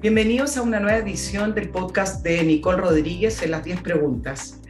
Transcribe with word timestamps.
Bienvenidos 0.00 0.56
a 0.56 0.62
una 0.62 0.78
nueva 0.78 0.98
edición 0.98 1.56
del 1.56 1.70
podcast 1.70 2.22
de 2.22 2.44
Nicole 2.44 2.78
Rodríguez 2.78 3.42
en 3.42 3.50
las 3.50 3.64
10 3.64 3.80
preguntas. 3.80 4.60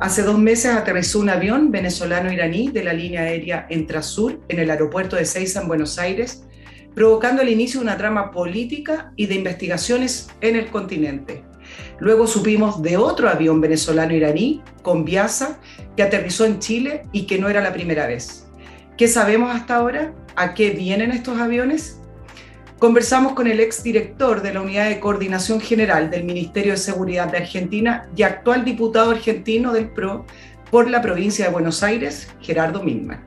Hace 0.00 0.22
dos 0.22 0.38
meses 0.38 0.74
aterrizó 0.74 1.20
un 1.20 1.28
avión 1.28 1.70
venezolano-iraní 1.70 2.68
de 2.70 2.84
la 2.84 2.94
línea 2.94 3.20
aérea 3.20 3.66
Entrasur 3.68 4.40
en 4.48 4.60
el 4.60 4.70
aeropuerto 4.70 5.16
de 5.16 5.26
Seiza 5.26 5.60
en 5.60 5.68
Buenos 5.68 5.98
Aires, 5.98 6.46
provocando 6.94 7.42
el 7.42 7.50
inicio 7.50 7.80
de 7.80 7.84
una 7.84 7.98
trama 7.98 8.30
política 8.30 9.12
y 9.14 9.26
de 9.26 9.34
investigaciones 9.34 10.30
en 10.40 10.56
el 10.56 10.70
continente. 10.70 11.44
Luego 11.98 12.26
supimos 12.26 12.80
de 12.80 12.96
otro 12.96 13.28
avión 13.28 13.60
venezolano-iraní 13.60 14.62
con 14.80 15.04
Viasa 15.04 15.60
que 15.98 16.02
aterrizó 16.02 16.46
en 16.46 16.60
Chile 16.60 17.02
y 17.12 17.26
que 17.26 17.38
no 17.38 17.50
era 17.50 17.60
la 17.60 17.74
primera 17.74 18.06
vez. 18.06 18.48
¿Qué 18.96 19.06
sabemos 19.06 19.54
hasta 19.54 19.76
ahora? 19.76 20.14
¿A 20.34 20.54
qué 20.54 20.70
vienen 20.70 21.10
estos 21.10 21.38
aviones? 21.38 21.97
Conversamos 22.78 23.32
con 23.32 23.48
el 23.48 23.58
exdirector 23.58 24.40
de 24.40 24.54
la 24.54 24.60
Unidad 24.60 24.88
de 24.88 25.00
Coordinación 25.00 25.60
General 25.60 26.10
del 26.10 26.22
Ministerio 26.22 26.72
de 26.72 26.78
Seguridad 26.78 27.26
de 27.28 27.38
Argentina 27.38 28.08
y 28.14 28.22
actual 28.22 28.64
diputado 28.64 29.10
argentino 29.10 29.72
del 29.72 29.90
PRO 29.90 30.24
por 30.70 30.88
la 30.88 31.02
provincia 31.02 31.46
de 31.46 31.50
Buenos 31.50 31.82
Aires, 31.82 32.32
Gerardo 32.40 32.80
Milman. 32.84 33.26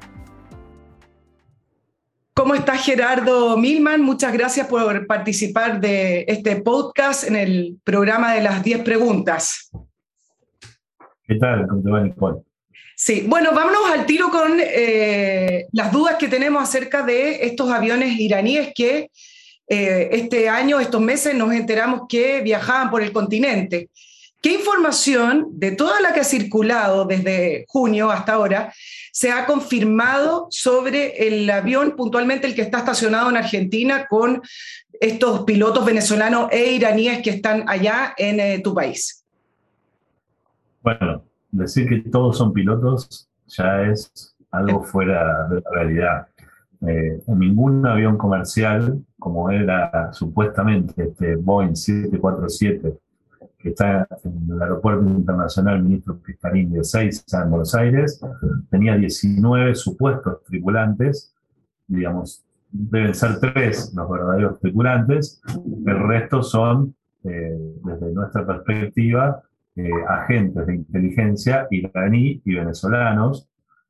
¿Cómo 2.33 2.55
estás, 2.55 2.85
Gerardo 2.85 3.57
Milman? 3.57 4.01
Muchas 4.01 4.31
gracias 4.31 4.67
por 4.67 5.05
participar 5.05 5.81
de 5.81 6.23
este 6.29 6.61
podcast 6.61 7.27
en 7.27 7.35
el 7.35 7.77
programa 7.83 8.33
de 8.33 8.43
las 8.43 8.63
10 8.63 8.83
preguntas. 8.83 9.69
¿Qué 11.27 11.35
tal? 11.35 11.67
¿Cómo 11.67 11.83
te 11.83 11.91
va, 11.91 12.01
Nicole? 12.01 12.41
Sí, 12.95 13.25
bueno, 13.27 13.49
vámonos 13.53 13.81
al 13.91 14.05
tiro 14.05 14.29
con 14.29 14.59
eh, 14.61 15.65
las 15.73 15.91
dudas 15.91 16.15
que 16.15 16.29
tenemos 16.29 16.63
acerca 16.63 17.03
de 17.03 17.45
estos 17.45 17.69
aviones 17.69 18.17
iraníes 18.17 18.71
que 18.73 19.09
eh, 19.73 20.09
este 20.11 20.49
año, 20.49 20.81
estos 20.81 20.99
meses, 20.99 21.33
nos 21.33 21.53
enteramos 21.53 22.01
que 22.09 22.41
viajaban 22.41 22.91
por 22.91 23.01
el 23.01 23.13
continente. 23.13 23.89
¿Qué 24.41 24.55
información 24.55 25.47
de 25.53 25.71
toda 25.71 26.01
la 26.01 26.13
que 26.13 26.19
ha 26.19 26.25
circulado 26.25 27.05
desde 27.05 27.63
junio 27.69 28.11
hasta 28.11 28.33
ahora 28.33 28.73
se 29.13 29.31
ha 29.31 29.45
confirmado 29.45 30.47
sobre 30.49 31.25
el 31.25 31.49
avión, 31.49 31.95
puntualmente 31.95 32.47
el 32.47 32.53
que 32.53 32.63
está 32.63 32.79
estacionado 32.79 33.29
en 33.29 33.37
Argentina, 33.37 34.07
con 34.09 34.41
estos 34.99 35.43
pilotos 35.45 35.85
venezolanos 35.85 36.49
e 36.51 36.73
iraníes 36.73 37.21
que 37.21 37.29
están 37.29 37.63
allá 37.69 38.13
en 38.17 38.41
eh, 38.41 38.59
tu 38.59 38.73
país? 38.73 39.23
Bueno, 40.81 41.23
decir 41.49 41.87
que 41.87 42.09
todos 42.09 42.37
son 42.37 42.51
pilotos 42.51 43.29
ya 43.47 43.83
es 43.83 44.35
algo 44.51 44.83
fuera 44.83 45.47
de 45.47 45.61
la 45.61 45.69
realidad. 45.71 46.27
Eh, 46.85 47.21
ningún 47.27 47.85
avión 47.87 48.17
comercial, 48.17 48.99
como 49.21 49.51
era 49.51 50.11
supuestamente 50.13 51.03
este 51.03 51.35
Boeing 51.35 51.75
747, 51.75 52.97
que 53.59 53.69
está 53.69 54.07
en 54.23 54.51
el 54.51 54.59
Aeropuerto 54.59 55.07
Internacional 55.07 55.83
Ministro 55.83 56.17
Piscarini 56.17 56.77
de 56.77 56.83
Seiza, 56.83 57.43
en 57.43 57.51
Buenos 57.51 57.75
Aires, 57.75 58.19
tenía 58.71 58.97
19 58.97 59.75
supuestos 59.75 60.43
tripulantes, 60.45 61.35
digamos, 61.85 62.43
deben 62.71 63.13
ser 63.13 63.39
tres 63.39 63.93
los 63.95 64.09
verdaderos 64.09 64.59
tripulantes, 64.59 65.39
el 65.85 65.99
resto 66.07 66.41
son, 66.41 66.95
eh, 67.23 67.55
desde 67.83 68.11
nuestra 68.13 68.43
perspectiva, 68.43 69.43
eh, 69.75 69.87
agentes 70.09 70.65
de 70.65 70.75
inteligencia 70.77 71.67
iraní 71.69 72.41
y 72.43 72.55
venezolanos 72.55 73.47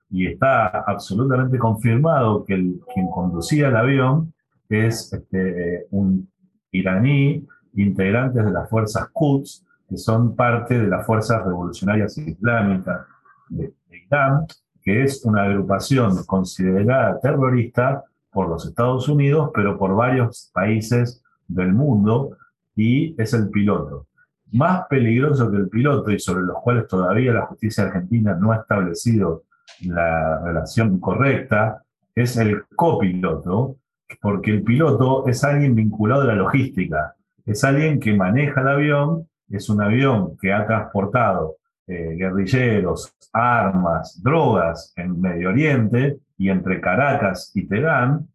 y 0.09 0.27
está 0.27 0.67
absolutamente 0.67 1.57
confirmado 1.57 2.43
que 2.43 2.55
el, 2.55 2.81
quien 2.93 3.09
conducía 3.09 3.69
el 3.69 3.77
avión 3.77 4.33
es 4.71 5.11
este, 5.13 5.87
un 5.91 6.29
iraní, 6.71 7.45
integrantes 7.75 8.45
de 8.45 8.51
las 8.51 8.69
fuerzas 8.69 9.09
Quds, 9.13 9.65
que 9.89 9.97
son 9.97 10.35
parte 10.35 10.79
de 10.79 10.87
las 10.87 11.05
fuerzas 11.05 11.43
revolucionarias 11.45 12.17
islámicas 12.17 13.01
de, 13.49 13.73
Irán, 13.91 14.45
que 14.81 15.03
es 15.03 15.23
una 15.25 15.43
agrupación 15.43 16.23
considerada 16.25 17.19
terrorista 17.19 18.03
por 18.31 18.49
los 18.49 18.65
Estados 18.65 19.07
Unidos, 19.09 19.51
pero 19.53 19.77
por 19.77 19.95
varios 19.95 20.49
países 20.53 21.21
del 21.47 21.73
mundo, 21.73 22.37
y 22.75 23.21
es 23.21 23.33
el 23.33 23.49
piloto. 23.49 24.07
Más 24.53 24.87
peligroso 24.89 25.51
que 25.51 25.57
el 25.57 25.69
piloto, 25.69 26.11
y 26.11 26.19
sobre 26.19 26.43
los 26.43 26.57
cuales 26.61 26.87
todavía 26.87 27.33
la 27.33 27.45
justicia 27.45 27.85
argentina 27.85 28.33
no 28.35 28.51
ha 28.51 28.57
establecido 28.57 29.43
la 29.81 30.39
relación 30.43 30.99
correcta 30.99 31.83
es 32.15 32.37
el 32.37 32.65
copiloto, 32.75 33.77
porque 34.21 34.51
el 34.51 34.63
piloto 34.63 35.27
es 35.27 35.43
alguien 35.43 35.75
vinculado 35.75 36.23
a 36.23 36.25
la 36.25 36.35
logística, 36.35 37.15
es 37.45 37.63
alguien 37.63 37.99
que 37.99 38.15
maneja 38.15 38.61
el 38.61 38.67
avión, 38.67 39.27
es 39.49 39.69
un 39.69 39.81
avión 39.81 40.37
que 40.37 40.53
ha 40.53 40.65
transportado 40.65 41.57
eh, 41.87 42.15
guerrilleros, 42.17 43.13
armas, 43.33 44.21
drogas 44.21 44.93
en 44.95 45.19
Medio 45.19 45.49
Oriente 45.49 46.19
y 46.37 46.49
entre 46.49 46.79
Caracas 46.79 47.51
y 47.53 47.67
Teherán, 47.67 48.27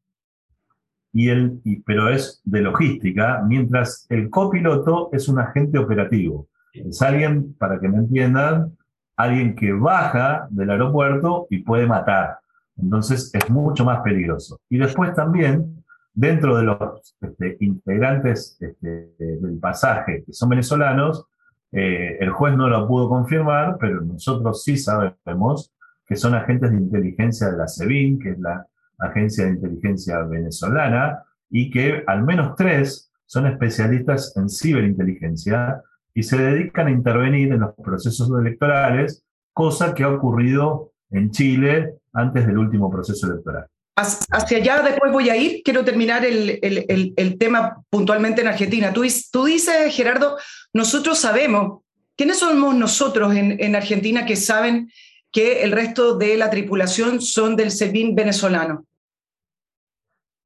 y 1.12 1.30
el, 1.30 1.60
pero 1.86 2.10
es 2.10 2.42
de 2.44 2.60
logística, 2.60 3.42
mientras 3.46 4.06
el 4.10 4.28
copiloto 4.28 5.08
es 5.12 5.28
un 5.28 5.38
agente 5.38 5.78
operativo. 5.78 6.48
Es 6.74 7.00
alguien, 7.00 7.54
para 7.54 7.80
que 7.80 7.88
me 7.88 7.98
entiendan, 7.98 8.76
alguien 9.16 9.56
que 9.56 9.72
baja 9.72 10.46
del 10.50 10.70
aeropuerto 10.70 11.46
y 11.48 11.58
puede 11.58 11.86
matar. 11.86 12.38
Entonces 12.76 13.30
es 13.34 13.50
mucho 13.50 13.84
más 13.84 14.00
peligroso. 14.00 14.60
Y 14.68 14.78
después 14.78 15.14
también, 15.14 15.84
dentro 16.12 16.58
de 16.58 16.64
los 16.64 17.16
este, 17.20 17.56
integrantes 17.60 18.56
este, 18.60 19.14
del 19.18 19.58
pasaje 19.58 20.24
que 20.24 20.32
son 20.32 20.48
venezolanos, 20.50 21.26
eh, 21.72 22.18
el 22.20 22.30
juez 22.30 22.56
no 22.56 22.68
lo 22.68 22.86
pudo 22.86 23.08
confirmar, 23.08 23.76
pero 23.78 24.00
nosotros 24.00 24.62
sí 24.62 24.76
sabemos 24.76 25.72
que 26.06 26.16
son 26.16 26.34
agentes 26.34 26.70
de 26.70 26.76
inteligencia 26.76 27.50
de 27.50 27.56
la 27.56 27.68
SEBIN, 27.68 28.18
que 28.18 28.30
es 28.30 28.38
la 28.38 28.66
agencia 28.98 29.44
de 29.44 29.52
inteligencia 29.52 30.22
venezolana, 30.22 31.22
y 31.50 31.70
que 31.70 32.02
al 32.06 32.24
menos 32.24 32.54
tres 32.56 33.10
son 33.26 33.46
especialistas 33.46 34.36
en 34.36 34.48
ciberinteligencia 34.48 35.82
y 36.14 36.22
se 36.22 36.38
dedican 36.38 36.86
a 36.86 36.92
intervenir 36.92 37.52
en 37.52 37.60
los 37.60 37.74
procesos 37.74 38.30
electorales, 38.38 39.24
cosa 39.52 39.94
que 39.94 40.04
ha 40.04 40.08
ocurrido 40.08 40.92
en 41.10 41.30
Chile 41.30 41.94
antes 42.16 42.46
del 42.46 42.58
último 42.58 42.90
proceso 42.90 43.26
electoral. 43.26 43.66
Hacia 43.96 44.58
allá 44.58 44.82
después 44.82 45.10
voy 45.10 45.30
a 45.30 45.36
ir. 45.36 45.62
Quiero 45.64 45.84
terminar 45.84 46.24
el, 46.24 46.58
el, 46.62 47.14
el, 47.16 47.38
tema 47.38 47.82
puntualmente 47.88 48.42
en 48.42 48.48
Argentina. 48.48 48.92
Tú, 48.92 49.04
tú, 49.32 49.44
dices, 49.46 49.94
Gerardo, 49.94 50.36
nosotros 50.74 51.18
sabemos. 51.18 51.80
¿Quiénes 52.14 52.38
somos 52.38 52.74
nosotros 52.74 53.34
en, 53.34 53.56
en, 53.58 53.74
Argentina 53.74 54.26
que 54.26 54.36
saben 54.36 54.90
que 55.32 55.62
el 55.62 55.72
resto 55.72 56.16
de 56.16 56.36
la 56.36 56.50
tripulación 56.50 57.22
son 57.22 57.56
del 57.56 57.70
SEBIN 57.70 58.14
venezolano? 58.14 58.84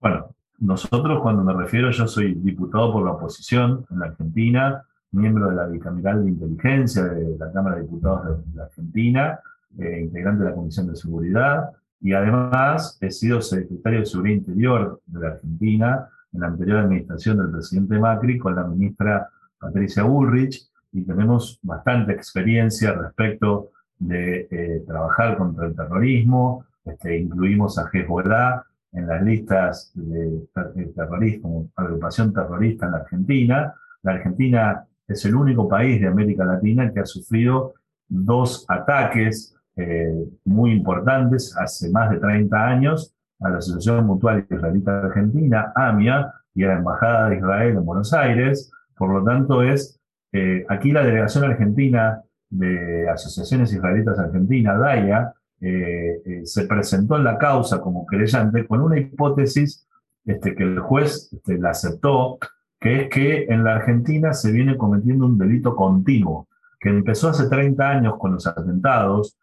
Bueno, 0.00 0.34
nosotros 0.58 1.20
cuando 1.20 1.42
me 1.42 1.52
refiero, 1.52 1.90
yo 1.90 2.06
soy 2.06 2.34
diputado 2.34 2.92
por 2.92 3.04
la 3.04 3.12
oposición 3.12 3.84
en 3.90 3.98
la 3.98 4.06
Argentina, 4.06 4.82
miembro 5.12 5.48
de 5.50 5.56
la 5.56 5.66
Bicameral 5.66 6.24
de 6.24 6.30
Inteligencia 6.30 7.02
de 7.04 7.36
la 7.36 7.50
Cámara 7.52 7.76
de 7.76 7.82
Diputados 7.82 8.44
de 8.46 8.56
la 8.56 8.64
Argentina, 8.64 9.40
eh, 9.78 10.00
integrante 10.00 10.44
de 10.44 10.50
la 10.50 10.56
Comisión 10.56 10.88
de 10.88 10.96
Seguridad, 10.96 11.70
y 12.00 12.12
además 12.12 12.98
he 13.00 13.10
sido 13.10 13.40
secretario 13.40 14.00
de 14.00 14.06
Seguridad 14.06 14.36
Interior 14.36 15.00
de 15.06 15.20
la 15.20 15.28
Argentina 15.28 16.08
en 16.32 16.40
la 16.40 16.46
anterior 16.46 16.78
administración 16.78 17.38
del 17.38 17.50
presidente 17.50 17.98
Macri 17.98 18.38
con 18.38 18.54
la 18.54 18.64
ministra 18.64 19.28
Patricia 19.58 20.04
Bullrich, 20.04 20.68
y 20.92 21.02
tenemos 21.02 21.60
bastante 21.62 22.12
experiencia 22.12 22.92
respecto 22.92 23.70
de 23.98 24.48
eh, 24.50 24.82
trabajar 24.86 25.36
contra 25.36 25.66
el 25.66 25.76
terrorismo, 25.76 26.64
este, 26.84 27.18
incluimos 27.18 27.78
a 27.78 27.88
Hezbollah 27.92 28.64
en 28.92 29.06
las 29.06 29.22
listas 29.22 29.92
de, 29.94 30.48
de 30.74 30.86
terrorismo, 30.86 31.70
agrupación 31.76 32.32
terrorista 32.32 32.86
en 32.86 32.92
la 32.92 32.98
Argentina. 32.98 33.74
La 34.02 34.12
Argentina 34.12 34.84
es 35.06 35.24
el 35.26 35.34
único 35.34 35.68
país 35.68 36.00
de 36.00 36.08
América 36.08 36.44
Latina 36.44 36.90
que 36.92 37.00
ha 37.00 37.06
sufrido 37.06 37.74
dos 38.08 38.64
ataques 38.68 39.54
eh, 39.76 40.12
muy 40.44 40.72
importantes 40.72 41.56
hace 41.56 41.90
más 41.90 42.10
de 42.10 42.18
30 42.18 42.66
años 42.66 43.14
a 43.40 43.48
la 43.48 43.58
Asociación 43.58 44.06
Mutual 44.06 44.46
Israelita 44.50 45.00
Argentina, 45.00 45.72
AMIA, 45.74 46.32
y 46.54 46.64
a 46.64 46.68
la 46.68 46.78
Embajada 46.78 47.28
de 47.28 47.36
Israel 47.36 47.76
en 47.76 47.84
Buenos 47.84 48.12
Aires. 48.12 48.70
Por 48.96 49.12
lo 49.12 49.24
tanto, 49.24 49.62
es 49.62 49.98
eh, 50.32 50.64
aquí 50.68 50.92
la 50.92 51.04
delegación 51.04 51.44
argentina 51.44 52.22
de 52.48 53.08
Asociaciones 53.08 53.72
Israelitas 53.72 54.18
Argentinas, 54.18 54.78
DAIA, 54.78 55.32
eh, 55.62 56.40
se 56.44 56.66
presentó 56.66 57.16
en 57.16 57.24
la 57.24 57.38
causa 57.38 57.80
como 57.80 58.06
querellante 58.06 58.66
con 58.66 58.80
una 58.80 58.98
hipótesis 58.98 59.86
este, 60.24 60.54
que 60.54 60.62
el 60.62 60.80
juez 60.80 61.30
este, 61.32 61.58
la 61.58 61.70
aceptó, 61.70 62.38
que 62.78 63.02
es 63.02 63.08
que 63.10 63.44
en 63.44 63.64
la 63.64 63.76
Argentina 63.76 64.32
se 64.32 64.52
viene 64.52 64.76
cometiendo 64.76 65.26
un 65.26 65.38
delito 65.38 65.74
continuo, 65.76 66.48
que 66.78 66.88
empezó 66.88 67.28
hace 67.28 67.48
30 67.48 67.88
años 67.88 68.14
con 68.18 68.32
los 68.32 68.46
atentados, 68.46 69.38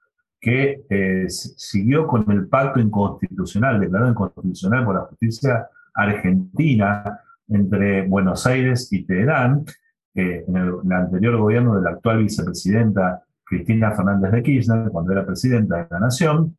que 0.48 0.86
eh, 0.90 1.26
siguió 1.28 2.08
con 2.08 2.32
el 2.32 2.48
pacto 2.48 2.80
inconstitucional, 2.80 3.82
declarado 3.82 4.12
inconstitucional 4.12 4.86
por 4.86 4.96
la 4.96 5.02
justicia 5.02 5.68
argentina, 5.94 7.20
entre 7.50 8.08
Buenos 8.08 8.48
Aires 8.48 8.88
y 8.94 9.04
Teherán, 9.04 9.66
en 10.16 10.56
el, 10.56 10.94
anterior 10.94 11.36
gobierno 11.36 11.76
de 11.76 11.82
la 11.82 11.90
actual 11.90 12.20
vicepresidenta 12.24 13.24
Cristina 13.44 13.92
Fernández 13.92 14.32
de 14.32 14.42
Kirchner, 14.42 14.90
cuando 14.90 15.12
era 15.12 15.26
presidenta 15.26 15.80
de 15.80 15.88
la 15.92 16.00
Nación, 16.00 16.58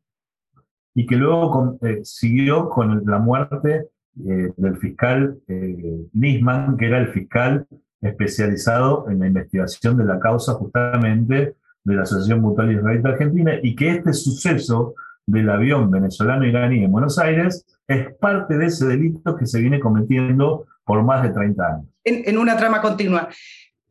y 0.93 1.07
que 1.07 1.15
luego 1.15 1.79
eh, 1.81 2.01
siguió 2.03 2.69
con 2.69 3.03
la 3.07 3.17
muerte 3.17 3.87
eh, 4.23 4.53
del 4.55 4.77
fiscal 4.77 5.39
eh, 5.47 6.05
Nisman, 6.13 6.77
que 6.77 6.85
era 6.85 6.99
el 6.99 7.07
fiscal 7.07 7.65
especializado 8.01 9.09
en 9.09 9.19
la 9.19 9.27
investigación 9.27 9.97
de 9.97 10.05
la 10.05 10.19
causa 10.19 10.53
justamente 10.53 11.55
de 11.89 11.95
la 11.95 12.03
Asociación 12.03 12.41
Mutual 12.41 12.71
Israelita 12.71 13.09
Argentina, 13.09 13.53
y 13.61 13.75
que 13.75 13.89
este 13.89 14.13
suceso 14.13 14.93
del 15.25 15.49
avión 15.49 15.89
venezolano-iraní 15.89 16.83
en 16.83 16.91
Buenos 16.91 17.17
Aires 17.17 17.65
es 17.87 18.13
parte 18.15 18.57
de 18.57 18.67
ese 18.67 18.85
delito 18.85 19.35
que 19.35 19.47
se 19.47 19.59
viene 19.59 19.79
cometiendo 19.79 20.67
por 20.85 21.03
más 21.03 21.23
de 21.23 21.29
30 21.29 21.65
años. 21.65 21.85
En, 22.03 22.37
una 22.37 22.55
trama 22.57 22.81
continua. 22.81 23.27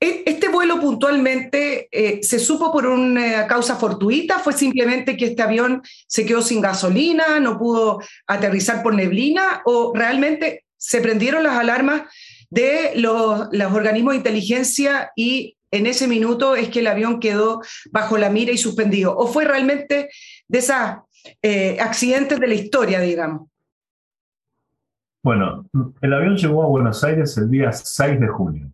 E, 0.01 0.23
¿Este 0.27 0.49
vuelo 0.49 0.81
puntualmente 0.81 1.89
eh, 1.91 2.21
se 2.23 2.39
supo 2.39 2.73
por 2.73 2.87
una 2.87 3.47
causa 3.49 3.75
fortuita? 3.75 4.39
¿Fue 4.39 4.53
simplemente 4.53 5.17
que 5.17 5.27
este 5.27 5.43
avión 5.43 5.83
se 6.07 6.25
quedó 6.25 6.41
sin 6.41 6.61
gasolina, 6.61 7.41
no 7.41 7.59
pudo 7.59 8.01
aterrizar 8.29 8.83
por 8.83 8.95
neblina? 8.95 9.63
¿O 9.65 9.93
realmente 9.95 10.65
se 10.77 11.01
prendieron 11.01 11.43
las 11.43 11.59
alarmas 11.59 12.03
de 12.51 12.93
los, 12.95 13.49
los 13.51 13.73
organismos 13.73 14.13
de 14.13 14.19
inteligencia 14.19 15.11
y 15.17 15.58
en 15.71 15.87
ese 15.87 16.09
minuto 16.09 16.57
es 16.57 16.69
que 16.69 16.81
el 16.81 16.87
avión 16.87 17.21
quedó 17.21 17.61
bajo 17.91 18.19
la 18.19 18.31
mira 18.31 18.53
y 18.53 18.59
suspendido? 18.59 19.17
¿O 19.17 19.27
fue 19.27 19.45
realmente 19.45 20.09
de 20.47 20.59
esos 20.59 20.77
eh, 21.43 21.79
accidentes 21.81 22.41
de 22.41 22.47
la 22.47 22.55
historia, 22.55 23.01
digamos? 23.01 23.49
Bueno, 25.23 25.67
el 26.01 26.15
avión 26.15 26.37
llegó 26.37 26.63
a 26.63 26.69
Buenos 26.69 27.03
Aires 27.05 27.37
el 27.39 27.51
día 27.51 27.73
6 27.73 28.21
de 28.21 28.29
junio. 28.29 28.71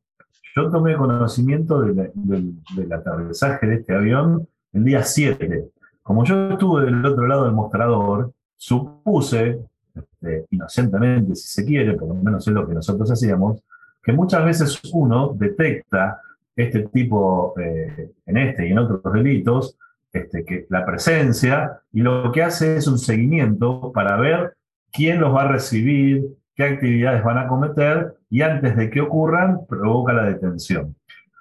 Yo 0.54 0.70
tomé 0.70 0.96
conocimiento 0.96 1.80
del 1.80 2.92
aterrizaje 2.92 3.66
de 3.66 3.74
este 3.76 3.94
avión 3.94 4.46
el 4.72 4.84
día 4.84 5.02
7. 5.02 5.70
Como 6.02 6.24
yo 6.24 6.50
estuve 6.50 6.84
del 6.84 7.04
otro 7.04 7.26
lado 7.26 7.44
del 7.44 7.54
mostrador, 7.54 8.32
supuse, 8.56 9.58
este, 9.94 10.46
inocentemente 10.50 11.34
si 11.34 11.48
se 11.48 11.64
quiere, 11.64 11.94
por 11.94 12.08
lo 12.08 12.14
menos 12.14 12.46
es 12.46 12.54
lo 12.54 12.68
que 12.68 12.74
nosotros 12.74 13.10
hacíamos, 13.10 13.62
que 14.02 14.12
muchas 14.12 14.44
veces 14.44 14.80
uno 14.92 15.34
detecta 15.34 16.20
este 16.56 16.82
tipo, 16.88 17.54
eh, 17.58 18.10
en 18.26 18.36
este 18.36 18.68
y 18.68 18.72
en 18.72 18.78
otros 18.78 19.12
delitos, 19.12 19.76
este, 20.12 20.44
que 20.44 20.66
la 20.70 20.86
presencia, 20.86 21.80
y 21.92 22.00
lo 22.00 22.30
que 22.30 22.42
hace 22.42 22.76
es 22.76 22.86
un 22.86 22.98
seguimiento 22.98 23.90
para 23.92 24.16
ver 24.16 24.54
quién 24.92 25.20
los 25.20 25.34
va 25.34 25.42
a 25.42 25.48
recibir, 25.48 26.24
qué 26.54 26.64
actividades 26.64 27.24
van 27.24 27.38
a 27.38 27.48
cometer 27.48 28.14
y 28.30 28.42
antes 28.42 28.76
de 28.76 28.90
que 28.90 29.00
ocurran 29.00 29.66
provoca 29.68 30.12
la 30.12 30.24
detención. 30.24 30.94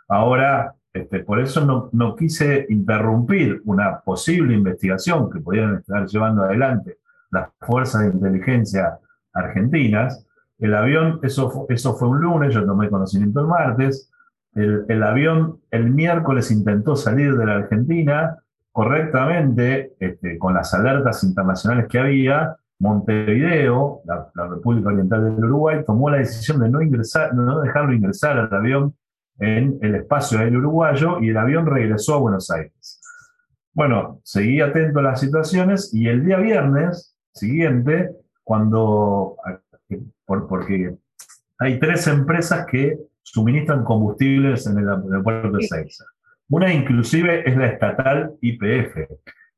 Ahora, 0.07 0.74
este, 0.92 1.19
por 1.19 1.39
eso 1.39 1.65
no, 1.65 1.89
no, 1.92 2.15
quise 2.15 2.65
interrumpir 2.69 3.62
una 3.65 4.00
posible 4.00 4.54
investigación 4.54 5.30
que 5.30 5.39
podían 5.39 5.77
estar 5.77 6.06
llevando 6.07 6.44
adelante 6.44 6.98
las 7.31 7.50
fuerzas 7.60 8.01
de 8.01 8.07
inteligencia 8.10 9.00
argentinas. 9.33 10.25
El 10.60 10.75
avión, 10.75 11.19
eso, 11.24 11.65
eso 11.69 11.95
fue 11.95 12.10
un 12.10 12.21
lunes, 12.21 12.54
yo 12.54 12.65
tomé 12.65 12.89
conocimiento 12.89 13.39
el 13.39 13.48
martes. 13.48 14.12
El, 14.55 15.03
avión 15.03 15.59
el 15.71 15.89
miércoles 15.89 16.51
intentó 16.51 16.95
salir 16.95 17.35
de 17.35 17.45
la 17.45 17.55
Argentina 17.55 18.38
correctamente, 18.71 19.94
este, 20.00 20.38
con 20.38 20.53
las 20.53 20.73
alertas 20.73 21.23
internacionales 21.23 21.88
que 21.89 22.00
había, 22.00 22.55
Montevideo, 22.79 24.01
la, 24.05 24.47
República 24.47 24.89
Oriental 24.89 25.23
del 25.23 25.45
Uruguay, 25.45 25.83
tomó 25.85 26.09
la 26.09 26.17
decisión 26.17 26.59
de 26.59 26.69
no, 26.69 26.81
ingresar, 26.81 27.33
no 27.33 27.61
dejarlo 27.61 27.94
ingresar 27.94 28.38
al 28.38 28.53
avión 28.53 28.95
en 29.39 29.77
el 29.81 29.95
espacio 29.95 30.39
aéreo 30.39 30.59
uruguayo 30.59 31.19
y 31.21 31.29
el 31.29 31.38
avión 31.38 31.65
regresó 31.65 32.15
a 32.15 32.19
Buenos 32.19 32.51
Aires. 32.51 33.01
Bueno, 33.73 34.19
seguí 34.23 34.61
atento 34.61 35.00
a 35.00 35.03
las 35.03 35.19
situaciones 35.19 35.94
y 35.94 36.07
el 36.07 36.25
día 36.25 36.38
viernes 36.38 37.15
siguiente, 37.33 38.11
cuando, 38.44 39.38
porque 40.27 40.95
hay 41.57 41.79
tres 41.79 42.05
empresas 42.07 42.67
que 42.67 43.00
suministran 43.24 43.84
combustibles 43.84 44.68
en 44.68 44.78
el 44.78 44.90
aeropuerto 44.90 45.58
de 45.58 45.64
Seiza. 45.64 46.06
Una 46.50 46.72
inclusive 46.72 47.50
es 47.50 47.58
la 47.58 47.68
estatal 47.68 48.34
IPF. 48.42 49.10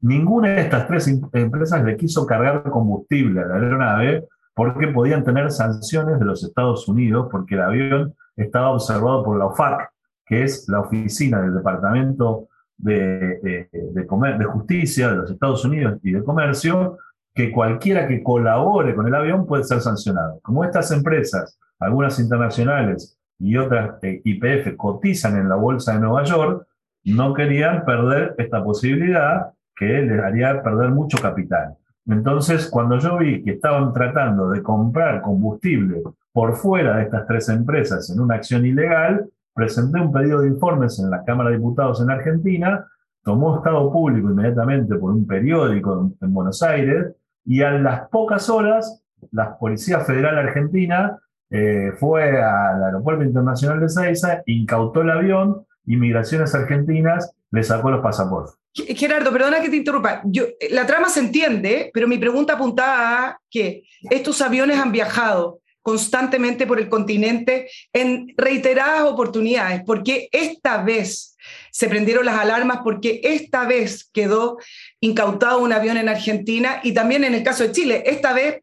Ninguna 0.02 0.50
de 0.50 0.62
estas 0.62 0.88
tres 0.88 1.08
em-, 1.08 1.22
empresas 1.34 1.84
le 1.84 1.98
quiso 1.98 2.26
cargar 2.26 2.64
combustible 2.70 3.42
a 3.42 3.48
la 3.48 3.56
aeronave 3.56 4.26
porque 4.54 4.88
podían 4.88 5.24
tener 5.24 5.52
sanciones 5.52 6.20
de 6.20 6.26
los 6.26 6.44
Estados 6.44 6.88
Unidos 6.88 7.28
porque 7.30 7.56
el 7.56 7.62
avión 7.62 8.14
estaba 8.38 8.70
observado 8.72 9.24
por 9.24 9.38
la 9.38 9.48
OFAC, 9.48 9.90
que 10.26 10.44
es 10.44 10.68
la 10.70 10.80
oficina 10.82 11.42
del 11.42 11.56
Departamento 11.56 12.48
de, 12.78 13.68
de, 13.74 14.46
Justicia 14.46 15.10
de 15.10 15.16
los 15.18 15.32
Estados 15.32 15.66
Unidos 15.66 16.00
y 16.04 16.12
de 16.12 16.24
Comercio, 16.24 16.98
que 17.34 17.52
cualquiera 17.52 18.08
que 18.08 18.24
colabore 18.24 18.96
con 18.96 19.08
el 19.08 19.16
avión 19.16 19.46
puede 19.46 19.64
ser 19.66 19.82
sancionado. 19.82 20.40
Como 20.42 20.64
estas 20.64 20.92
empresas, 20.92 21.60
algunas 21.80 22.20
internacionales 22.20 23.15
y 23.40 23.58
otras 23.58 23.96
eh, 24.04 24.22
IPF, 24.24 24.76
cotizan 24.76 25.38
en 25.38 25.50
la 25.50 25.56
Bolsa 25.56 25.94
de 25.94 26.00
Nueva 26.00 26.24
York, 26.24 26.68
no 27.06 27.34
querían 27.34 27.86
perder 27.86 28.36
esta 28.38 28.64
posibilidad 28.64 29.52
que 29.76 29.86
les 29.86 30.20
haría 30.20 30.64
perder 30.64 30.90
mucho 30.90 31.18
capital. 31.22 31.76
Entonces, 32.08 32.70
cuando 32.70 32.98
yo 33.00 33.18
vi 33.18 33.44
que 33.44 33.52
estaban 33.52 33.92
tratando 33.94 34.50
de 34.50 34.62
comprar 34.62 35.22
combustible 35.22 36.02
por 36.32 36.56
fuera 36.56 36.98
de 36.98 37.04
estas 37.04 37.26
tres 37.28 37.50
empresas 37.50 38.10
en 38.10 38.20
una 38.20 38.36
acción 38.36 38.66
ilegal, 38.66 39.28
presenté 39.54 40.00
un 40.00 40.12
pedido 40.12 40.42
de 40.42 40.50
informes 40.50 41.00
en 41.00 41.10
la 41.10 41.24
Cámara 41.24 41.50
de 41.50 41.58
Diputados 41.58 42.02
en 42.02 42.12
Argentina, 42.12 42.86
tomó 43.24 43.58
estado 43.58 43.92
público 43.92 44.30
inmediatamente 44.30 44.96
por 44.96 45.12
un 45.12 45.26
periódico 45.26 46.12
en, 46.22 46.34
Buenos 46.34 46.62
Aires, 46.62 47.16
y 47.44 47.62
a 47.62 47.72
las 47.72 48.08
pocas 48.10 48.50
horas, 48.50 49.04
la 49.31 49.58
Policía 49.58 50.02
Federal 50.02 50.38
Argentina 50.38 51.18
eh, 51.50 51.92
fue 52.00 52.42
al 52.42 52.83
Aeropuerto 52.83 53.24
Internacional 53.24 53.80
de 53.80 53.89
Seiza, 53.89 54.42
incautó 54.45 55.01
el 55.01 55.12
avión, 55.12 55.65
Inmigraciones 55.88 56.56
Argentinas 56.56 57.31
le 57.51 57.63
sacó 57.63 57.92
los 57.92 58.01
pasaportes. 58.01 58.56
Gerardo, 58.74 59.31
perdona 59.31 59.62
que 59.62 59.69
te 59.69 59.77
interrumpa. 59.77 60.21
Yo, 60.25 60.45
la 60.69 60.86
trama 60.86 61.07
se 61.07 61.21
entiende, 61.21 61.92
pero 61.94 62.07
mi 62.07 62.18
pregunta 62.18 62.53
apuntaba 62.53 63.27
a 63.27 63.39
que 63.50 63.83
estos 64.09 64.42
aviones 64.42 64.77
han 64.77 64.92
viajado 64.92 65.62
constantemente 65.81 66.65
por 66.65 66.80
el 66.80 66.89
continente 66.89 67.69
en 67.94 68.33
reiteradas 68.36 69.03
oportunidades, 69.03 69.83
porque 69.85 70.28
esta 70.31 70.81
vez 70.81 71.37
se 71.71 71.87
prendieron 71.87 72.25
las 72.25 72.40
alarmas, 72.40 72.80
porque 72.83 73.21
esta 73.23 73.66
vez 73.66 74.09
quedó 74.11 74.57
incautado 74.99 75.59
un 75.59 75.71
avión 75.71 75.97
en 75.97 76.09
Argentina 76.09 76.80
y 76.83 76.94
también 76.94 77.23
en 77.23 77.35
el 77.35 77.44
caso 77.44 77.64
de 77.64 77.71
Chile. 77.71 78.04
Esta 78.07 78.33
vez, 78.33 78.61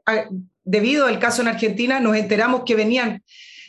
debido 0.64 1.06
al 1.06 1.18
caso 1.18 1.42
en 1.42 1.48
Argentina, 1.48 2.00
nos 2.00 2.16
enteramos 2.16 2.62
que 2.64 2.74
venían 2.74 3.22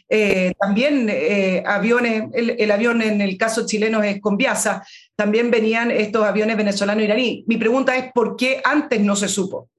eh, 0.10 0.54
también 0.60 1.08
eh, 1.10 1.64
aviones, 1.66 2.30
el, 2.34 2.70
avión 2.70 3.02
en 3.02 3.22
el 3.22 3.38
caso 3.38 3.66
chileno 3.66 4.04
es 4.04 4.22
con 4.22 4.38
Viasa, 4.38 4.84
también 5.16 5.50
venían 5.50 5.90
estos 5.92 6.24
aviones 6.24 6.58
venezolano-iraní. 6.58 7.46
Mi 7.48 7.58
pregunta 7.58 7.96
es, 7.96 8.12
¿por 8.14 8.36
qué 8.36 8.62
antes 8.64 9.02
no 9.02 9.16
se 9.16 9.28
supo? 9.28 9.70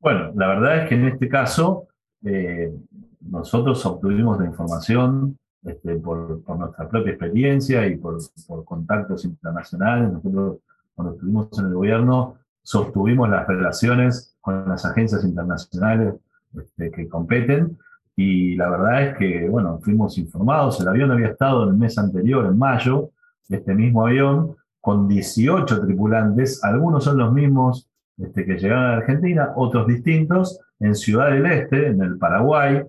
Bueno, 0.00 0.32
la 0.34 0.48
verdad 0.48 0.82
es 0.82 0.88
que 0.88 0.94
en 0.96 1.08
este 1.08 1.28
caso 1.28 1.88
eh, 2.24 2.72
nosotros 3.20 3.84
obtuvimos 3.86 4.38
la 4.38 4.46
información 4.46 5.38
este, 5.62 5.96
por, 5.96 6.42
nuestra 6.58 6.88
propia 6.88 7.12
experiencia 7.12 7.86
y 7.86 7.96
por, 7.96 8.18
contactos 8.64 9.24
internacionales. 9.24 10.12
Nosotros 10.12 10.58
cuando 10.94 11.14
estuvimos 11.14 11.58
en 11.58 11.66
el 11.66 11.74
gobierno 11.74 12.36
sostuvimos 12.70 13.28
las 13.28 13.48
relaciones 13.48 14.36
con 14.40 14.68
las 14.68 14.84
agencias 14.84 15.24
internacionales 15.24 16.14
este, 16.56 16.92
que 16.92 17.08
competen 17.08 17.76
y 18.14 18.54
la 18.54 18.70
verdad 18.70 19.02
es 19.02 19.18
que, 19.18 19.48
bueno, 19.48 19.80
fuimos 19.82 20.16
informados, 20.18 20.80
el 20.80 20.86
avión 20.86 21.10
había 21.10 21.30
estado 21.30 21.64
el 21.64 21.74
mes 21.74 21.98
anterior, 21.98 22.46
en 22.46 22.56
mayo, 22.56 23.10
este 23.48 23.74
mismo 23.74 24.06
avión, 24.06 24.54
con 24.80 25.08
18 25.08 25.84
tripulantes, 25.84 26.62
algunos 26.62 27.02
son 27.02 27.18
los 27.18 27.32
mismos 27.32 27.90
este, 28.16 28.44
que 28.44 28.56
llegaron 28.56 28.84
a 28.84 28.96
Argentina, 28.98 29.52
otros 29.56 29.88
distintos, 29.88 30.60
en 30.78 30.94
Ciudad 30.94 31.32
del 31.32 31.46
Este, 31.46 31.88
en 31.88 32.00
el 32.02 32.18
Paraguay, 32.18 32.82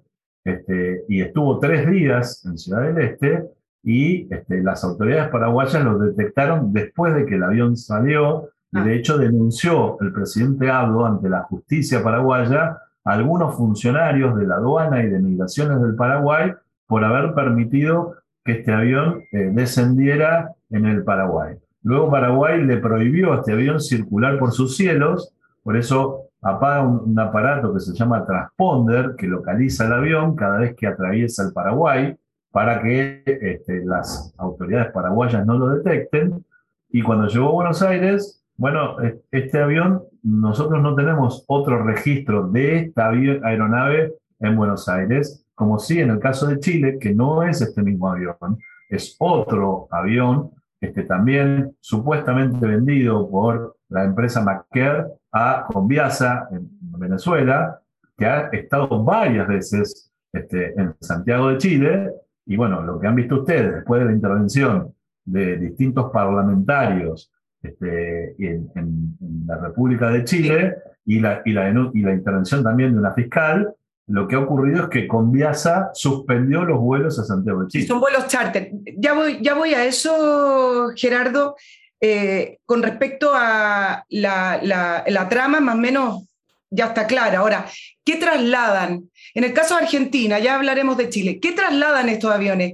este, 0.44 1.06
y 1.10 1.22
estuvo 1.22 1.58
tres 1.58 1.90
días 1.90 2.46
en 2.46 2.56
Ciudad 2.56 2.84
del 2.84 3.00
Este, 3.00 3.50
y 3.84 4.30
las 4.48 4.84
autoridades 4.84 5.32
paraguayas 5.32 5.84
lo 5.84 5.98
detectaron 5.98 6.72
después 6.72 7.16
de 7.16 7.26
que 7.26 7.36
el 7.36 7.44
avión 7.44 7.76
salió, 7.76 8.50
y 8.72 8.80
de 8.80 8.96
hecho 8.96 9.18
denunció 9.18 9.98
el 10.02 10.14
presidente 10.14 10.70
Abdo 10.70 11.06
ante 11.06 11.30
la 11.30 11.44
justicia 11.44 12.04
paraguaya 12.04 12.78
algunos 13.04 13.56
funcionarios 13.56 14.38
de 14.38 14.48
la 14.48 14.56
aduana 14.56 15.04
y 15.04 15.10
de 15.10 15.20
migraciones 15.20 15.82
del 15.82 15.96
Paraguay 15.96 16.54
por 16.88 17.04
haber 17.04 17.34
permitido 17.34 18.16
que 18.44 18.54
este 18.54 18.72
avión 18.72 19.24
eh, 19.32 19.52
descendiera 19.54 20.54
en 20.70 20.86
el 20.86 21.04
Paraguay. 21.04 21.56
Luego 21.84 22.12
Paraguay 22.12 22.64
le 22.64 22.78
prohibió 22.78 23.34
a 23.34 23.38
este 23.38 23.54
avión 23.54 23.80
circular 23.80 24.38
por 24.38 24.52
sus 24.52 24.78
cielos, 24.78 25.34
por 25.64 25.78
eso 25.78 26.26
apaga 26.42 26.82
un, 26.82 27.18
aparato 27.20 27.74
que 27.74 27.80
se 27.80 27.94
llama 27.94 28.26
transponder, 28.26 29.16
que 29.18 29.28
localiza 29.28 29.86
el 29.86 29.94
avión 29.94 30.36
cada 30.36 30.60
vez 30.60 30.76
que 30.76 30.88
atraviesa 30.88 31.44
el 31.44 31.54
Paraguay, 31.54 32.16
para 32.52 32.82
que 32.82 33.24
este, 33.26 33.86
las 33.86 34.34
autoridades 34.38 34.92
paraguayas 34.92 35.46
no 35.46 35.58
lo 35.58 35.70
detecten. 35.70 36.44
Y 36.90 37.02
cuando 37.02 37.28
llegó 37.28 37.50
a 37.50 37.54
Buenos 37.54 37.82
Aires, 37.82 38.41
bueno, 38.62 38.98
este 39.32 39.60
avión, 39.60 40.04
nosotros 40.22 40.84
no 40.84 40.94
tenemos 40.94 41.44
otro 41.48 41.84
registro 41.84 42.48
de 42.48 42.78
esta 42.78 43.10
aeronave 43.10 44.14
en 44.40 44.56
Buenos 44.56 44.88
Aires, 44.88 45.48
como 45.56 45.80
sí 45.80 46.00
en 46.00 46.12
el 46.12 46.20
caso 46.20 46.46
de 46.46 46.60
Chile, 46.60 47.00
que 47.00 47.12
no 47.12 47.42
es 47.42 47.60
este 47.64 47.82
mismo 47.82 48.12
avión, 48.12 48.60
es 48.88 49.16
otro 49.18 49.88
avión, 49.90 50.52
este, 50.80 51.06
también 51.06 51.76
supuestamente 51.80 52.68
vendido 52.68 53.28
por 53.32 53.78
la 53.90 54.04
empresa 54.04 54.44
Macker 54.44 55.08
a 55.32 55.66
Conviasa 55.66 56.48
en 56.52 56.70
Venezuela, 57.00 57.82
que 58.16 58.28
ha 58.28 58.42
estado 58.50 59.04
varias 59.04 59.48
veces 59.48 60.12
este, 60.32 60.80
en 60.80 60.94
Santiago 61.00 61.50
de 61.50 61.58
Chile. 61.58 62.12
Y 62.46 62.58
bueno, 62.58 62.84
lo 62.84 63.00
que 63.00 63.08
han 63.08 63.16
visto 63.16 63.38
ustedes 63.38 63.74
después 63.74 64.02
de 64.02 64.06
la 64.06 64.14
intervención 64.14 64.94
de 65.26 65.58
distintos 65.58 66.12
parlamentarios 66.12 67.32
este, 67.62 68.36
en, 68.40 69.18
la 69.46 69.58
República 69.58 70.10
de 70.10 70.24
Chile 70.24 70.76
y 71.06 71.20
la, 71.20 71.42
y, 71.46 71.52
la, 71.52 71.70
y 71.70 72.02
la 72.02 72.14
intervención 72.14 72.64
también 72.64 72.94
de 72.94 73.00
una 73.00 73.14
fiscal, 73.14 73.74
lo 74.08 74.28
que 74.28 74.36
ha 74.36 74.40
ocurrido 74.40 74.84
es 74.84 74.90
que 74.90 75.08
Conviasa 75.08 75.90
suspendió 75.94 76.66
los 76.66 76.80
vuelos 76.80 77.18
a 77.20 77.24
Santiago 77.24 77.62
de 77.62 77.68
Chile. 77.70 77.88
Son 77.88 78.00
vuelos 78.00 78.28
charter. 78.28 78.72
Ya 78.98 79.14
voy, 79.14 79.40
ya 79.42 79.54
voy 79.54 79.74
a 79.74 79.86
eso, 79.86 80.90
Gerardo. 80.96 81.56
Eh, 82.04 82.58
con 82.66 82.82
respecto 82.82 83.32
a 83.34 84.04
la, 84.10 85.28
trama, 85.30 85.60
más 85.60 85.76
o 85.76 85.78
menos 85.78 86.24
ya 86.70 86.88
está 86.88 87.06
clara. 87.06 87.40
Ahora, 87.40 87.66
¿qué 88.04 88.18
trasladan? 88.18 89.10
En 89.34 89.44
el 89.44 89.54
caso 89.54 89.76
de 89.76 89.84
Argentina, 89.84 90.40
ya 90.40 90.56
hablaremos 90.56 90.98
de 90.98 91.10
Chile, 91.10 91.40
¿qué 91.40 91.52
trasladan 91.52 92.10
estos 92.10 92.32
aviones? 92.32 92.74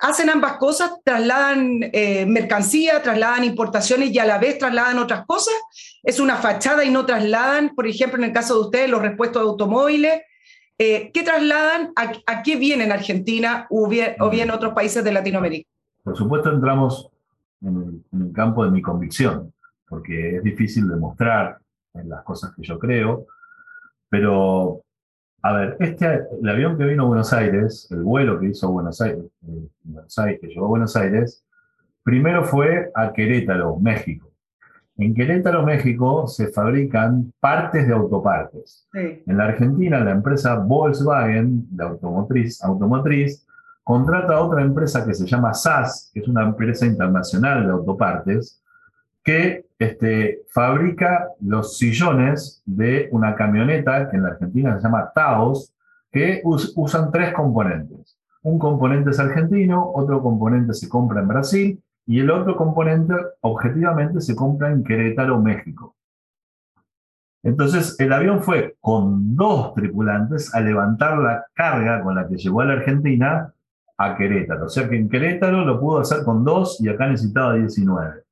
¿Hacen 0.00 0.30
ambas 0.30 0.54
cosas? 0.54 0.92
¿Trasladan 1.04 1.80
eh, 1.92 2.24
mercancía, 2.26 3.02
trasladan 3.02 3.44
importaciones 3.44 4.10
y 4.10 4.18
a 4.18 4.24
la 4.24 4.38
vez 4.38 4.58
trasladan 4.58 4.98
otras 4.98 5.26
cosas? 5.26 5.54
¿Es 6.02 6.20
una 6.20 6.36
fachada 6.36 6.84
y 6.84 6.90
no 6.90 7.04
trasladan, 7.04 7.74
por 7.74 7.86
ejemplo, 7.86 8.18
en 8.18 8.24
el 8.24 8.32
caso 8.32 8.54
de 8.54 8.60
ustedes, 8.60 8.90
los 8.90 9.02
repuestos 9.02 9.42
de 9.42 9.48
automóviles? 9.48 10.22
Eh, 10.78 11.10
¿Qué 11.12 11.22
trasladan? 11.22 11.92
A, 11.96 12.42
qué 12.42 12.56
vienen 12.56 12.90
Argentina 12.90 13.66
o 13.68 13.86
bien, 13.86 14.50
otros 14.50 14.72
países 14.72 15.04
de 15.04 15.12
Latinoamérica? 15.12 15.68
Por 16.02 16.16
supuesto, 16.16 16.50
entramos 16.50 17.10
en 17.60 18.02
el, 18.12 18.32
campo 18.32 18.64
de 18.64 18.70
mi 18.70 18.80
convicción, 18.80 19.52
porque 19.86 20.36
es 20.36 20.42
difícil 20.42 20.88
demostrar 20.88 21.58
las 21.92 22.24
cosas 22.24 22.54
que 22.56 22.62
yo 22.62 22.78
creo, 22.78 23.26
pero, 24.08 24.82
a 25.42 25.52
ver, 25.52 25.76
este, 25.80 26.20
el 26.42 26.48
avión 26.48 26.76
que 26.76 26.84
vino 26.84 27.04
a 27.04 27.06
Buenos 27.06 27.32
Aires, 27.32 27.88
el 27.90 28.02
vuelo 28.02 28.38
que 28.38 28.48
hizo 28.48 28.70
Buenos 28.70 29.00
Aires, 29.00 29.24
eh, 29.48 29.68
Buenos 29.84 30.18
Aires, 30.18 30.40
que 30.40 30.46
llegó 30.48 30.66
a 30.66 30.68
Buenos 30.68 30.96
Aires, 30.96 31.44
primero 32.02 32.44
fue 32.44 32.90
a 32.94 33.12
Querétaro, 33.12 33.76
México. 33.78 34.30
En 34.98 35.14
Querétaro, 35.14 35.62
México, 35.62 36.26
se 36.26 36.48
fabrican 36.48 37.32
partes 37.40 37.86
de 37.86 37.94
autopartes. 37.94 38.86
En 38.92 39.38
la 39.38 39.44
Argentina, 39.44 39.98
la 40.00 40.10
empresa 40.10 40.56
Volkswagen, 40.56 41.64
de 41.74 41.84
automotriz, 41.84 42.62
automotriz 42.62 43.46
contrata 43.82 44.34
a 44.34 44.42
otra 44.42 44.60
empresa 44.60 45.06
que 45.06 45.14
se 45.14 45.26
llama 45.26 45.54
SAS, 45.54 46.10
que 46.12 46.20
es 46.20 46.28
una 46.28 46.42
empresa 46.42 46.84
internacional 46.84 47.66
de 47.66 47.72
autopartes, 47.72 48.59
que 49.22 49.66
este, 49.78 50.42
fabrica 50.52 51.28
los 51.40 51.78
sillones 51.78 52.62
de 52.66 53.08
una 53.12 53.34
camioneta 53.34 54.10
que 54.10 54.16
en 54.16 54.22
la 54.24 54.30
Argentina 54.30 54.76
se 54.76 54.82
llama 54.82 55.10
Taos, 55.14 55.72
que 56.10 56.42
usan 56.44 57.10
tres 57.12 57.32
componentes. 57.32 58.16
Un 58.42 58.58
componente 58.58 59.10
es 59.10 59.20
argentino, 59.20 59.90
otro 59.94 60.22
componente 60.22 60.74
se 60.74 60.88
compra 60.88 61.20
en 61.20 61.28
Brasil 61.28 61.82
y 62.06 62.20
el 62.20 62.30
otro 62.30 62.56
componente 62.56 63.14
objetivamente 63.42 64.20
se 64.20 64.34
compra 64.34 64.70
en 64.70 64.82
Querétaro, 64.82 65.40
México. 65.40 65.94
Entonces 67.42 67.98
el 67.98 68.12
avión 68.12 68.42
fue 68.42 68.76
con 68.80 69.34
dos 69.34 69.74
tripulantes 69.74 70.54
a 70.54 70.60
levantar 70.60 71.18
la 71.18 71.46
carga 71.54 72.02
con 72.02 72.14
la 72.14 72.28
que 72.28 72.36
llegó 72.36 72.60
a 72.60 72.66
la 72.66 72.74
Argentina 72.74 73.52
a 73.96 74.16
Querétaro. 74.16 74.66
O 74.66 74.68
sea 74.68 74.88
que 74.88 74.96
en 74.96 75.08
Querétaro 75.08 75.64
lo 75.64 75.80
pudo 75.80 76.00
hacer 76.00 76.24
con 76.24 76.44
dos 76.44 76.80
y 76.80 76.88
acá 76.88 77.06
necesitaba 77.06 77.54
19. 77.54 78.24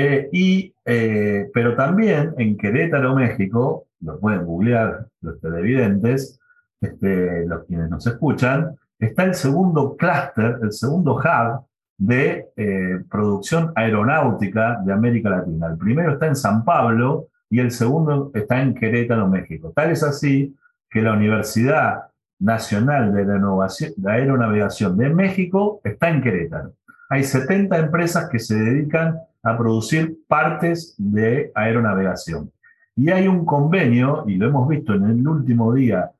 Eh, 0.00 0.28
y, 0.30 0.72
eh, 0.84 1.50
pero 1.52 1.74
también 1.74 2.32
en 2.38 2.56
Querétaro, 2.56 3.16
México, 3.16 3.88
lo 4.00 4.20
pueden 4.20 4.44
googlear 4.44 5.08
los 5.22 5.40
televidentes, 5.40 6.38
este, 6.80 7.44
los 7.44 7.64
quienes 7.64 7.90
nos 7.90 8.06
escuchan, 8.06 8.76
está 8.96 9.24
el 9.24 9.34
segundo 9.34 9.96
clúster, 9.96 10.60
el 10.62 10.72
segundo 10.72 11.16
hub 11.16 11.66
de 11.96 12.46
eh, 12.56 13.00
producción 13.10 13.72
aeronáutica 13.74 14.80
de 14.84 14.92
América 14.92 15.30
Latina. 15.30 15.66
El 15.66 15.78
primero 15.78 16.12
está 16.12 16.28
en 16.28 16.36
San 16.36 16.64
Pablo 16.64 17.26
y 17.50 17.58
el 17.58 17.72
segundo 17.72 18.30
está 18.34 18.62
en 18.62 18.74
Querétaro, 18.76 19.26
México. 19.26 19.72
Tal 19.74 19.90
es 19.90 20.04
así 20.04 20.54
que 20.88 21.02
la 21.02 21.14
Universidad 21.14 22.04
Nacional 22.38 23.12
de, 23.12 23.24
de 23.24 24.12
Aeronavegación 24.12 24.96
de 24.96 25.10
México 25.10 25.80
está 25.82 26.08
en 26.08 26.22
Querétaro. 26.22 26.77
Hay 27.08 27.24
70 27.24 27.78
empresas 27.78 28.28
que 28.28 28.38
se 28.38 28.54
dedican 28.54 29.18
a 29.42 29.56
producir 29.56 30.18
partes 30.28 30.94
de 30.98 31.50
aeronavegación. 31.54 32.52
Y 32.94 33.10
hay 33.10 33.28
un 33.28 33.44
convenio, 33.44 34.24
y 34.26 34.36
lo 34.36 34.48
hemos 34.48 34.68
visto 34.68 34.94
en 34.94 35.04
el 35.04 35.26
último 35.26 35.72
día, 35.72 36.10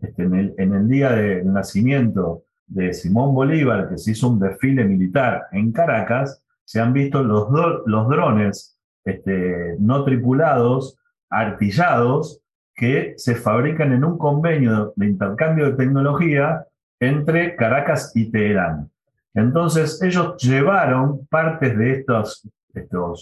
este, 0.00 0.22
en, 0.22 0.74
el, 0.74 0.88
día 0.88 1.12
del 1.12 1.52
nacimiento 1.52 2.44
de 2.66 2.92
Simón 2.92 3.34
Bolívar, 3.34 3.88
que 3.88 3.98
se 3.98 4.12
hizo 4.12 4.28
un 4.28 4.38
desfile 4.38 4.84
militar 4.84 5.46
en 5.52 5.72
Caracas, 5.72 6.42
se 6.64 6.80
han 6.80 6.92
visto 6.92 7.22
los, 7.22 7.48
los 7.86 8.08
drones 8.08 8.78
este, 9.04 9.76
no 9.78 10.04
tripulados, 10.04 10.98
artillados, 11.30 12.42
que 12.74 13.14
se 13.16 13.34
fabrican 13.34 13.92
en 13.92 14.04
un 14.04 14.18
convenio 14.18 14.92
de 14.96 15.06
intercambio 15.06 15.70
de 15.70 15.76
tecnología 15.76 16.66
entre 17.00 17.56
Caracas 17.56 18.12
y 18.14 18.30
Teherán. 18.30 18.90
Entonces 19.36 20.02
ellos 20.02 20.36
llevaron 20.38 21.26
partes 21.26 21.76
de 21.76 21.92
estos, 21.92 22.48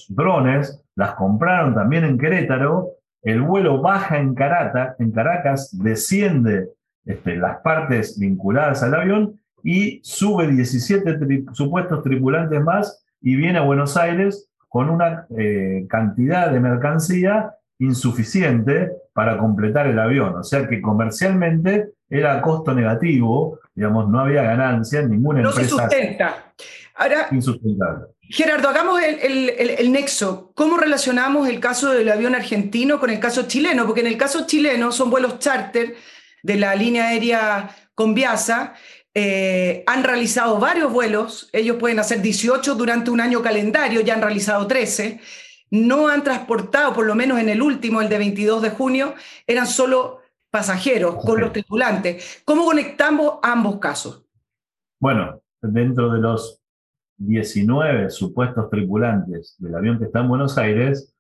drones, 0.09 0.80
las 0.94 1.14
compraron 1.14 1.75
también 1.75 2.04
en 2.04 2.18
Querétaro, 2.18 2.90
el 3.23 3.42
vuelo 3.42 3.83
baja 3.83 4.18
en, 4.18 4.35
Carata, 4.35 4.94
en 4.99 5.11
Caracas, 5.11 5.76
desciende 5.83 6.68
este, 7.04 7.37
las 7.37 7.59
partes 7.59 8.18
vinculadas 8.18 8.83
al 8.83 8.94
avión 8.94 9.40
y 9.64 10.00
sube 10.04 10.47
17 10.47 11.18
supuestos 11.52 12.02
tripulantes 12.02 12.62
más 12.62 13.04
y 13.21 13.35
viene 13.35 13.59
a 13.59 13.62
Buenos 13.62 13.97
Aires 13.97 14.49
con 14.68 14.90
una 14.90 15.26
eh, 15.37 15.87
cantidad 15.88 16.50
de 16.50 16.61
mercancía 16.61 17.54
insuficiente 17.78 18.92
para 19.12 19.37
completar 19.38 19.88
el 19.88 19.99
avión. 19.99 20.37
O 20.37 20.44
sea 20.44 20.68
que 20.68 20.80
comercialmente 20.80 21.90
era 22.09 22.40
costo 22.40 22.73
negativo, 22.73 23.59
digamos, 23.75 24.09
no 24.09 24.21
había 24.21 24.43
ganancia 24.43 25.00
en 25.00 25.11
ninguna 25.11 25.40
empresa. 25.40 25.61
No 25.61 25.66
se 25.66 25.71
sustenta. 25.71 26.52
Ahora, 26.95 27.28
insustentable. 27.31 28.07
Gerardo, 28.23 28.69
hagamos 28.69 29.02
el, 29.02 29.50
el, 29.50 29.93
nexo. 29.93 30.52
¿Cómo 30.54 30.76
relacionamos 30.78 31.49
el 31.49 31.61
caso 31.61 31.93
del 31.93 32.09
avión 32.09 32.35
argentino 32.35 32.99
con 32.99 33.11
el 33.11 33.21
caso 33.21 33.43
chileno? 33.47 33.87
Porque 33.87 34.00
en 34.00 34.07
el 34.07 34.16
caso 34.16 34.47
chileno 34.47 34.93
son 34.93 35.11
vuelos 35.11 35.38
charter 35.38 35.97
de 36.43 36.57
la 36.57 36.75
línea 36.75 37.09
aérea 37.09 37.69
Conviasa. 37.95 38.75
Eh, 39.12 39.85
han 39.87 40.02
realizado 40.02 40.59
varios 40.59 40.90
vuelos, 40.90 41.49
ellos 41.52 41.76
pueden 41.78 42.00
hacer 42.00 42.21
18 42.21 42.75
durante 42.75 43.11
un 43.11 43.21
año 43.21 43.43
calendario, 43.43 44.00
ya 44.00 44.14
han 44.14 44.23
realizado 44.23 44.66
13 44.66 45.21
no 45.75 46.07
han 46.07 46.23
transportado, 46.23 46.93
por 46.93 47.04
lo 47.04 47.16
menos 47.16 47.40
en 47.40 47.49
el 47.49 47.61
último, 47.61 48.00
el 48.00 48.09
de 48.09 48.19
22 48.19 48.62
de 48.62 48.71
junio, 48.71 49.14
eran 49.45 49.66
solo 49.66 50.21
pasajeros 50.54 51.16
con 51.16 51.40
los 51.40 51.52
tripulantes. 51.52 52.40
¿Cómo 52.44 52.64
conectamos 52.64 53.40
ambos 53.42 53.80
casos? 53.80 54.25
Bueno, 55.00 55.42
dentro 55.61 56.12
de 56.12 56.20
los 56.20 56.62
19 57.16 58.08
supuestos 58.11 58.70
tripulantes 58.70 59.56
del 59.58 59.75
avión 59.75 59.99
que 59.99 60.04
está 60.04 60.20
en 60.20 60.28
Buenos 60.28 60.56
Aires, 60.56 61.12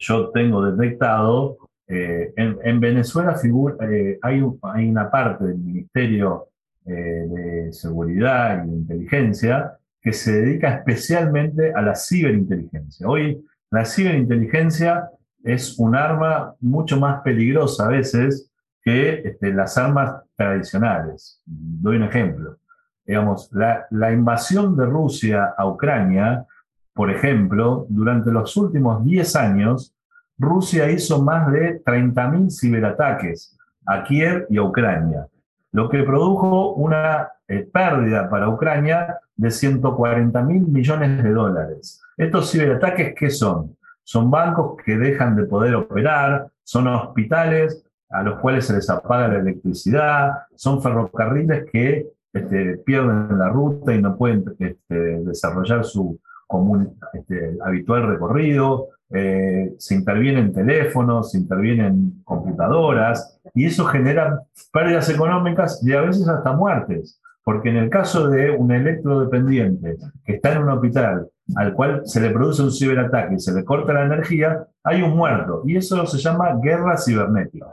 yo 0.00 0.30
tengo 0.30 0.68
detectado, 0.68 1.58
eh, 1.86 2.32
en, 2.36 2.80
Venezuela 2.80 3.40
eh, 3.44 4.18
hay, 4.20 4.42
hay, 4.62 4.88
una 4.88 5.08
parte 5.12 5.44
del 5.44 5.58
Ministerio 5.58 6.48
eh, 6.86 6.90
de 6.90 7.72
Seguridad 7.72 8.64
y 8.64 8.70
de 8.70 8.76
Inteligencia 8.78 9.78
que 10.02 10.12
se 10.12 10.42
dedica 10.42 10.74
especialmente 10.74 11.72
a 11.72 11.82
la 11.82 11.94
ciberinteligencia. 11.94 13.06
Hoy 13.06 13.46
la 13.70 13.84
ciberinteligencia 13.84 15.08
es 15.44 15.78
un 15.78 15.94
arma 15.94 16.56
mucho 16.58 16.98
más 16.98 17.22
peligrosa 17.22 17.86
a 17.86 17.90
veces 17.90 18.50
que 18.86 19.20
este, 19.24 19.52
las 19.52 19.76
armas 19.76 20.22
tradicionales. 20.36 21.42
Doy 21.44 21.96
un 21.96 22.04
ejemplo. 22.04 22.56
Digamos, 23.04 23.50
la, 23.52 24.12
invasión 24.12 24.76
de 24.76 24.86
Rusia 24.86 25.54
a 25.58 25.66
Ucrania, 25.66 26.46
por 26.94 27.10
ejemplo, 27.10 27.86
durante 27.88 28.30
los 28.30 28.56
últimos 28.56 29.04
10 29.04 29.36
años 29.36 29.92
Rusia 30.38 30.88
hizo 30.88 31.20
más 31.20 31.50
de 31.50 31.82
30.000 31.82 32.48
ciberataques 32.50 33.58
a 33.86 34.04
Kiev 34.04 34.46
y 34.50 34.58
a 34.58 34.62
Ucrania, 34.62 35.26
lo 35.72 35.88
que 35.88 36.04
produjo 36.04 36.74
una 36.74 37.28
eh, 37.48 37.68
pérdida 37.72 38.28
para 38.28 38.48
Ucrania 38.48 39.18
de 39.34 39.50
140 39.50 40.42
mil 40.42 40.62
millones 40.62 41.24
de 41.24 41.30
dólares. 41.32 42.02
¿Estos 42.16 42.52
ciberataques 42.52 43.14
qué 43.18 43.30
son? 43.30 43.76
Son 44.04 44.30
bancos 44.30 44.76
que 44.84 44.96
dejan 44.96 45.34
de 45.34 45.44
poder 45.44 45.74
operar, 45.74 46.48
son 46.62 46.86
hospitales 46.88 47.85
a 48.10 48.22
los 48.22 48.38
cuales 48.40 48.66
se 48.66 48.74
les 48.74 48.88
apaga 48.88 49.28
la 49.28 49.38
electricidad, 49.38 50.32
son 50.54 50.82
ferrocarriles 50.82 51.64
que 51.70 52.06
este, 52.32 52.78
pierden 52.78 53.38
la 53.38 53.48
ruta 53.48 53.94
y 53.94 54.00
no 54.00 54.16
pueden 54.16 54.44
este, 54.58 54.94
desarrollar 54.94 55.84
su 55.84 56.18
común, 56.46 56.96
este, 57.12 57.56
habitual 57.64 58.06
recorrido, 58.06 58.88
eh, 59.10 59.74
se 59.78 59.94
intervienen 59.94 60.52
teléfonos, 60.52 61.30
se 61.30 61.38
intervienen 61.38 62.22
computadoras, 62.24 63.40
y 63.54 63.66
eso 63.66 63.84
genera 63.86 64.42
pérdidas 64.72 65.08
económicas 65.08 65.80
y 65.84 65.92
a 65.92 66.02
veces 66.02 66.28
hasta 66.28 66.52
muertes. 66.52 67.20
Porque 67.44 67.70
en 67.70 67.76
el 67.76 67.90
caso 67.90 68.28
de 68.28 68.50
un 68.50 68.72
electrodependiente 68.72 69.96
que 70.24 70.34
está 70.34 70.52
en 70.52 70.62
un 70.62 70.70
hospital 70.70 71.28
al 71.54 71.72
cual 71.74 72.02
se 72.04 72.20
le 72.20 72.30
produce 72.30 72.62
un 72.62 72.72
ciberataque 72.72 73.36
y 73.36 73.38
se 73.38 73.54
le 73.54 73.64
corta 73.64 73.92
la 73.92 74.04
energía, 74.04 74.66
hay 74.82 75.02
un 75.02 75.16
muerto. 75.16 75.62
Y 75.64 75.76
eso 75.76 76.04
se 76.06 76.18
llama 76.18 76.58
guerra 76.60 76.96
cibernética. 76.96 77.66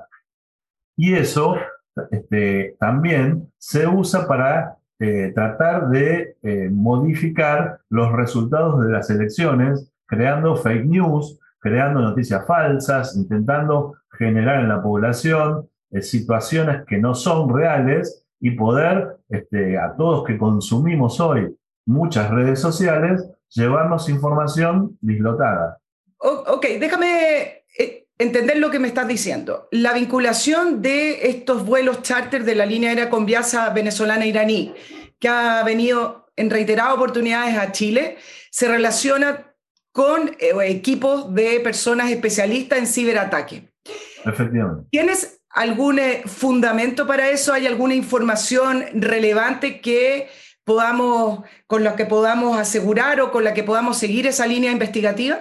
Y 0.95 1.13
eso 1.15 1.55
este, 2.11 2.75
también 2.79 3.51
se 3.57 3.87
usa 3.87 4.27
para 4.27 4.77
eh, 4.99 5.31
tratar 5.33 5.89
de 5.89 6.37
eh, 6.43 6.69
modificar 6.71 7.79
los 7.89 8.11
resultados 8.11 8.81
de 8.85 8.91
las 8.91 9.09
elecciones, 9.09 9.91
creando 10.05 10.55
fake 10.55 10.85
news, 10.85 11.39
creando 11.59 12.01
noticias 12.01 12.45
falsas, 12.45 13.15
intentando 13.15 13.95
generar 14.17 14.61
en 14.61 14.69
la 14.69 14.81
población 14.81 15.67
eh, 15.91 16.01
situaciones 16.01 16.85
que 16.85 16.97
no 16.97 17.15
son 17.15 17.53
reales 17.53 18.25
y 18.39 18.51
poder 18.51 19.17
este, 19.29 19.77
a 19.77 19.95
todos 19.95 20.25
que 20.25 20.37
consumimos 20.37 21.19
hoy 21.19 21.55
muchas 21.85 22.29
redes 22.29 22.59
sociales, 22.59 23.27
llevarnos 23.49 24.09
información 24.09 24.97
dislotada. 25.01 25.79
Ok, 26.17 26.65
déjame 26.79 27.62
entender 28.17 28.57
lo 28.57 28.71
que 28.71 28.79
me 28.79 28.87
estás 28.87 29.07
diciendo. 29.07 29.67
La 29.71 29.93
vinculación 29.93 30.81
de 30.81 31.27
estos 31.29 31.65
vuelos 31.65 32.01
charter 32.01 32.43
de 32.43 32.55
la 32.55 32.65
línea 32.65 32.89
aérea 32.89 33.09
Conviasa 33.09 33.69
venezolana-iraní, 33.69 34.73
que 35.19 35.27
ha 35.27 35.63
venido 35.63 36.31
en 36.35 36.49
reiteradas 36.49 36.95
oportunidades 36.95 37.57
a 37.57 37.71
Chile, 37.71 38.17
se 38.49 38.67
relaciona 38.67 39.53
con 39.91 40.29
eh, 40.39 40.53
equipos 40.65 41.33
de 41.33 41.59
personas 41.59 42.09
especialistas 42.09 42.79
en 42.79 42.87
ciberataque. 42.87 43.73
Efectivamente. 44.25 44.87
¿Tienes 44.91 45.41
algún 45.49 45.99
eh, 45.99 46.23
fundamento 46.25 47.05
para 47.05 47.29
eso? 47.29 47.53
¿Hay 47.53 47.67
alguna 47.67 47.93
información 47.93 48.85
relevante 48.93 49.81
que 49.81 50.29
podamos, 50.63 51.43
con 51.67 51.83
la 51.83 51.95
que 51.95 52.05
podamos 52.05 52.57
asegurar 52.57 53.21
o 53.21 53.31
con 53.31 53.43
la 53.43 53.53
que 53.53 53.63
podamos 53.63 53.97
seguir 53.97 54.25
esa 54.25 54.47
línea 54.47 54.71
investigativa? 54.71 55.39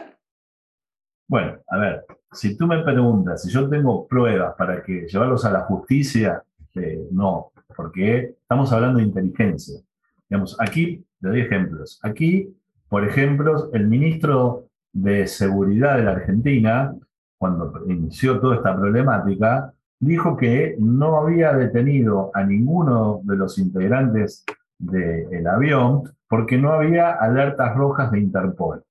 Bueno, 1.28 1.62
a 1.68 1.78
ver, 1.78 2.04
si 2.32 2.56
tú 2.56 2.66
me 2.66 2.82
preguntas 2.82 3.42
si 3.42 3.50
yo 3.50 3.68
tengo 3.68 4.06
pruebas 4.06 4.54
para 4.56 4.82
llevarlos 4.84 5.44
a 5.44 5.50
la 5.50 5.60
justicia, 5.60 6.42
eh, 6.74 7.06
no, 7.10 7.52
porque 7.76 8.36
estamos 8.40 8.72
hablando 8.72 8.98
de 8.98 9.04
inteligencia. 9.04 9.80
Digamos, 10.28 10.56
aquí 10.60 11.04
le 11.20 11.28
doy 11.28 11.40
ejemplos. 11.40 12.00
Aquí, 12.02 12.54
por 12.88 13.06
ejemplo, 13.06 13.70
el 13.72 13.86
ministro 13.86 14.66
de 14.92 15.26
Seguridad 15.26 15.96
de 15.96 16.04
la 16.04 16.12
Argentina, 16.12 16.94
cuando 17.38 17.72
inició 17.86 18.40
toda 18.40 18.56
esta 18.56 18.76
problemática, 18.76 19.72
dijo 20.00 20.36
que 20.36 20.76
no 20.78 21.18
había 21.18 21.52
detenido 21.52 22.30
a 22.34 22.42
ninguno 22.44 23.20
de 23.24 23.36
los 23.36 23.58
integrantes 23.58 24.44
del 24.78 25.46
avión 25.46 26.02
porque 26.28 26.58
no 26.58 26.72
había 26.72 27.12
alertas 27.12 27.76
rojas 27.76 28.10
de 28.10 28.20
Interpol. 28.20 28.82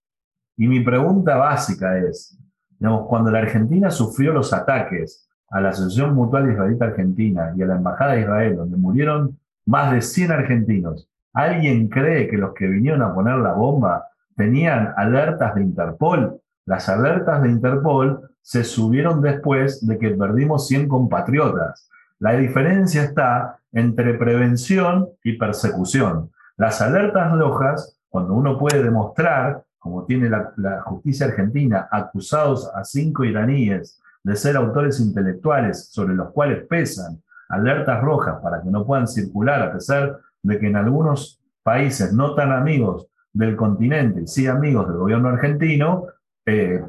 Y 0.58 0.68
mi 0.68 0.82
pregunta 0.82 1.38
básica 1.38 1.98
es, 1.98 2.38
digamos, 2.82 3.08
cuando 3.08 3.30
la 3.30 3.38
Argentina 3.38 3.92
sufrió 3.92 4.34
los 4.34 4.52
ataques 4.54 5.30
a 5.52 5.62
la 5.62 5.70
Asociación 5.70 6.16
Mutual 6.16 6.52
Israelita 6.52 6.86
Argentina 6.86 7.54
y 7.56 7.62
a 7.62 7.68
la 7.68 7.76
Embajada 7.76 8.14
de 8.14 8.22
Israel, 8.22 8.56
donde 8.56 8.76
murieron 8.76 9.38
más 9.68 9.92
de 9.92 10.02
100 10.02 10.32
argentinos, 10.32 11.08
¿alguien 11.32 11.90
cree 11.90 12.28
que 12.28 12.40
los 12.40 12.56
que 12.56 12.66
vinieron 12.66 13.04
a 13.04 13.14
poner 13.14 13.36
la 13.36 13.54
bomba 13.54 14.08
tenían 14.36 14.96
alertas 14.98 15.54
de 15.54 15.62
Interpol? 15.62 16.42
Las 16.66 16.90
alertas 16.90 17.44
de 17.44 17.50
Interpol 17.50 18.32
se 18.42 18.64
subieron 18.64 19.22
después 19.22 19.86
de 19.86 20.00
que 20.00 20.10
perdimos 20.10 20.68
100 20.68 20.88
compatriotas. 20.88 21.88
La 22.18 22.34
diferencia 22.34 23.04
está 23.04 23.60
entre 23.74 24.16
prevención 24.16 25.08
y 25.24 25.34
persecución. 25.34 26.32
Las 26.58 26.82
alertas 26.82 27.32
rojas, 27.38 27.96
cuando 28.10 28.34
uno 28.34 28.58
puede 28.58 28.82
demostrar, 28.82 29.62
como 29.82 30.06
tiene 30.06 30.30
la, 30.30 30.54
justicia 30.86 31.26
argentina, 31.26 31.88
acusados 31.92 32.70
a 32.76 32.84
cinco 32.84 33.24
iraníes 33.24 34.00
de 34.24 34.36
ser 34.36 34.56
autores 34.56 35.00
intelectuales 35.00 35.88
sobre 35.88 36.14
los 36.14 36.30
cuales 36.34 36.68
pesan 36.68 37.20
alertas 37.50 38.00
rojas 38.00 38.40
para 38.44 38.62
que 38.62 38.70
no 38.70 38.86
puedan 38.86 39.08
circular, 39.08 39.60
a 39.60 39.74
pesar 39.74 40.20
de 40.44 40.60
que 40.60 40.68
en 40.68 40.76
algunos 40.76 41.42
países 41.64 42.14
no 42.14 42.36
tan 42.36 42.52
amigos 42.52 43.08
del 43.34 43.56
continente 43.56 44.22
y 44.22 44.28
sí 44.28 44.46
amigos 44.46 44.88
del 44.88 44.98
gobierno 44.98 45.30
argentino, 45.30 46.06
eh, 46.46 46.84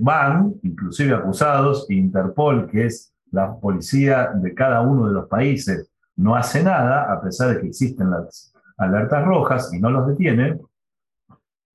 van, 0.00 0.54
inclusive 0.62 1.16
acusados, 1.16 1.90
Interpol, 1.90 2.70
que 2.70 2.86
es 2.86 3.12
la 3.32 3.56
policía 3.56 4.30
de 4.36 4.54
cada 4.54 4.82
uno 4.82 5.08
de 5.08 5.14
los 5.14 5.26
países, 5.26 5.90
no 6.14 6.36
hace 6.36 6.62
nada, 6.62 7.12
a 7.12 7.20
pesar 7.20 7.54
de 7.54 7.60
que 7.60 7.66
existen 7.66 8.08
las 8.12 8.54
alertas 8.76 9.24
rojas 9.24 9.74
y 9.74 9.80
no 9.80 9.90
los 9.90 10.06
detiene. 10.06 10.60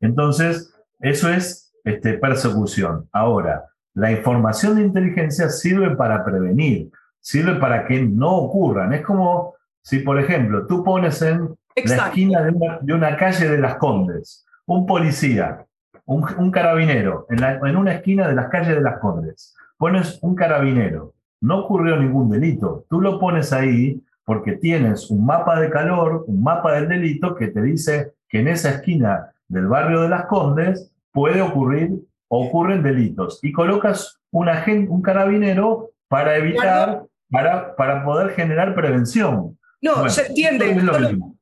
Entonces, 0.06 0.74
eso 1.00 1.30
es 1.30 1.74
este, 1.84 2.18
persecución. 2.18 3.08
Ahora, 3.12 3.66
la 3.94 4.12
información 4.12 4.76
de 4.76 4.84
inteligencia 4.84 5.50
sirve 5.50 5.96
para 5.96 6.24
prevenir, 6.24 6.90
sirve 7.20 7.56
para 7.56 7.86
que 7.86 8.02
no 8.02 8.36
ocurran. 8.36 8.94
Es 8.94 9.02
como 9.02 9.56
si, 9.82 10.00
por 10.00 10.20
ejemplo, 10.20 10.66
tú 10.68 10.84
pones 10.84 11.22
en 11.22 11.56
la 11.86 12.08
esquina 12.08 12.42
de 12.42 12.52
una, 12.52 12.80
de 12.82 12.94
una 12.94 13.18
calle 13.18 13.50
de 13.50 13.58
las 13.58 13.76
Condes 13.76 14.46
un 14.66 14.86
policía 14.86 15.66
un, 16.06 16.52
carabinero 16.52 17.26
en, 17.30 17.76
una 17.76 17.94
esquina 17.94 18.28
de 18.28 18.36
las 18.36 18.50
calles 18.50 18.76
de 18.76 18.82
las 18.82 19.00
Condes. 19.00 19.56
Pones 19.78 20.20
un 20.22 20.36
carabinero, 20.36 21.14
no 21.42 21.62
ocurrió 21.62 21.98
ningún 21.98 22.30
delito. 22.30 22.86
Tú 22.90 23.02
lo 23.02 23.20
pones 23.20 23.52
ahí 23.54 24.02
porque 24.24 24.54
tienes 24.54 25.10
un 25.10 25.26
mapa 25.26 25.60
de 25.60 25.70
calor, 25.70 26.24
un 26.28 26.44
mapa 26.44 26.74
del 26.74 26.88
delito 26.88 27.36
que 27.36 27.48
te 27.48 27.62
dice 27.62 28.14
que 28.28 28.40
en 28.40 28.48
esa 28.48 28.72
esquina 28.72 29.32
del 29.48 29.68
barrio 29.68 30.02
de 30.02 30.10
las 30.10 30.26
Condes 30.26 30.92
puede 31.12 31.42
ocurrir, 31.42 31.92
ocurren 32.28 32.84
delitos. 32.84 33.40
Y 33.42 33.52
colocas 33.52 34.20
un, 34.32 34.50
agente, 34.50 34.92
un 34.92 35.02
carabinero 35.02 35.92
para 36.08 36.36
evitar, 36.38 37.04
para, 37.30 37.76
para 37.76 38.04
poder 38.04 38.32
generar 38.32 38.76
prevención. 38.76 39.58
No, 39.82 40.10
se 40.10 40.28
entiende. 40.28 40.76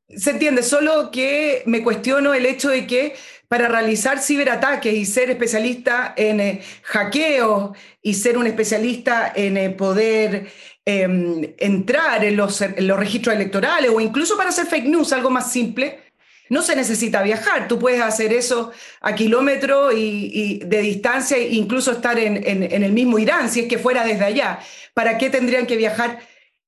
se 0.10 0.32
entiende, 0.32 0.64
solo 0.64 1.12
que 1.12 1.64
me 1.66 1.84
cuestiono 1.84 2.34
el 2.34 2.46
hecho 2.46 2.70
de 2.70 2.86
que 2.86 3.16
para 3.48 3.68
realizar 3.68 4.20
ciberataques 4.20 4.94
y 4.94 5.06
ser 5.06 5.30
especialista 5.30 6.14
en 6.18 6.40
eh, 6.40 6.62
hackeo 6.84 7.74
y 8.02 8.16
ser 8.16 8.38
un 8.38 8.48
especialista 8.48 9.32
en 9.36 9.58
eh, 9.58 9.70
poder 9.70 10.48
em, 10.86 11.54
entrar 11.60 12.26
en 12.26 12.36
los, 12.36 12.64
los, 12.80 12.98
registros 12.98 13.36
electorales 13.36 13.92
o 13.92 14.02
incluso 14.02 14.36
para 14.36 14.50
hacer 14.50 14.66
fake 14.66 14.86
news, 14.86 15.14
algo 15.14 15.30
más 15.30 15.52
simple, 15.52 16.03
no 16.50 16.62
se 16.62 16.76
necesita 16.76 17.24
viajar. 17.24 17.68
Tú 17.68 17.80
puedes 17.80 18.02
hacer 18.02 18.34
eso 18.34 18.72
a 19.02 19.16
kilómetro 19.16 19.92
y, 19.92 20.60
de 20.66 20.82
distancia 20.82 21.38
e 21.38 21.54
incluso 21.54 21.92
estar 21.92 22.20
en, 22.20 22.42
en 22.46 22.84
el 22.84 22.92
mismo 22.92 23.20
Irán, 23.20 23.50
si 23.50 23.62
es 23.62 23.68
que 23.68 23.78
fuera 23.78 24.04
desde 24.04 24.26
allá. 24.26 24.60
¿Para 24.94 25.18
qué 25.18 25.30
tendrían 25.30 25.66
que 25.66 25.78
viajar? 25.78 26.20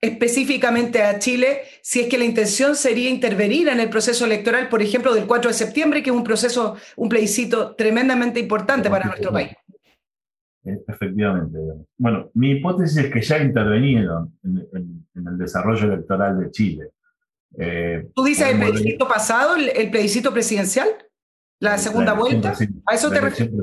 específicamente 0.01 1.01
a 1.01 1.19
Chile 1.19 1.61
si 1.81 2.01
es 2.01 2.07
que 2.07 2.17
la 2.17 2.25
intención 2.25 2.75
sería 2.75 3.09
intervenir 3.09 3.67
en 3.69 3.79
el 3.79 3.89
proceso 3.89 4.25
electoral, 4.25 4.69
por 4.69 4.81
ejemplo, 4.81 5.13
del 5.13 5.25
4 5.25 5.49
de 5.49 5.53
septiembre, 5.53 6.03
que 6.03 6.09
es 6.09 6.15
un 6.15 6.23
proceso, 6.23 6.75
un 6.95 7.09
plebiscito 7.09 7.75
tremendamente 7.75 8.39
importante 8.39 8.89
para 8.89 9.05
nuestro 9.05 9.31
país. 9.31 9.51
Eh, 10.63 10.79
efectivamente. 10.87 11.57
Bueno, 11.97 12.29
mi 12.33 12.51
hipótesis 12.51 12.97
es 12.97 13.11
que 13.11 13.21
ya 13.21 13.37
intervinieron 13.37 14.33
en, 14.43 15.05
el 15.15 15.37
desarrollo 15.37 15.93
electoral 15.93 16.39
de 16.39 16.51
Chile. 16.51 16.89
Eh, 17.57 18.09
¿Tú 18.13 18.23
dices 18.23 18.47
el 18.47 18.59
plebiscito 18.59 19.07
pasado, 19.07 19.55
el, 19.55 19.89
plebiscito 19.89 20.31
presidencial? 20.31 20.87
¿La 21.59 21.77
segunda 21.77 22.13
vuelta? 22.13 22.53
¿A 22.85 22.95
eso 22.95 23.09
te 23.09 23.21
refieres? 23.21 23.55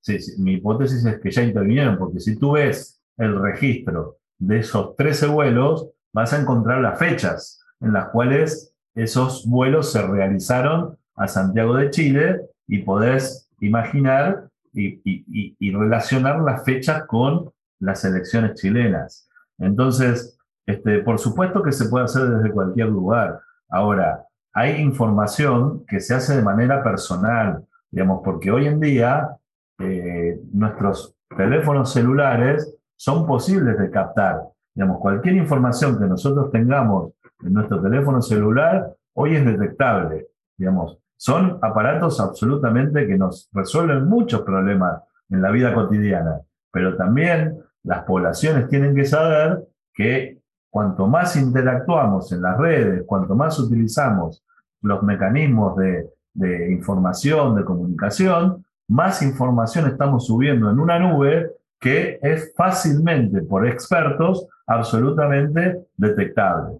Sí, 0.00 0.18
sí, 0.18 0.40
mi 0.40 0.54
hipótesis 0.54 1.04
es 1.04 1.20
que 1.20 1.30
ya 1.30 1.42
intervinieron, 1.42 1.98
porque 1.98 2.20
si 2.20 2.36
tú 2.36 2.52
ves 2.52 3.00
el 3.16 3.40
registro 3.40 4.18
de 4.38 4.60
esos 4.60 4.96
13 4.96 5.26
vuelos 5.26 5.88
vas 6.12 6.32
a 6.32 6.40
encontrar 6.40 6.80
las 6.80 6.98
fechas 6.98 7.60
en 7.80 7.92
las 7.92 8.08
cuales 8.08 8.74
esos 8.94 9.46
vuelos 9.46 9.92
se 9.92 10.02
realizaron 10.02 10.96
a 11.16 11.28
Santiago 11.28 11.76
de 11.76 11.90
Chile 11.90 12.40
y 12.66 12.78
podés 12.78 13.48
imaginar 13.60 14.48
y, 14.72 15.70
relacionar 15.72 16.40
las 16.40 16.64
fechas 16.64 17.04
con 17.06 17.52
las 17.78 18.04
elecciones 18.04 18.54
chilenas. 18.54 19.28
Entonces, 19.58 20.38
este, 20.66 21.00
por 21.00 21.18
supuesto 21.18 21.62
que 21.62 21.72
se 21.72 21.88
puede 21.88 22.04
hacer 22.04 22.22
desde 22.22 22.52
cualquier 22.52 22.88
lugar. 22.88 23.40
Ahora, 23.68 24.24
hay 24.52 24.80
información 24.80 25.84
que 25.86 26.00
se 26.00 26.14
hace 26.14 26.36
de 26.36 26.42
manera 26.42 26.82
personal, 26.82 27.64
digamos, 27.90 28.20
porque 28.24 28.50
hoy 28.50 28.66
en 28.66 28.80
día 28.80 29.36
eh, 29.78 30.40
nuestros 30.52 31.14
teléfonos 31.36 31.92
celulares 31.92 32.76
son 32.96 33.26
posibles 33.26 33.78
de 33.78 33.90
captar. 33.90 34.42
Digamos, 34.74 34.98
cualquier 35.00 35.36
información 35.36 35.98
que 35.98 36.06
nosotros 36.06 36.50
tengamos 36.50 37.12
en 37.42 37.54
nuestro 37.54 37.80
teléfono 37.80 38.20
celular 38.20 38.94
hoy 39.14 39.36
es 39.36 39.44
detectable. 39.44 40.26
Digamos, 40.56 40.98
son 41.16 41.58
aparatos 41.62 42.20
absolutamente 42.20 43.06
que 43.06 43.16
nos 43.16 43.48
resuelven 43.52 44.06
muchos 44.06 44.42
problemas 44.42 45.02
en 45.30 45.42
la 45.42 45.50
vida 45.50 45.74
cotidiana, 45.74 46.40
pero 46.72 46.96
también 46.96 47.58
las 47.82 48.04
poblaciones 48.04 48.68
tienen 48.68 48.94
que 48.94 49.04
saber 49.04 49.62
que 49.94 50.39
cuanto 50.70 51.06
más 51.06 51.36
interactuamos 51.36 52.32
en 52.32 52.42
las 52.42 52.56
redes, 52.56 53.02
cuanto 53.04 53.34
más 53.34 53.58
utilizamos 53.58 54.42
los 54.82 55.02
mecanismos 55.02 55.76
de, 55.76 56.70
información, 56.70 57.56
de 57.56 57.64
comunicación, 57.64 58.64
más 58.88 59.20
información 59.22 59.88
estamos 59.88 60.26
subiendo 60.26 60.70
en 60.70 60.78
una 60.78 60.98
nube 60.98 61.50
que 61.78 62.18
es 62.22 62.52
fácilmente 62.56 63.42
por 63.42 63.66
expertos 63.66 64.46
absolutamente 64.66 65.86
detectable. 65.96 66.78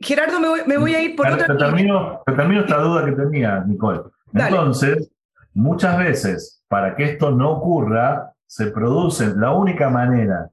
Gerardo, 0.00 0.38
me 0.66 0.76
voy, 0.76 0.94
a 0.94 1.02
ir 1.02 1.16
por 1.16 1.26
otra... 1.26 1.46
Te 1.46 1.54
termino, 1.54 2.20
te 2.24 2.32
termino 2.32 2.60
esta 2.62 2.78
duda 2.78 3.04
que 3.04 3.12
tenía, 3.12 3.64
Nicole. 3.66 4.02
Entonces, 4.32 5.10
muchas 5.54 5.98
veces, 5.98 6.62
para 6.68 6.94
que 6.96 7.04
esto 7.04 7.30
no 7.30 7.52
ocurra, 7.52 8.32
se 8.46 8.66
produce 8.68 9.34
la 9.36 9.52
única 9.52 9.88
manera 9.88 10.50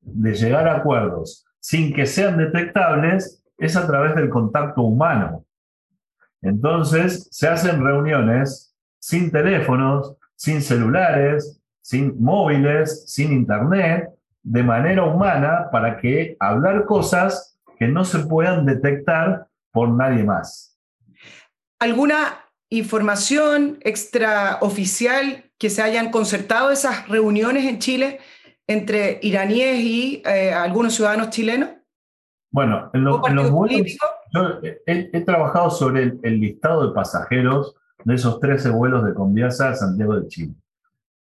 de 0.00 0.34
llegar 0.34 0.68
a 0.68 0.76
acuerdos 0.78 1.46
sin 1.60 1.92
que 1.94 2.06
sean 2.06 2.38
detectables 2.38 3.44
es 3.58 3.76
a 3.76 3.86
través 3.86 4.14
del 4.14 4.30
contacto 4.30 4.82
humano. 4.82 5.44
Entonces, 6.42 7.28
se 7.30 7.46
hacen 7.46 7.84
reuniones 7.84 8.74
sin 8.98 9.30
teléfonos, 9.30 10.16
sin 10.34 10.62
celulares, 10.62 11.60
sin 11.82 12.22
móviles, 12.22 13.04
sin 13.06 13.32
internet, 13.32 14.08
de 14.42 14.62
manera 14.62 15.04
humana 15.04 15.68
para 15.70 15.98
que 15.98 16.36
hablar 16.40 16.86
cosas 16.86 17.58
que 17.78 17.88
no 17.88 18.04
se 18.04 18.20
puedan 18.20 18.64
detectar 18.64 19.46
por 19.70 19.90
nadie 19.90 20.24
más. 20.24 20.78
¿Alguna 21.78 22.38
información 22.70 23.78
extraoficial 23.82 25.50
que 25.58 25.70
se 25.70 25.82
hayan 25.82 26.10
concertado 26.10 26.70
esas 26.70 27.08
reuniones 27.08 27.66
en 27.66 27.78
Chile 27.78 28.20
entre 28.70 29.18
iraníes 29.22 29.80
y 29.80 30.22
eh, 30.24 30.52
algunos 30.52 30.94
ciudadanos 30.94 31.30
chilenos? 31.30 31.70
Bueno, 32.52 32.88
en, 32.92 33.04
los 33.04 33.50
vuelos, 33.50 33.98
yo 34.32 34.60
he, 34.86 35.20
trabajado 35.22 35.70
sobre 35.70 36.18
el, 36.22 36.40
listado 36.40 36.86
de 36.86 36.94
pasajeros 36.94 37.74
de 38.04 38.14
esos 38.14 38.38
13 38.38 38.70
vuelos 38.70 39.04
de 39.04 39.14
Conviasa 39.14 39.70
a 39.70 39.74
Santiago 39.74 40.20
de 40.20 40.28
Chile. 40.28 40.54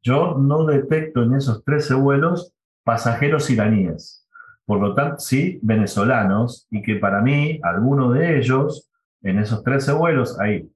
Yo 0.04 0.38
no 0.40 0.66
detecto 0.66 1.22
en 1.22 1.36
esos 1.36 1.64
13 1.64 1.94
vuelos 1.96 2.54
pasajeros 2.84 3.50
iraníes, 3.50 4.28
por 4.66 4.80
lo 4.80 4.96
tanto, 4.96 5.20
sí, 5.20 5.60
venezolanos, 5.62 6.68
y 6.72 6.82
que 6.82 6.96
para 6.96 7.22
mí, 7.22 7.60
algunos 7.62 8.14
de 8.16 8.40
ellos, 8.40 8.90
en 9.22 9.38
esos 9.38 9.64
13 9.64 9.94
vuelos, 9.94 10.40
hay 10.40 10.68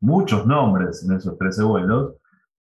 muchos 0.00 0.44
nombres 0.46 1.04
en 1.04 1.16
esos 1.16 1.38
13 1.38 1.62
vuelos, 1.62 2.14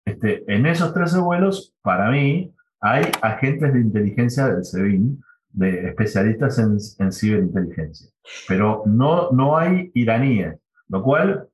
este, 0.05 0.43
en 0.47 0.67
esos 0.67 0.93
13 0.93 1.19
vuelos, 1.19 1.75
para 1.81 2.11
mí, 2.11 2.54
hay 2.85 3.05
agentes 3.23 3.73
de 3.73 3.79
inteligencia 3.79 4.47
del 4.47 4.63
SEBIN, 4.63 5.19
de 5.49 5.87
especialistas 5.87 6.59
en, 6.59 7.11
ciberinteligencia, 7.11 8.11
pero 8.47 8.83
no, 8.85 9.31
no 9.31 9.57
hay 9.57 9.89
iraníes, 9.95 10.55
lo 10.89 11.01
cual 11.01 11.47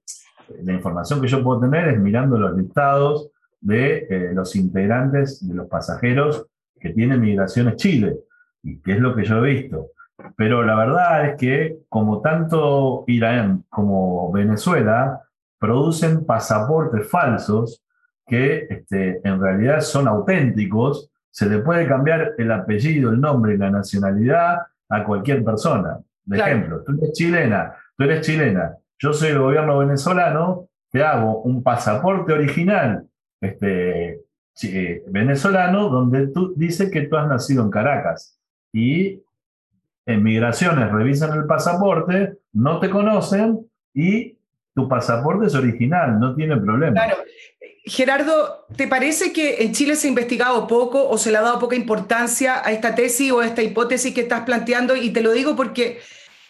la 0.61 0.73
información 0.73 1.21
que 1.21 1.29
yo 1.29 1.41
puedo 1.41 1.61
tener 1.61 1.87
es 1.87 1.99
mirando 1.99 2.37
los 2.37 2.57
listados 2.57 3.29
de 3.61 4.07
eh, 4.09 4.31
los 4.33 4.57
integrantes 4.57 5.47
de 5.47 5.53
los 5.53 5.67
pasajeros 5.67 6.47
que 6.77 6.89
tienen 6.89 7.21
migraciones 7.21 7.77
Chile, 7.77 8.17
y 8.61 8.81
que 8.81 8.93
es 8.93 8.99
lo 8.99 9.15
que 9.15 9.23
yo 9.23 9.37
he 9.37 9.53
visto. 9.53 9.91
Pero 10.35 10.63
la 10.63 10.75
verdad 10.75 11.29
es 11.29 11.37
que 11.37 11.77
como 11.87 12.19
tanto 12.19 13.05
Irán 13.07 13.63
como 13.69 14.33
Venezuela 14.33 15.21
producen 15.57 16.25
pasaportes 16.25 17.09
falsos 17.09 17.85
que 18.27 18.67
este, 18.69 19.21
en 19.23 19.39
realidad 19.41 19.79
son 19.79 20.09
auténticos 20.09 21.10
se 21.31 21.47
le 21.47 21.59
puede 21.59 21.87
cambiar 21.87 22.33
el 22.37 22.51
apellido, 22.51 23.11
el 23.11 23.19
nombre 23.19 23.55
y 23.55 23.57
la 23.57 23.71
nacionalidad 23.71 24.59
a 24.89 25.03
cualquier 25.03 25.43
persona. 25.43 25.97
De 26.25 26.37
ejemplo, 26.37 26.83
tú 26.83 26.93
eres 26.97 27.13
chilena, 27.13 27.73
tú 27.97 28.03
eres 28.03 28.25
chilena, 28.25 28.75
yo 28.99 29.13
soy 29.13 29.29
el 29.29 29.39
gobierno 29.39 29.79
venezolano, 29.79 30.67
te 30.91 31.03
hago 31.03 31.41
un 31.41 31.63
pasaporte 31.63 32.33
original 32.33 33.07
este, 33.39 34.21
eh, 34.63 35.03
venezolano 35.07 35.89
donde 35.89 36.27
tú 36.27 36.53
dice 36.55 36.91
que 36.91 37.07
tú 37.07 37.17
has 37.17 37.27
nacido 37.27 37.63
en 37.63 37.71
Caracas 37.71 38.37
y 38.71 39.23
en 40.05 40.23
migraciones 40.23 40.91
revisan 40.91 41.37
el 41.37 41.45
pasaporte, 41.45 42.37
no 42.53 42.79
te 42.79 42.89
conocen 42.89 43.65
y 43.93 44.37
tu 44.75 44.87
pasaporte 44.87 45.47
es 45.47 45.55
original, 45.55 46.19
no 46.19 46.35
tiene 46.35 46.57
problema. 46.57 46.93
Claro, 46.93 47.17
Gerardo, 47.83 48.67
¿te 48.75 48.87
parece 48.87 49.33
que 49.33 49.63
en 49.63 49.73
Chile 49.73 49.95
se 49.95 50.07
ha 50.07 50.09
investigado 50.09 50.67
poco 50.67 51.09
o 51.09 51.17
se 51.17 51.31
le 51.31 51.37
ha 51.37 51.41
dado 51.41 51.59
poca 51.59 51.75
importancia 51.75 52.61
a 52.63 52.71
esta 52.71 52.93
tesis 52.93 53.31
o 53.31 53.39
a 53.39 53.47
esta 53.47 53.63
hipótesis 53.63 54.13
que 54.13 54.21
estás 54.21 54.41
planteando? 54.41 54.95
Y 54.95 55.09
te 55.09 55.21
lo 55.21 55.31
digo 55.31 55.55
porque 55.55 55.99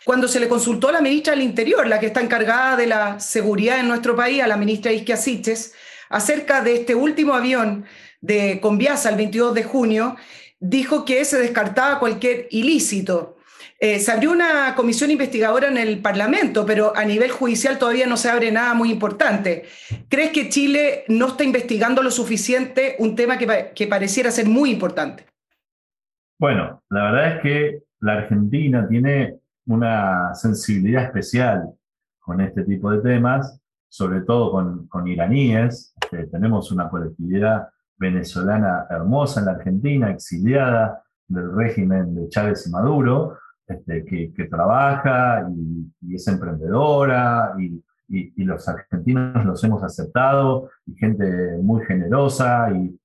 cuando 0.03 0.27
se 0.27 0.41
le 0.41 0.49
consultó 0.49 0.89
a 0.89 0.93
la 0.93 1.01
ministra 1.01 1.33
del 1.33 1.43
Interior, 1.43 1.87
la 1.87 1.99
que 1.99 2.07
está 2.07 2.21
encargada 2.21 2.75
de 2.75 2.87
la 2.87 3.19
seguridad 3.19 3.79
en 3.79 3.87
nuestro 3.87 4.15
país, 4.15 4.41
a 4.41 4.47
la 4.47 4.57
ministra 4.57 4.91
Isquia 4.91 5.15
Siches, 5.15 5.73
acerca 6.09 6.61
de 6.61 6.75
este 6.75 6.95
último 6.95 7.33
avión 7.33 7.85
de 8.19 8.59
Conviasa 8.59 9.09
el 9.09 9.15
22 9.15 9.53
de 9.53 9.63
junio, 9.63 10.17
dijo 10.59 11.05
que 11.05 11.23
se 11.23 11.39
descartaba 11.39 11.99
cualquier 11.99 12.47
ilícito. 12.51 13.37
Eh, 13.83 13.97
se 13.97 14.11
abrió 14.11 14.31
una 14.31 14.75
comisión 14.75 15.09
investigadora 15.09 15.67
en 15.67 15.77
el 15.79 16.03
Parlamento, 16.03 16.67
pero 16.67 16.95
a 16.95 17.03
nivel 17.03 17.31
judicial 17.31 17.79
todavía 17.79 18.05
no 18.05 18.15
se 18.15 18.29
abre 18.29 18.51
nada 18.51 18.75
muy 18.75 18.91
importante. 18.91 19.63
¿Crees 20.07 20.29
que 20.29 20.49
Chile 20.49 21.03
no 21.07 21.29
está 21.29 21.43
investigando 21.43 22.03
lo 22.03 22.11
suficiente 22.11 22.95
un 22.99 23.15
tema 23.15 23.39
que, 23.39 23.87
pareciera 23.87 24.29
ser 24.29 24.47
muy 24.47 24.69
importante? 24.69 25.25
Bueno, 26.37 26.83
la 26.91 27.05
verdad 27.05 27.35
es 27.35 27.41
que 27.41 27.83
la 28.01 28.13
Argentina 28.19 28.87
tiene 28.87 29.39
una 29.65 30.35
sensibilidad 30.35 31.05
especial 31.05 31.73
con 32.19 32.39
este 32.39 32.63
tipo 32.63 32.91
de 32.91 32.99
temas, 32.99 33.59
sobre 33.89 34.21
todo 34.21 34.51
con, 34.51 34.87
con 34.89 35.07
iraníes. 35.07 35.95
Este, 36.03 36.27
tenemos 36.27 36.71
una 36.71 36.87
colectividad 36.87 37.69
venezolana 37.97 38.85
hermosa 38.91 39.39
en 39.39 39.47
la 39.47 39.53
Argentina, 39.53 40.11
exiliada 40.11 41.01
del 41.27 41.51
régimen 41.55 42.13
de 42.13 42.29
Chávez 42.29 42.67
y 42.67 42.69
Maduro, 42.69 43.39
este, 43.67 44.05
que, 44.05 44.45
trabaja 44.45 45.47
y, 46.01 46.15
es 46.15 46.27
emprendedora 46.27 47.53
y, 47.59 47.81
los 48.43 48.67
argentinos 48.67 49.45
los 49.45 49.63
hemos 49.63 49.81
aceptado 49.83 50.69
y 50.85 50.95
gente 50.95 51.57
muy 51.61 51.85
generosa 51.85 52.69
y, 52.71 52.97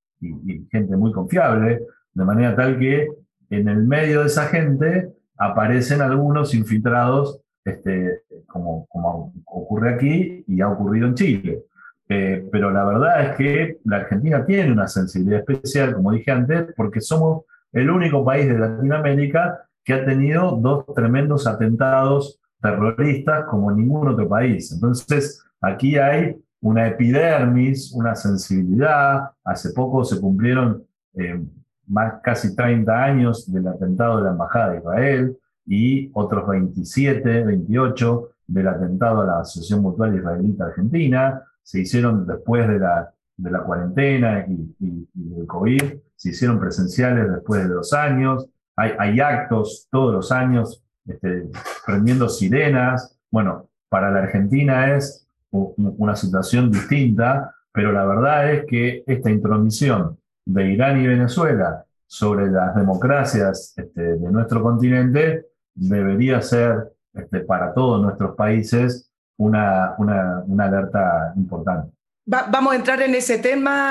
gente 0.73 0.97
muy 0.97 1.13
confiable, 1.13 1.83
de 2.15 2.25
manera 2.25 2.57
tal 2.57 2.79
que 2.79 3.07
en 3.51 3.69
el 3.69 3.85
medio 3.85 4.21
de 4.21 4.27
esa 4.27 4.47
gente 4.47 5.13
aparecen 5.37 6.01
algunos 6.01 6.55
infiltrados, 6.55 7.41
este, 7.65 8.23
como, 8.47 8.87
como 8.87 9.33
ocurre 9.45 9.95
aquí 9.95 10.45
y 10.49 10.61
ha 10.61 10.69
ocurrido 10.69 11.07
en 11.07 11.15
Chile. 11.15 11.63
Eh, 12.09 12.49
pero 12.53 12.71
la 12.71 12.85
verdad 12.85 13.25
es 13.25 13.37
que 13.37 13.79
la 13.85 13.97
Argentina 13.97 14.45
tiene 14.45 14.73
una 14.73 14.87
sensibilidad 14.87 15.41
especial, 15.41 15.95
como 15.95 16.13
dije 16.13 16.31
antes, 16.31 16.73
porque 16.77 17.01
somos 17.01 17.45
el 17.73 17.91
único 17.91 18.25
país 18.25 18.49
de 18.49 18.59
Latinoamérica 18.59 19.66
que 19.87 19.95
ha 19.95 20.05
tenido 20.05 20.51
dos 20.57 20.85
tremendos 20.95 21.47
atentados 21.47 22.41
terroristas 22.61 23.45
como 23.45 23.71
ningún 23.71 24.09
otro 24.09 24.29
país. 24.29 24.73
Entonces, 24.73 25.45
aquí 25.61 25.97
hay 25.97 26.37
una 26.61 26.89
epidermis, 26.89 27.93
una 27.93 28.17
sensibilidad. 28.17 29.31
Hace 29.45 29.71
poco 29.71 30.05
se 30.05 30.21
cumplieron 30.21 30.85
eh, 31.15 31.41
más 31.87 32.15
casi 32.21 32.57
30 32.57 33.05
años 33.05 33.51
del 33.53 33.69
atentado 33.69 34.17
de 34.19 34.25
la 34.25 34.31
Embajada 34.31 34.73
de 34.73 34.79
Israel 34.79 35.39
y 35.65 36.11
otros 36.15 36.49
27, 36.49 37.45
28 37.45 38.29
del 38.49 38.67
atentado 38.67 39.21
a 39.21 39.27
la 39.27 39.41
Asociación 39.41 39.83
Mutual 39.83 40.17
Israelita 40.17 40.65
Argentina. 40.65 41.43
Se 41.63 41.81
hicieron 41.81 42.27
después 42.27 42.67
de 42.67 42.81
la, 42.81 43.13
de 43.37 43.51
la 43.53 43.63
cuarentena 43.63 44.45
y, 44.49 44.75
y, 44.81 45.09
y 45.15 45.29
del 45.29 45.47
COVID, 45.47 45.83
se 46.17 46.31
hicieron 46.31 46.59
presenciales 46.59 47.31
después 47.31 47.63
de 47.63 47.75
dos 47.75 47.93
años 47.93 48.49
hay, 48.77 49.21
actos 49.21 49.89
todos 49.91 50.15
los 50.15 50.33
años 50.33 50.83
este, 51.07 51.49
prendiendo 51.85 52.29
sirenas. 52.29 53.19
Bueno, 53.31 53.69
para 53.89 54.11
la 54.11 54.21
Argentina 54.21 54.95
es 54.95 55.27
una 55.51 56.15
situación 56.15 56.71
distinta, 56.71 57.55
pero 57.73 57.93
la 57.93 58.05
verdad 58.05 58.53
es 58.53 58.67
que 58.67 59.05
esta 59.07 59.31
intromisión 59.31 60.19
de 60.45 60.71
Irán 60.71 61.01
y 61.01 61.07
Venezuela 61.07 61.85
sobre 62.07 62.51
las 62.51 62.75
democracias 62.77 63.75
este, 63.77 64.03
de 64.17 64.31
nuestro 64.31 64.63
continente 64.63 65.47
debería 65.75 66.41
ser 66.43 66.93
este, 67.13 67.41
para 67.41 67.73
todos 67.73 68.03
nuestros 68.03 68.37
países 68.37 69.11
una, 69.39 69.95
una, 69.99 70.45
alerta 70.65 71.33
importante. 71.37 71.93
vamos 72.27 72.73
a 72.73 72.77
entrar 72.77 73.03
en 73.03 73.15
ese 73.15 73.39
tema. 73.39 73.91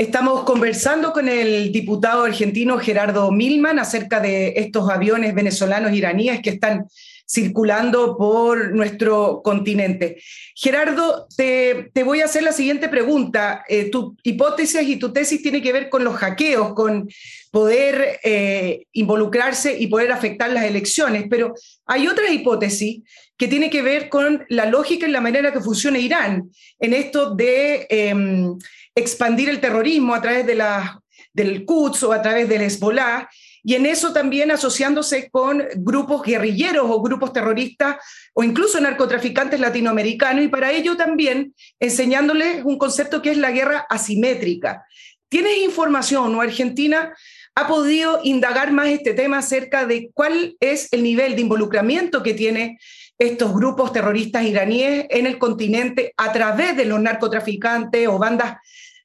Estamos 0.00 0.44
conversando 0.44 1.12
con 1.12 1.28
el 1.28 1.72
diputado 1.72 2.24
argentino 2.24 2.78
Gerardo 2.78 3.30
Milman 3.30 3.78
acerca 3.78 4.18
de 4.18 4.54
estos 4.56 4.88
aviones 4.88 5.34
venezolanos 5.34 5.92
iraníes 5.92 6.40
que 6.40 6.48
están 6.48 6.86
circulando 7.28 8.16
por 8.16 8.74
nuestro 8.74 9.42
continente. 9.44 10.16
Gerardo, 10.54 11.28
te, 11.36 11.90
voy 12.02 12.22
a 12.22 12.24
hacer 12.24 12.42
la 12.42 12.52
siguiente 12.52 12.88
pregunta. 12.88 13.62
Eh, 13.68 13.90
tu 13.90 14.16
hipótesis 14.22 14.80
y 14.88 14.96
tu 14.96 15.12
tesis 15.12 15.42
tiene 15.42 15.60
que 15.60 15.74
ver 15.74 15.90
con 15.90 16.02
los 16.02 16.16
hackeos, 16.16 16.72
con 16.72 17.06
poder 17.50 18.20
eh, 18.24 18.86
involucrarse 18.92 19.78
y 19.78 19.88
poder 19.88 20.12
afectar 20.12 20.50
las 20.50 20.64
elecciones, 20.64 21.26
pero 21.28 21.52
hay 21.84 22.08
otra 22.08 22.32
hipótesis 22.32 23.02
que 23.36 23.48
tiene 23.48 23.68
que 23.68 23.82
ver 23.82 24.08
con 24.08 24.46
la 24.48 24.64
lógica 24.64 25.06
y 25.06 25.10
la 25.10 25.20
manera 25.20 25.52
que 25.52 25.60
funciona 25.60 25.98
Irán 25.98 26.50
en 26.78 26.94
esto 26.94 27.34
de 27.34 27.86
em, 27.90 28.58
expandir 28.94 29.48
el 29.48 29.60
terrorismo 29.60 30.14
a 30.14 30.22
través 30.22 30.46
de 30.46 30.54
la, 30.54 31.00
del 31.32 31.64
Quds 31.64 32.02
o 32.04 32.12
a 32.12 32.22
través 32.22 32.48
del 32.48 32.62
Hezbollah 32.62 33.28
y 33.62 33.74
en 33.74 33.86
eso 33.86 34.12
también 34.12 34.50
asociándose 34.50 35.28
con 35.30 35.62
grupos 35.76 36.22
guerrilleros 36.22 36.86
o 36.88 37.02
grupos 37.02 37.32
terroristas 37.32 37.96
o 38.32 38.42
incluso 38.42 38.80
narcotraficantes 38.80 39.60
latinoamericanos 39.60 40.44
y 40.44 40.48
para 40.48 40.72
ello 40.72 40.96
también 40.96 41.54
enseñándoles 41.78 42.64
un 42.64 42.78
concepto 42.78 43.20
que 43.20 43.32
es 43.32 43.36
la 43.36 43.50
guerra 43.50 43.86
asimétrica. 43.88 44.84
¿Tienes 45.28 45.58
información 45.58 46.34
o 46.34 46.40
Argentina 46.40 47.14
ha 47.54 47.68
podido 47.68 48.20
indagar 48.24 48.72
más 48.72 48.88
este 48.88 49.12
tema 49.12 49.38
acerca 49.38 49.86
de 49.86 50.10
cuál 50.14 50.56
es 50.60 50.88
el 50.92 51.02
nivel 51.02 51.34
de 51.34 51.42
involucramiento 51.42 52.22
que 52.22 52.34
tiene 52.34 52.78
estos 53.20 53.54
grupos 53.54 53.92
terroristas 53.92 54.44
iraníes 54.44 55.06
en 55.10 55.26
el 55.26 55.38
continente 55.38 56.14
a 56.16 56.32
través 56.32 56.74
de 56.74 56.86
los 56.86 56.98
narcotraficantes 56.98 58.08
o 58.08 58.18
bandas, 58.18 58.56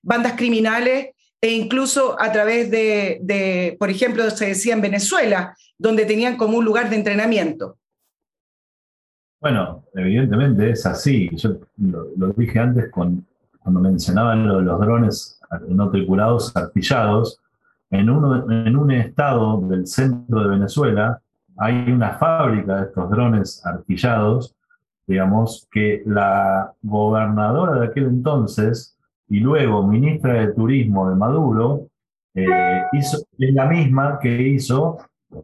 bandas 0.02 0.34
criminales 0.38 1.10
e 1.42 1.52
incluso 1.52 2.16
a 2.18 2.32
través 2.32 2.72
de, 2.72 3.76
por 3.78 3.90
ejemplo, 3.90 4.28
se 4.30 4.48
decía 4.48 4.74
en 4.74 4.82
Venezuela, 4.82 5.54
donde 5.78 6.06
tenían 6.06 6.38
como 6.38 6.58
un 6.58 6.64
lugar 6.64 6.90
de 6.90 6.96
entrenamiento. 6.96 7.78
Bueno, 9.42 9.84
evidentemente 9.94 10.70
es 10.72 10.86
así. 10.86 11.30
Yo 11.34 11.58
lo, 11.78 12.30
dije 12.38 12.58
antes 12.58 12.90
cuando 12.90 13.22
mencionaban 13.82 14.48
los 14.48 14.80
drones 14.80 15.42
no 15.68 15.92
tripulados 15.92 16.56
artillados. 16.56 17.42
En, 17.92 18.10
uno, 18.10 18.50
en 18.50 18.78
un 18.78 18.92
estado 18.92 19.60
del 19.68 19.86
centro 19.86 20.42
de 20.42 20.48
Venezuela 20.48 21.22
hay 21.58 21.92
una 21.92 22.18
fábrica 22.18 22.78
de 22.78 22.84
estos 22.88 23.10
drones 23.10 23.66
artillados, 23.66 24.56
digamos, 25.08 25.68
que 25.72 26.04
la 26.06 26.74
gobernadora 26.82 27.80
de 27.80 27.88
aquel 27.88 28.06
entonces 28.06 28.98
y 29.28 29.40
luego 29.40 29.86
ministra 29.86 30.34
de 30.34 30.54
Turismo 30.54 31.10
de 31.10 31.16
Maduro, 31.16 31.88
eh, 32.34 32.84
hizo, 32.94 33.18
es 33.38 33.54
la 33.54 33.66
misma 33.66 34.20
que 34.20 34.42
hizo, 34.42 34.98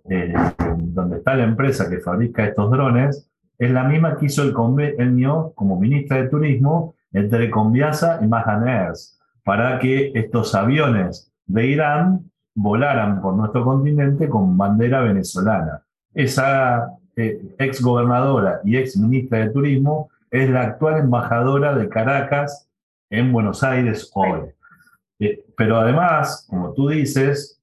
eh, 0.10 0.34
donde 0.78 1.17
está 1.17 1.36
la 1.36 1.45
empresa 1.45 1.89
que 1.89 2.00
fabrica 2.00 2.45
estos 2.45 2.69
drones, 2.69 3.30
es 3.58 3.71
la 3.71 3.84
misma 3.84 4.17
que 4.17 4.26
hizo 4.26 4.43
el 4.43 4.54
convenio 4.54 5.54
como 5.56 5.80
ministra 5.80 6.17
de 6.17 6.30
Turismo 6.30 6.95
entre 7.13 7.50
Conviasa 7.50 8.19
y 8.21 8.28
Mahaners 8.28 9.19
para 9.43 9.80
que 9.80 10.12
estos 10.13 10.54
aviones 10.56 11.32
de 11.45 11.67
Irán 11.67 12.32
volaran 12.56 13.21
por 13.21 13.36
nuestro 13.36 13.63
continente 13.63 14.30
con 14.30 14.58
bandera 14.58 15.02
venezolana. 15.02 15.84
Esa 16.13 16.88
eh, 17.15 17.41
ex 17.60 17.82
gobernadora 17.82 18.62
y 18.63 18.78
ex 18.78 18.97
ministra 18.97 19.39
de 19.39 19.50
Turismo 19.50 20.10
es 20.30 20.50
la 20.50 20.62
actual 20.62 21.00
embajadora 21.00 21.76
de 21.76 21.89
Caracas 21.89 22.67
en 23.10 23.32
Buenos 23.32 23.63
Aires 23.63 24.10
hoy. 24.13 24.41
Eh, 25.19 25.43
pero 25.56 25.78
además, 25.78 26.45
como 26.50 26.74
tú 26.74 26.89
dices, 26.89 27.62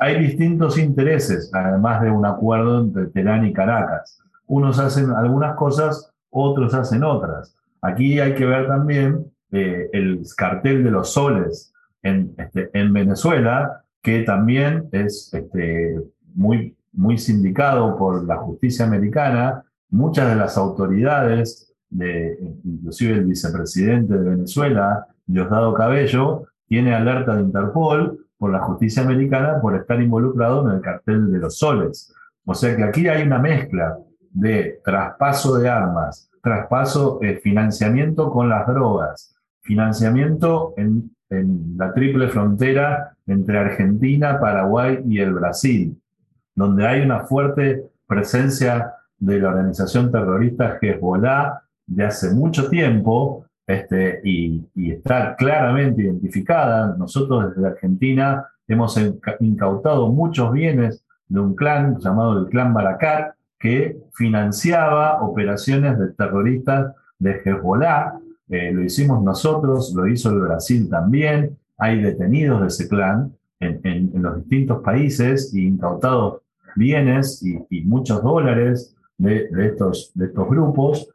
hay 0.00 0.20
distintos 0.20 0.78
intereses, 0.78 1.50
además 1.52 2.02
de 2.02 2.10
un 2.10 2.24
acuerdo 2.24 2.80
entre 2.80 3.06
Teherán 3.06 3.46
y 3.46 3.52
Caracas. 3.52 4.18
Unos 4.46 4.78
hacen 4.78 5.10
algunas 5.10 5.56
cosas, 5.56 6.12
otros 6.30 6.74
hacen 6.74 7.04
otras. 7.04 7.56
Aquí 7.82 8.20
hay 8.20 8.34
que 8.34 8.44
ver 8.44 8.66
también 8.66 9.26
eh, 9.52 9.88
el 9.92 10.22
cartel 10.36 10.84
de 10.84 10.90
los 10.90 11.12
soles 11.12 11.72
en, 12.02 12.34
este, 12.38 12.70
en 12.72 12.92
Venezuela, 12.92 13.84
que 14.02 14.22
también 14.22 14.88
es 14.92 15.32
este, 15.34 15.96
muy, 16.34 16.76
muy 16.92 17.18
sindicado 17.18 17.96
por 17.96 18.24
la 18.24 18.36
justicia 18.36 18.84
americana. 18.84 19.64
Muchas 19.90 20.28
de 20.28 20.36
las 20.36 20.56
autoridades 20.56 21.74
de, 21.88 22.38
inclusive 22.64 23.14
el 23.14 23.24
vicepresidente 23.24 24.16
de 24.16 24.30
Venezuela, 24.30 25.06
Diosdado 25.26 25.74
Cabello, 25.74 26.44
tiene 26.66 26.94
alerta 26.94 27.34
de 27.34 27.42
Interpol 27.42 28.26
por 28.38 28.52
la 28.52 28.60
justicia 28.60 29.02
americana 29.02 29.60
por 29.60 29.76
estar 29.76 30.00
involucrado 30.00 30.66
en 30.66 30.76
el 30.76 30.80
cartel 30.80 31.30
de 31.30 31.38
los 31.38 31.58
soles. 31.58 32.14
O 32.44 32.54
sea 32.54 32.74
que 32.76 32.84
aquí 32.84 33.08
hay 33.08 33.22
una 33.22 33.38
mezcla 33.38 33.98
de 34.30 34.80
traspaso 34.84 35.58
de 35.58 35.68
armas, 35.68 36.30
traspaso, 36.42 37.18
de 37.20 37.36
financiamiento 37.36 38.30
con 38.30 38.48
las 38.48 38.66
drogas, 38.66 39.36
financiamiento 39.62 40.72
en, 40.76 41.10
en 41.28 41.74
la 41.76 41.92
triple 41.92 42.28
frontera 42.28 43.16
entre 43.26 43.58
Argentina, 43.58 44.40
Paraguay 44.40 45.00
y 45.06 45.18
el 45.18 45.34
Brasil, 45.34 45.99
donde 46.60 46.86
hay 46.86 47.00
una 47.00 47.20
fuerte 47.20 47.86
presencia 48.06 48.92
de 49.18 49.40
la 49.40 49.48
organización 49.48 50.12
terrorista 50.12 50.78
Hezbollah 50.80 51.62
de 51.86 52.04
hace 52.04 52.34
mucho 52.34 52.68
tiempo 52.68 53.46
este, 53.66 54.20
y, 54.24 54.66
está 54.76 55.36
claramente 55.36 56.02
identificada. 56.02 56.94
Nosotros 56.98 57.54
desde 57.54 57.66
Argentina 57.68 58.46
hemos 58.68 58.98
incautado 59.40 60.12
muchos 60.12 60.52
bienes 60.52 61.02
de 61.28 61.40
un 61.40 61.54
clan 61.54 61.98
llamado 61.98 62.38
el 62.38 62.46
clan 62.48 62.74
Barakat, 62.74 63.34
que 63.58 63.98
financiaba 64.12 65.22
operaciones 65.22 65.98
de 65.98 66.08
terroristas 66.08 66.94
de 67.18 67.40
Hezbollah. 67.42 68.18
Eh, 68.50 68.70
lo 68.72 68.82
hicimos 68.82 69.22
nosotros, 69.22 69.94
lo 69.96 70.06
hizo 70.06 70.28
el 70.28 70.40
Brasil 70.40 70.90
también. 70.90 71.56
Hay 71.78 72.02
detenidos 72.02 72.60
de 72.60 72.66
ese 72.66 72.86
clan 72.86 73.32
en, 73.60 74.10
los 74.14 74.36
distintos 74.36 74.82
países 74.82 75.54
y 75.54 75.66
incautados 75.66 76.42
bienes 76.76 77.42
y, 77.42 77.82
muchos 77.82 78.22
dólares 78.22 78.94
de, 79.18 79.48
estos, 79.58 80.12
de 80.14 80.26
estos 80.26 80.48
grupos. 80.48 81.08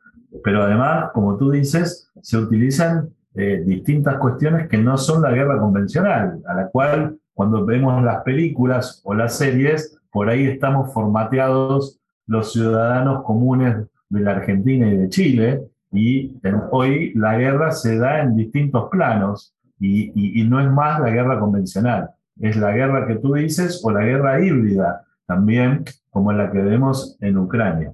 Pero 0.43 0.63
además, 0.63 1.11
como 1.13 1.37
tú 1.37 1.51
dices, 1.51 2.11
se 2.21 2.37
utilizan 2.37 3.09
eh, 3.35 3.63
distintas 3.65 4.17
cuestiones 4.17 4.67
que 4.67 4.77
no 4.77 4.97
son 4.97 5.21
la 5.21 5.31
guerra 5.31 5.59
convencional, 5.59 6.41
a 6.47 6.53
la 6.53 6.67
cual 6.67 7.17
cuando 7.33 7.65
vemos 7.65 8.01
las 8.03 8.23
películas 8.23 9.01
o 9.03 9.13
las 9.13 9.37
series, 9.37 9.99
por 10.11 10.29
ahí 10.29 10.45
estamos 10.45 10.93
formateados 10.93 11.99
los 12.27 12.53
ciudadanos 12.53 13.23
comunes 13.23 13.75
de 14.09 14.19
la 14.21 14.31
Argentina 14.31 14.87
y 14.87 14.97
de 14.97 15.09
Chile, 15.09 15.61
y 15.91 16.33
hoy 16.71 17.13
la 17.15 17.37
guerra 17.37 17.71
se 17.71 17.97
da 17.97 18.21
en 18.21 18.35
distintos 18.35 18.89
planos 18.89 19.53
y, 19.79 20.11
y, 20.39 20.43
no 20.45 20.59
es 20.61 20.71
más 20.71 20.99
la 21.01 21.09
guerra 21.09 21.39
convencional, 21.39 22.09
es 22.39 22.55
la 22.55 22.71
guerra 22.71 23.07
que 23.07 23.15
tú 23.15 23.33
dices 23.33 23.81
o 23.83 23.91
la 23.91 24.01
guerra 24.01 24.43
híbrida 24.43 25.04
también, 25.25 25.83
como 26.09 26.31
la 26.31 26.51
que 26.51 26.59
vemos 26.59 27.17
en 27.21 27.37
Ucrania 27.37 27.93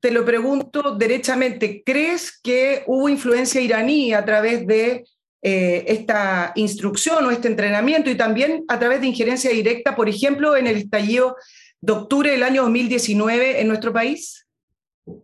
te 0.00 0.10
lo 0.10 0.24
pregunto 0.24 0.94
derechamente, 0.94 1.82
¿crees 1.84 2.38
que 2.40 2.84
hubo 2.86 3.08
influencia 3.08 3.60
iraní 3.60 4.14
a 4.14 4.24
través 4.24 4.66
de 4.66 5.04
eh, 5.42 5.84
esta 5.88 6.52
instrucción 6.54 7.24
o 7.24 7.30
este 7.30 7.48
entrenamiento 7.48 8.10
y 8.10 8.16
también 8.16 8.64
a 8.68 8.78
través 8.78 9.00
de 9.00 9.08
injerencia 9.08 9.50
directa, 9.50 9.96
por 9.96 10.08
ejemplo, 10.08 10.56
en 10.56 10.66
el 10.66 10.76
estallido 10.76 11.36
de 11.80 11.92
octubre 11.92 12.30
del 12.30 12.42
año 12.42 12.62
2019 12.62 13.60
en 13.60 13.68
nuestro 13.68 13.92
país? 13.92 14.46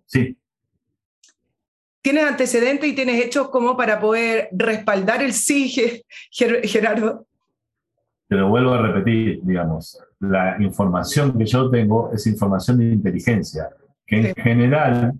Sí. 0.06 0.36
¿Tienes 2.02 2.24
antecedentes 2.24 2.90
y 2.90 2.94
tienes 2.94 3.24
hechos 3.24 3.48
como 3.50 3.76
para 3.76 4.00
poder 4.00 4.48
respaldar 4.52 5.22
el 5.22 5.32
sí, 5.32 5.68
Gerardo? 6.30 7.26
Te 8.34 8.40
lo 8.40 8.48
vuelvo 8.48 8.72
a 8.72 8.82
repetir, 8.82 9.42
digamos, 9.44 9.96
la 10.18 10.60
información 10.60 11.38
que 11.38 11.46
yo 11.46 11.70
tengo 11.70 12.10
es 12.12 12.26
información 12.26 12.78
de 12.78 12.86
inteligencia 12.86 13.68
que 14.04 14.30
en 14.30 14.34
general, 14.34 15.12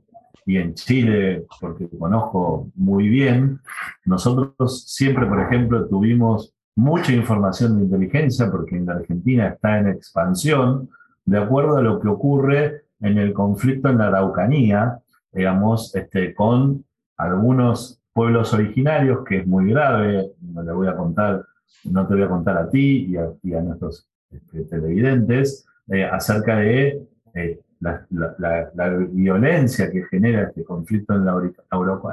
y 0.44 0.56
en 0.56 0.74
Chile, 0.74 1.46
porque 1.60 1.88
conozco 1.96 2.72
muy 2.74 3.08
bien, 3.08 3.60
nosotros 4.04 4.82
siempre, 4.88 5.26
por 5.26 5.40
ejemplo, 5.40 5.86
tuvimos 5.86 6.56
mucha 6.74 7.12
información 7.12 7.76
de 7.76 7.84
inteligencia, 7.84 8.50
porque 8.50 8.78
en 8.78 8.86
la 8.86 8.94
Argentina 8.94 9.46
está 9.46 9.78
en 9.78 9.90
expansión, 9.90 10.90
de 11.24 11.38
acuerdo 11.38 11.76
a 11.76 11.82
lo 11.82 12.00
que 12.00 12.08
ocurre 12.08 12.82
en 12.98 13.18
el 13.18 13.32
conflicto 13.32 13.90
en 13.90 13.98
la 13.98 14.08
Araucanía, 14.08 14.98
digamos, 15.30 15.94
este, 15.94 16.34
con 16.34 16.84
algunos 17.16 18.00
pueblos 18.12 18.52
originarios, 18.52 19.24
que 19.24 19.38
es 19.38 19.46
muy 19.46 19.70
grave, 19.70 20.32
no 20.40 20.64
le 20.64 20.72
voy 20.72 20.88
a 20.88 20.96
contar, 20.96 21.44
no 21.84 22.06
te 22.06 22.14
voy 22.14 22.22
a 22.22 22.28
contar 22.28 22.56
a 22.56 22.68
ti 22.68 23.14
y 23.42 23.54
a, 23.54 23.60
nuestros 23.60 24.08
este, 24.30 24.64
televidentes, 24.64 25.66
eh, 25.88 26.04
acerca 26.04 26.56
de 26.56 27.02
eh, 27.34 27.60
la, 27.80 28.96
violencia 29.10 29.90
que 29.90 30.04
genera 30.04 30.44
este 30.44 30.64
conflicto 30.64 31.14
en 31.14 31.24
la 31.24 31.40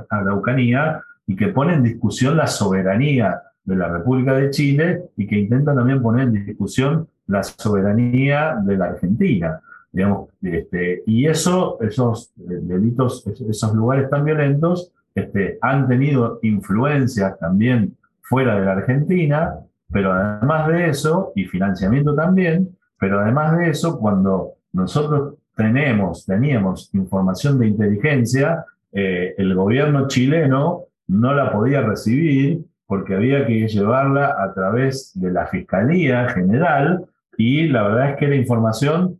Araucanía 0.10 1.02
y 1.26 1.36
que 1.36 1.48
pone 1.48 1.76
en 1.76 1.84
discusión 1.84 2.36
la 2.36 2.48
soberanía 2.48 3.42
de 3.64 3.76
la 3.76 3.88
República 3.88 4.34
de 4.34 4.50
Chile 4.50 5.04
y 5.16 5.28
que 5.28 5.38
intenta 5.38 5.74
también 5.74 6.02
poner 6.02 6.28
en 6.28 6.46
discusión 6.46 7.08
la 7.28 7.44
soberanía 7.44 8.58
de 8.62 8.78
la 8.78 8.86
Argentina. 8.86 9.62
Digamos, 9.92 10.30
este, 10.42 11.04
y 11.06 11.28
eso, 11.28 11.78
esos 11.82 12.32
eh, 12.40 12.60
delitos, 12.62 13.26
esos 13.28 13.74
lugares 13.74 14.10
tan 14.10 14.26
violentos, 14.26 14.92
este, 15.14 15.58
han 15.62 15.88
tenido 15.88 16.40
influencias 16.42 17.38
también 17.40 17.96
fuera 18.22 18.60
de 18.60 18.66
la 18.66 18.74
Argentina, 18.74 19.56
pero 19.92 20.14
además 20.14 20.68
de 20.68 20.90
eso, 20.90 21.34
y 21.36 21.46
financiamiento 21.46 22.16
también, 22.16 22.78
pero 23.00 23.20
además 23.20 23.58
de 23.58 23.70
eso, 23.70 24.00
cuando 24.00 24.54
nosotros 24.74 25.36
teníamos 25.56 26.90
información 26.94 27.60
de 27.60 27.68
inteligencia, 27.68 28.66
eh, 28.92 29.36
el 29.38 29.56
gobierno 29.56 30.08
chileno 30.08 30.86
no 31.08 31.34
la 31.34 31.52
podía 31.52 31.82
recibir 31.82 32.62
porque 32.86 33.16
había 33.16 33.46
que 33.46 33.68
llevarla 33.68 34.36
a 34.38 34.54
través 34.54 35.12
de 35.16 35.32
la 35.32 35.48
Fiscalía 35.48 36.30
General 36.30 37.06
y 37.38 37.68
la 37.68 37.84
verdad 37.84 38.10
es 38.12 38.18
que 38.18 38.26
era 38.26 38.36
información 38.36 39.20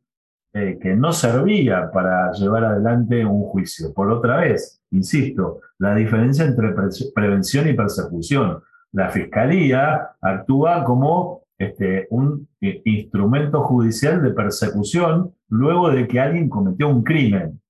eh, 0.54 0.78
que 0.82 0.94
no 0.94 1.14
servía 1.14 1.90
para 1.92 2.32
llevar 2.34 2.66
adelante 2.66 3.26
un 3.26 3.44
juicio. 3.44 3.94
Por 3.94 4.12
otra 4.12 4.42
vez, 4.42 4.82
insisto, 4.92 5.62
la 5.78 5.96
diferencia 5.96 6.44
entre 6.44 6.74
prevención 7.16 7.70
y 7.70 7.74
persecución. 7.74 8.62
La 8.94 9.10
Fiscalía 9.10 10.16
actúa 10.22 10.84
como 10.84 11.44
este, 11.58 12.08
un 12.10 12.48
eh, 12.60 12.82
instrumento 12.86 13.64
judicial 13.64 14.22
de 14.22 14.32
persecución 14.32 15.34
luego 15.48 15.90
de 15.92 16.08
que 16.08 16.20
alguien 16.20 16.50
cometió 16.50 16.90
un 16.90 17.04
crimen. 17.04 17.62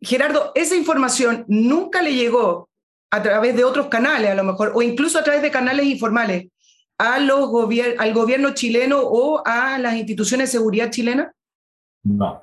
Gerardo, 0.00 0.52
esa 0.54 0.76
información 0.76 1.44
nunca 1.48 2.02
le 2.02 2.14
llegó 2.14 2.68
a 3.10 3.22
través 3.22 3.56
de 3.56 3.64
otros 3.64 3.86
canales, 3.86 4.30
a 4.30 4.34
lo 4.34 4.44
mejor, 4.44 4.72
o 4.74 4.82
incluso 4.82 5.18
a 5.18 5.24
través 5.24 5.42
de 5.42 5.50
canales 5.50 5.86
informales, 5.86 6.48
a 6.98 7.18
los 7.18 7.50
al 7.98 8.14
gobierno 8.14 8.54
chileno 8.54 9.00
o 9.00 9.42
a 9.46 9.78
las 9.78 9.94
instituciones 9.94 10.50
de 10.50 10.58
seguridad 10.58 10.90
chilenas? 10.90 11.32
No. 12.02 12.42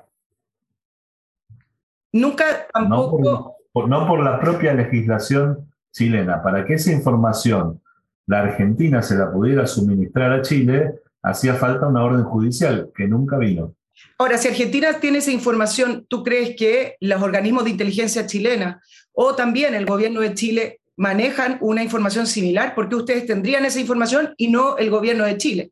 Nunca 2.12 2.68
tampoco. 2.72 3.20
No 3.20 3.56
por, 3.72 3.88
no 3.88 4.06
por 4.06 4.22
la 4.22 4.38
propia 4.38 4.74
legislación 4.74 5.73
chilena. 5.94 6.42
Para 6.42 6.66
que 6.66 6.74
esa 6.74 6.92
información 6.92 7.80
la 8.26 8.40
Argentina 8.40 9.00
se 9.02 9.16
la 9.16 9.30
pudiera 9.30 9.66
suministrar 9.66 10.32
a 10.32 10.42
Chile, 10.42 10.94
hacía 11.22 11.54
falta 11.54 11.86
una 11.86 12.02
orden 12.02 12.24
judicial 12.24 12.90
que 12.94 13.06
nunca 13.06 13.38
vino. 13.38 13.74
Ahora, 14.18 14.38
si 14.38 14.48
Argentina 14.48 14.98
tiene 15.00 15.18
esa 15.18 15.30
información, 15.30 16.04
¿tú 16.08 16.24
crees 16.24 16.56
que 16.56 16.96
los 17.00 17.22
organismos 17.22 17.64
de 17.64 17.70
inteligencia 17.70 18.26
chilena 18.26 18.82
o 19.12 19.34
también 19.34 19.74
el 19.74 19.86
gobierno 19.86 20.20
de 20.20 20.34
Chile 20.34 20.80
manejan 20.96 21.58
una 21.60 21.82
información 21.82 22.26
similar? 22.26 22.74
¿Por 22.74 22.88
qué 22.88 22.96
ustedes 22.96 23.26
tendrían 23.26 23.64
esa 23.64 23.80
información 23.80 24.34
y 24.36 24.48
no 24.48 24.76
el 24.78 24.90
gobierno 24.90 25.24
de 25.24 25.36
Chile? 25.36 25.70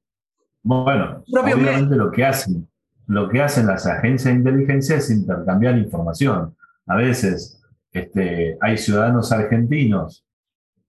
Bueno, 0.62 1.24
obviamente 1.32 1.96
lo 1.96 2.12
que 2.12 2.24
hacen, 2.24 2.68
lo 3.08 3.28
que 3.28 3.42
hacen 3.42 3.66
las 3.66 3.86
agencias 3.86 4.32
de 4.32 4.38
inteligencia 4.38 4.96
es 4.96 5.10
intercambiar 5.10 5.76
información. 5.76 6.54
A 6.86 6.96
veces 6.96 7.61
este, 7.92 8.56
hay 8.60 8.78
ciudadanos 8.78 9.30
argentinos 9.32 10.24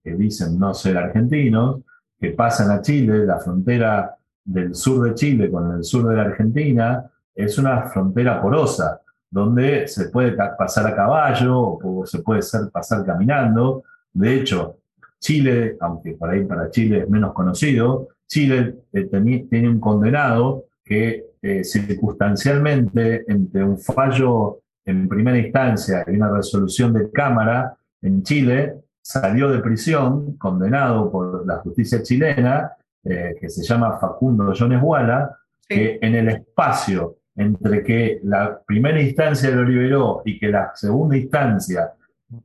que 0.04 0.16
dicen 0.16 0.60
no 0.60 0.74
ser 0.74 0.98
argentinos, 0.98 1.82
que 2.20 2.32
pasan 2.32 2.72
a 2.72 2.82
Chile, 2.82 3.26
la 3.26 3.40
frontera 3.40 4.16
del 4.44 4.76
sur 4.76 5.08
de 5.08 5.14
Chile 5.14 5.50
con 5.50 5.76
el 5.76 5.84
sur 5.84 6.08
de 6.08 6.16
la 6.16 6.24
Argentina 6.24 7.10
es 7.34 7.58
una 7.58 7.84
frontera 7.84 8.42
porosa 8.42 9.02
donde 9.30 9.88
se 9.88 10.10
puede 10.10 10.34
pasar 10.34 10.88
a 10.88 10.96
caballo 10.96 11.80
o 11.82 12.06
se 12.06 12.20
puede 12.20 12.42
pasar 12.72 13.04
caminando. 13.04 13.84
De 14.12 14.36
hecho, 14.36 14.78
Chile, 15.20 15.76
aunque 15.80 16.14
por 16.14 16.30
ahí 16.30 16.46
para 16.46 16.70
Chile 16.70 17.00
es 17.00 17.10
menos 17.10 17.34
conocido, 17.34 18.10
Chile 18.28 18.76
eh, 18.94 19.10
tiene 19.50 19.70
un 19.70 19.80
condenado 19.80 20.66
que 20.84 21.26
eh, 21.42 21.64
circunstancialmente, 21.64 23.26
entre 23.28 23.64
un 23.64 23.80
fallo 23.80 24.60
en 24.86 25.08
primera 25.08 25.38
instancia 25.38 26.04
y 26.08 26.12
una 26.12 26.32
resolución 26.32 26.94
de 26.94 27.10
Cámara 27.12 27.76
en 28.02 28.24
Chile, 28.24 28.76
salió 29.02 29.50
de 29.50 29.60
prisión, 29.60 30.38
condenado 30.38 31.12
por 31.12 31.46
la 31.46 31.58
justicia 31.58 32.02
chilena, 32.02 32.74
eh, 33.04 33.36
que 33.40 33.50
se 33.50 33.64
llama 33.64 33.98
Facundo 34.00 34.54
Jones 34.58 34.80
Walla, 34.82 35.38
que 35.68 36.00
en 36.02 36.16
el 36.16 36.30
espacio 36.30 37.18
entre 37.36 37.84
que 37.84 38.20
la 38.24 38.60
primera 38.66 39.02
instancia 39.02 39.50
lo 39.52 39.64
liberó 39.64 40.22
y 40.26 40.40
que 40.40 40.50
la 40.50 40.72
segunda 40.76 41.18
instancia 41.18 41.94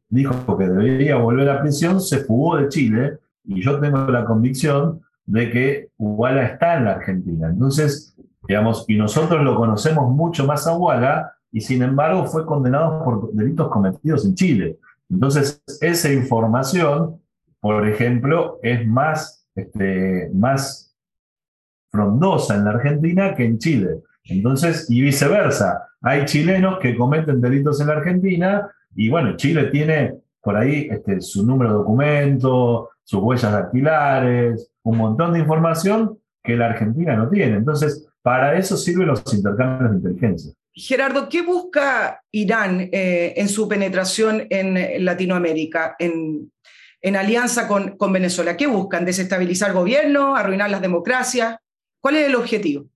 dijo 0.09 0.57
que 0.57 0.69
debería 0.69 1.17
volver 1.17 1.49
a 1.51 1.61
prisión, 1.61 2.01
se 2.01 2.19
fugó 2.19 2.57
de 2.57 2.69
Chile 2.69 3.19
y 3.45 3.63
yo 3.63 3.79
tengo 3.81 4.07
la 4.07 4.25
convicción 4.25 5.01
de 5.27 5.51
que 5.51 5.89
Huala 5.99 6.45
está 6.45 6.79
en 6.79 6.85
la 6.85 6.93
Argentina. 6.93 7.49
Entonces, 7.49 8.17
digamos, 8.47 8.85
y 8.89 8.97
nosotros 8.97 9.43
lo 9.45 9.57
conocemos 9.57 10.11
mucho 10.11 10.47
más 10.47 10.67
a 10.67 10.77
Huala 10.77 11.35
y 11.59 11.61
sin 11.61 11.83
embargo 11.83 12.25
fue 12.25 12.47
condenado 12.47 13.03
por 13.03 13.33
delitos 13.33 13.69
cometidos 13.69 14.25
en 14.25 14.37
Chile. 14.37 14.79
Entonces, 15.11 15.61
esa 15.81 16.13
información, 16.13 17.21
por 17.59 17.89
ejemplo, 17.89 18.61
es 18.63 18.87
más, 18.87 19.45
este, 19.57 20.31
más 20.33 20.97
frondosa 21.91 22.55
en 22.55 22.65
la 22.65 22.71
Argentina 22.71 23.35
que 23.35 23.45
en 23.45 23.59
Chile. 23.59 24.03
Entonces, 24.23 24.89
y 24.89 25.01
viceversa, 25.01 25.83
hay 26.01 26.27
chilenos 26.27 26.79
que 26.79 26.97
cometen 26.97 27.41
delitos 27.41 27.81
en 27.81 27.89
la 27.89 27.95
Argentina 27.95 28.71
y 28.95 29.11
bueno, 29.11 29.35
Chile 29.37 29.65
tiene 29.73 30.15
por 30.41 30.55
ahí 30.57 30.87
este, 30.93 31.21
su 31.21 31.45
número 31.45 31.71
de 31.71 31.77
documento, 31.79 32.91
sus 33.03 33.21
huellas 33.21 33.51
dactilares, 33.51 34.71
un 34.85 34.97
montón 34.97 35.33
de 35.33 35.41
información 35.41 36.21
que 36.41 36.55
la 36.55 36.67
Argentina 36.67 37.17
no 37.17 37.29
tiene. 37.29 37.57
Entonces, 37.57 38.09
para 38.23 38.57
eso 38.57 38.77
sirven 38.77 39.09
los 39.09 39.35
intercambios 39.35 39.91
de 39.91 39.97
inteligencia. 39.97 40.53
Gerardo, 40.79 41.29
¿qué 41.29 41.43
busca 41.43 42.23
Irán 42.31 42.89
eh, 42.93 43.35
en 43.37 43.49
su 43.49 43.69
penetración 43.69 44.47
en 44.49 45.05
Latinoamérica, 45.05 45.97
en, 45.99 46.51
alianza 47.17 47.67
con, 47.67 47.97
con 47.97 48.13
Venezuela? 48.13 48.57
¿Qué 48.57 48.67
buscan? 48.67 49.05
¿Desestabilizar 49.05 49.73
gobierno? 49.73 50.37
¿Arruinar 50.37 50.71
las 50.71 50.81
democracias? 50.81 51.57
¿Cuál 52.01 52.17
es 52.17 52.29
el 52.29 52.37
objetivo? 52.37 52.87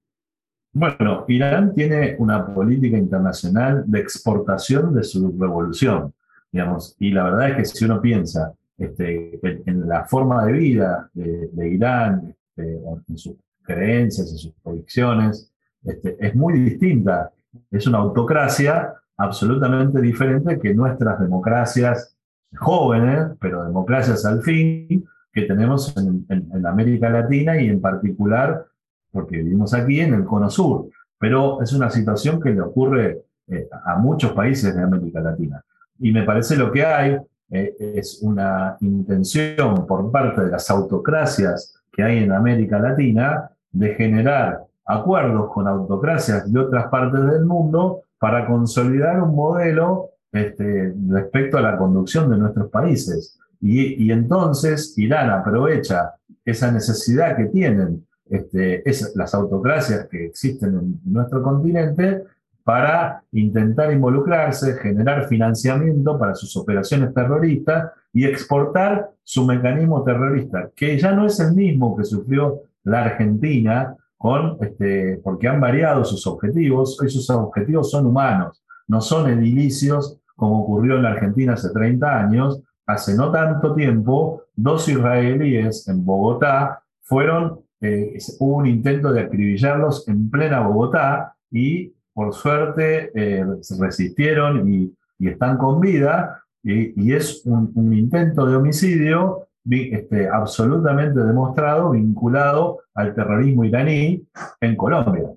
Bueno, 0.74 1.24
Irán 1.28 1.74
tiene 1.74 2.16
una 2.18 2.46
política 2.46 2.96
internacional 2.96 3.84
de 3.86 4.00
exportación 4.00 4.94
de 4.94 5.02
su 5.02 5.36
revolución, 5.38 6.14
digamos, 6.50 6.96
y 6.98 7.10
la 7.10 7.24
verdad 7.24 7.50
es 7.50 7.56
que 7.56 7.64
si 7.64 7.84
uno 7.84 8.00
piensa 8.00 8.54
este, 8.78 9.38
en, 9.42 9.86
la 9.86 10.06
forma 10.06 10.46
de 10.46 10.52
vida 10.52 11.10
de, 11.12 11.68
Irán, 11.68 12.34
este, 12.56 12.80
en 13.08 13.18
sus 13.18 13.34
creencias, 13.62 14.30
en 14.30 14.38
sus 14.38 14.54
convicciones, 14.62 15.52
este, 15.84 16.16
es 16.18 16.34
muy 16.34 16.58
distinta. 16.58 17.30
Es 17.70 17.86
una 17.86 17.98
autocracia 17.98 18.94
absolutamente 19.16 20.00
diferente 20.00 20.58
que 20.58 20.74
nuestras 20.74 21.20
democracias 21.20 22.16
jóvenes, 22.56 23.36
pero 23.40 23.64
democracias 23.64 24.24
al 24.24 24.42
fin, 24.42 25.04
que 25.32 25.42
tenemos 25.42 25.94
en, 25.96 26.66
América 26.66 27.08
Latina 27.08 27.60
y 27.60 27.68
en 27.68 27.80
particular 27.80 28.66
porque 29.10 29.38
vivimos 29.38 29.74
aquí 29.74 30.00
en 30.00 30.14
el 30.14 30.24
cono 30.24 30.48
sur, 30.48 30.88
pero 31.18 31.62
es 31.62 31.72
una 31.72 31.90
situación 31.90 32.40
que 32.40 32.50
le 32.50 32.62
ocurre 32.62 33.22
eh, 33.46 33.68
a 33.84 33.96
muchos 33.96 34.32
países 34.32 34.74
de 34.74 34.82
América 34.82 35.20
Latina. 35.20 35.62
Y 35.98 36.12
me 36.12 36.22
parece 36.22 36.56
lo 36.56 36.72
que 36.72 36.84
hay 36.84 37.18
eh, 37.50 37.74
es 37.78 38.20
una 38.22 38.76
intención 38.80 39.86
por 39.86 40.10
parte 40.10 40.44
de 40.44 40.50
las 40.50 40.70
autocracias 40.70 41.78
que 41.92 42.02
hay 42.02 42.18
en 42.24 42.32
América 42.32 42.78
Latina 42.78 43.50
de 43.70 43.94
generar 43.94 44.64
acuerdos 44.92 45.50
con 45.52 45.68
autocracias 45.68 46.50
de 46.50 46.60
otras 46.60 46.86
partes 46.88 47.24
del 47.24 47.44
mundo 47.44 48.02
para 48.18 48.46
consolidar 48.46 49.22
un 49.22 49.34
modelo 49.34 50.10
este, 50.30 50.94
respecto 51.08 51.58
a 51.58 51.62
la 51.62 51.76
conducción 51.76 52.30
de 52.30 52.38
nuestros 52.38 52.70
países. 52.70 53.38
Y, 53.60 54.10
entonces 54.10 54.94
Irán 54.98 55.30
aprovecha 55.30 56.14
esa 56.44 56.72
necesidad 56.72 57.36
que 57.36 57.44
tienen 57.44 58.04
este, 58.28 58.88
es, 58.88 59.12
las 59.14 59.34
autocracias 59.34 60.08
que 60.08 60.26
existen 60.26 60.74
en 60.74 61.00
nuestro 61.04 61.42
continente 61.42 62.24
para 62.64 63.22
intentar 63.32 63.92
involucrarse, 63.92 64.74
generar 64.74 65.26
financiamiento 65.28 66.18
para 66.18 66.34
sus 66.34 66.56
operaciones 66.56 67.12
terroristas 67.14 67.92
y 68.12 68.24
exportar 68.24 69.10
su 69.22 69.44
mecanismo 69.44 70.02
terrorista, 70.02 70.70
que 70.74 70.98
ya 70.98 71.12
no 71.12 71.26
es 71.26 71.38
el 71.40 71.54
mismo 71.54 71.96
que 71.96 72.04
sufrió 72.04 72.62
la 72.84 73.04
Argentina, 73.04 73.96
con, 74.22 74.56
este, 74.60 75.20
porque 75.24 75.48
han 75.48 75.60
variado 75.60 76.04
sus 76.04 76.24
objetivos, 76.28 76.96
y 77.04 77.08
sus 77.08 77.28
objetivos 77.28 77.90
son 77.90 78.06
humanos, 78.06 78.62
no 78.86 79.00
son 79.00 79.28
edilicios 79.28 80.20
como 80.36 80.62
ocurrió 80.62 80.96
en 80.96 81.02
la 81.02 81.10
Argentina 81.10 81.54
hace 81.54 81.70
30 81.70 82.20
años, 82.20 82.62
hace 82.86 83.14
no 83.16 83.32
tanto 83.32 83.74
tiempo, 83.74 84.42
dos 84.54 84.88
israelíes 84.88 85.88
en 85.88 86.04
Bogotá 86.04 86.82
fueron, 87.02 87.60
eh, 87.80 88.16
hubo 88.38 88.56
un 88.58 88.66
intento 88.66 89.12
de 89.12 89.22
acribillarlos 89.22 90.06
en 90.08 90.30
plena 90.30 90.60
Bogotá 90.60 91.34
y 91.50 91.92
por 92.14 92.32
suerte 92.34 93.10
eh, 93.14 93.44
resistieron 93.78 94.72
y, 94.72 94.94
están 95.18 95.56
con 95.56 95.80
vida. 95.80 96.42
Y, 96.64 97.12
es 97.12 97.42
un, 97.44 97.92
intento 97.92 98.44
de 98.44 98.56
homicidio 98.56 99.46
este, 99.70 100.28
absolutamente 100.28 101.20
demostrado 101.20 101.90
vinculado 101.90 102.80
al 102.94 103.14
terrorismo 103.14 103.64
iraní 103.64 104.22
en 104.60 104.76
Colombia. 104.76 105.30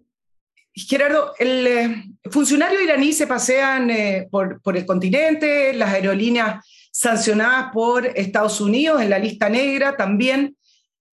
Gerardo, 0.75 1.33
el 1.39 1.67
eh, 1.67 2.03
funcionario 2.29 2.81
iraní 2.81 3.13
se 3.13 3.27
pasean 3.27 3.89
eh, 3.89 4.27
por, 4.29 4.59
el 4.75 4.85
continente, 4.85 5.73
las 5.73 5.93
aerolíneas 5.93 6.65
sancionadas 6.91 7.71
por 7.71 8.05
Estados 8.05 8.59
Unidos 8.59 9.01
en 9.01 9.09
la 9.09 9.19
lista 9.19 9.47
negra 9.47 9.95
también. 9.95 10.57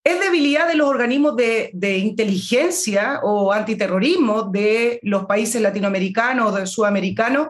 ¿Es 0.03 0.19
debilidad 0.19 0.67
de 0.67 0.75
los 0.75 0.89
organismos 0.89 1.37
de, 1.37 1.71
inteligencia 1.99 3.21
o 3.23 3.53
antiterrorismo 3.53 4.43
de 4.43 4.99
los 5.03 5.27
países 5.27 5.63
latinoamericanos 5.63 6.53
o 6.53 6.57
de 6.57 6.67
sudamericanos? 6.67 7.49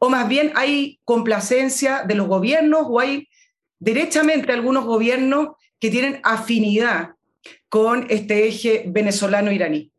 ¿O 0.00 0.10
más 0.10 0.28
bien 0.28 0.50
hay 0.56 0.98
complacencia 1.04 2.02
de 2.02 2.16
los 2.16 2.26
gobiernos 2.26 2.82
o 2.88 2.98
hay 2.98 3.28
derechamente 3.78 4.52
algunos 4.52 4.84
gobiernos 4.84 5.56
que 5.78 5.90
tienen 5.90 6.20
afinidad 6.22 7.14
con 7.68 8.06
este 8.08 8.48
eje 8.48 8.84
venezolano-iraní? 8.86 9.92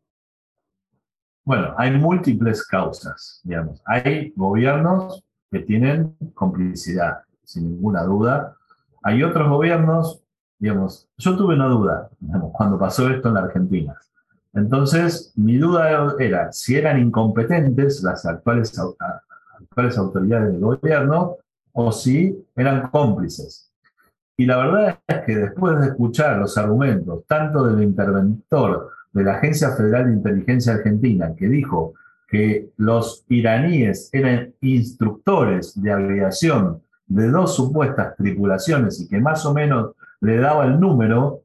Bueno, 1.44 1.76
hay 1.78 1.92
múltiples 1.92 2.66
causas, 2.66 3.40
digamos. 3.44 3.82
Hay 3.86 4.34
gobiernos 4.36 5.24
que 5.52 5.60
tienen 5.60 6.16
complicidad, 6.34 7.20
sin 7.44 7.70
ninguna 7.70 8.04
duda. 8.04 8.56
Hay 9.04 9.22
otros 9.22 9.48
gobiernos, 9.48 10.24
digamos, 10.58 11.08
yo 11.18 11.38
tuve 11.38 11.54
una 11.54 11.68
duda 11.68 12.10
cuando 12.52 12.80
pasó 12.80 13.10
esto 13.10 13.28
en 13.28 13.34
la 13.36 13.42
Argentina. 13.42 13.96
Entonces, 14.54 15.34
mi 15.36 15.58
duda 15.58 16.16
era 16.18 16.52
si 16.52 16.76
eran 16.76 17.00
incompetentes 17.00 18.02
las 18.02 18.26
actuales, 18.26 18.74
actuales 19.60 19.98
autoridades 19.98 20.54
del 20.54 20.62
gobierno 20.62 21.38
o 21.76 21.92
si 21.92 22.36
eran 22.56 22.90
cómplices. 22.90 23.72
Y 24.38 24.46
la 24.46 24.58
verdad 24.58 25.00
es 25.08 25.20
que 25.26 25.36
después 25.36 25.80
de 25.80 25.88
escuchar 25.88 26.38
los 26.38 26.58
argumentos 26.58 27.26
tanto 27.28 27.66
del 27.66 27.84
interventor 27.84 28.90
de 29.12 29.24
la 29.24 29.36
Agencia 29.36 29.72
Federal 29.72 30.08
de 30.08 30.14
Inteligencia 30.14 30.74
Argentina, 30.74 31.34
que 31.36 31.48
dijo 31.48 31.94
que 32.28 32.70
los 32.78 33.26
iraníes 33.30 34.10
eran 34.12 34.54
instructores 34.62 35.80
de 35.82 35.92
aviación 35.92 36.82
de 37.08 37.30
dos 37.30 37.56
supuestas 37.56 38.16
tripulaciones 38.16 39.00
y 39.00 39.08
que 39.08 39.20
más 39.20 39.46
o 39.46 39.54
menos 39.54 39.92
le 40.22 40.38
daba 40.38 40.66
el 40.66 40.80
número, 40.80 41.44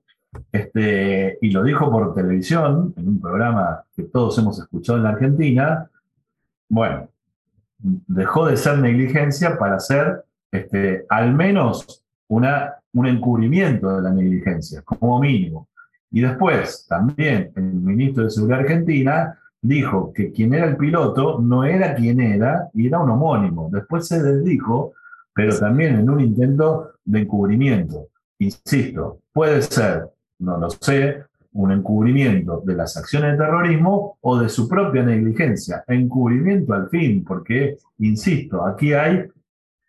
este, 0.53 1.39
y 1.41 1.51
lo 1.51 1.63
dijo 1.65 1.91
por 1.91 2.15
televisión, 2.15 2.95
en 2.97 3.09
un 3.09 3.21
programa 3.21 3.83
que 3.95 4.05
todos 4.05 4.39
hemos 4.39 4.59
escuchado 4.59 4.99
en 4.99 5.05
la 5.05 5.11
Argentina, 5.11 5.91
bueno, 6.69 7.09
dejó 7.83 8.47
de 8.47 8.57
ser 8.57 8.79
negligencia 8.79 9.59
para 9.59 9.79
ser 9.81 10.25
este, 10.51 11.07
al 11.09 11.35
menos 11.35 12.05
una, 12.29 12.75
un 12.93 13.07
encubrimiento 13.07 13.97
de 13.97 14.03
la 14.03 14.11
negligencia, 14.11 14.83
como 14.83 15.21
mínimo. 15.21 15.69
Y 16.11 16.21
después, 16.21 16.87
también, 16.89 17.53
el 17.55 17.63
ministro 17.63 18.25
de 18.25 18.31
Seguridad 18.31 18.61
Argentina 18.61 19.39
dijo 19.63 20.13
que 20.13 20.33
quien 20.33 20.55
era 20.55 20.67
el 20.67 20.77
piloto 20.77 21.39
no 21.41 21.65
era 21.65 21.95
quien 21.95 22.21
era 22.21 22.69
y 22.75 22.87
era 22.87 22.99
un 22.99 23.11
homónimo. 23.11 23.69
Después 23.71 24.07
se 24.09 24.23
desdijo, 24.23 24.95
pero 25.33 25.57
también 25.59 25.97
en 25.97 26.11
un 26.11 26.21
intento 26.21 26.93
de 27.05 27.21
encubrimiento. 27.21 28.09
Insisto, 28.39 29.21
puede 29.33 29.63
ser, 29.63 30.09
no 30.39 30.59
lo 30.59 30.71
sé, 30.71 31.25
un 31.53 31.73
encubrimiento 31.73 32.63
de 32.65 32.75
las 32.75 32.97
acciones 32.97 33.33
de 33.33 33.39
terrorismo 33.39 34.19
o 34.21 34.39
de 34.39 34.49
su 34.49 34.69
propia 34.69 35.03
negligencia. 35.03 35.85
Encubrimiento 35.87 36.75
al 36.75 36.89
fin, 36.89 37.25
porque, 37.25 37.77
insisto, 37.99 38.65
aquí 38.65 38.93
hay 38.93 39.25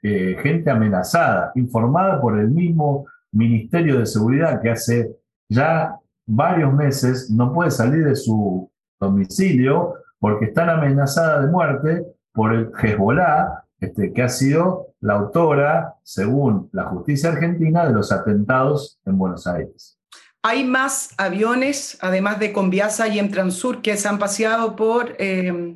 eh, 0.02 0.38
gente 0.42 0.72
amenazada, 0.72 1.52
informada 1.56 2.20
por 2.20 2.40
el 2.40 2.50
mismo 2.50 3.06
Ministerio 3.32 4.00
de 4.00 4.06
Seguridad 4.06 4.62
que 4.62 4.72
hace 4.72 5.16
ya 5.48 5.96
varios 6.26 6.74
meses 6.74 7.30
no 7.30 7.54
puede 7.54 7.72
salir 7.72 8.06
de 8.06 8.16
su 8.16 8.70
domicilio 9.00 9.96
porque 10.20 10.46
están 10.46 10.70
amenazada 10.70 11.42
de 11.42 11.52
muerte 11.52 12.06
por 12.34 12.54
el 12.54 12.72
Hezbollah, 12.82 13.64
este, 13.80 14.14
que 14.14 14.24
ha 14.24 14.30
sido 14.30 14.88
la 15.02 15.16
autora, 15.16 15.96
según 16.04 16.70
la 16.72 16.86
justicia 16.86 17.32
argentina, 17.32 17.88
de 17.88 17.94
los 17.94 18.12
atentados 18.12 19.00
en 19.06 19.18
Buenos 19.18 19.48
Aires. 19.48 19.98
¿Hay 20.44 20.64
más 20.64 21.14
aviones, 21.18 21.98
además 22.02 22.40
de 22.40 22.52
Conviasa 22.52 23.08
y 23.08 23.20
Emtransur, 23.20 23.82
que 23.82 23.96
se 23.98 24.08
han 24.08 24.18
paseado 24.18 24.76
por 24.76 25.16
eh, 25.20 25.76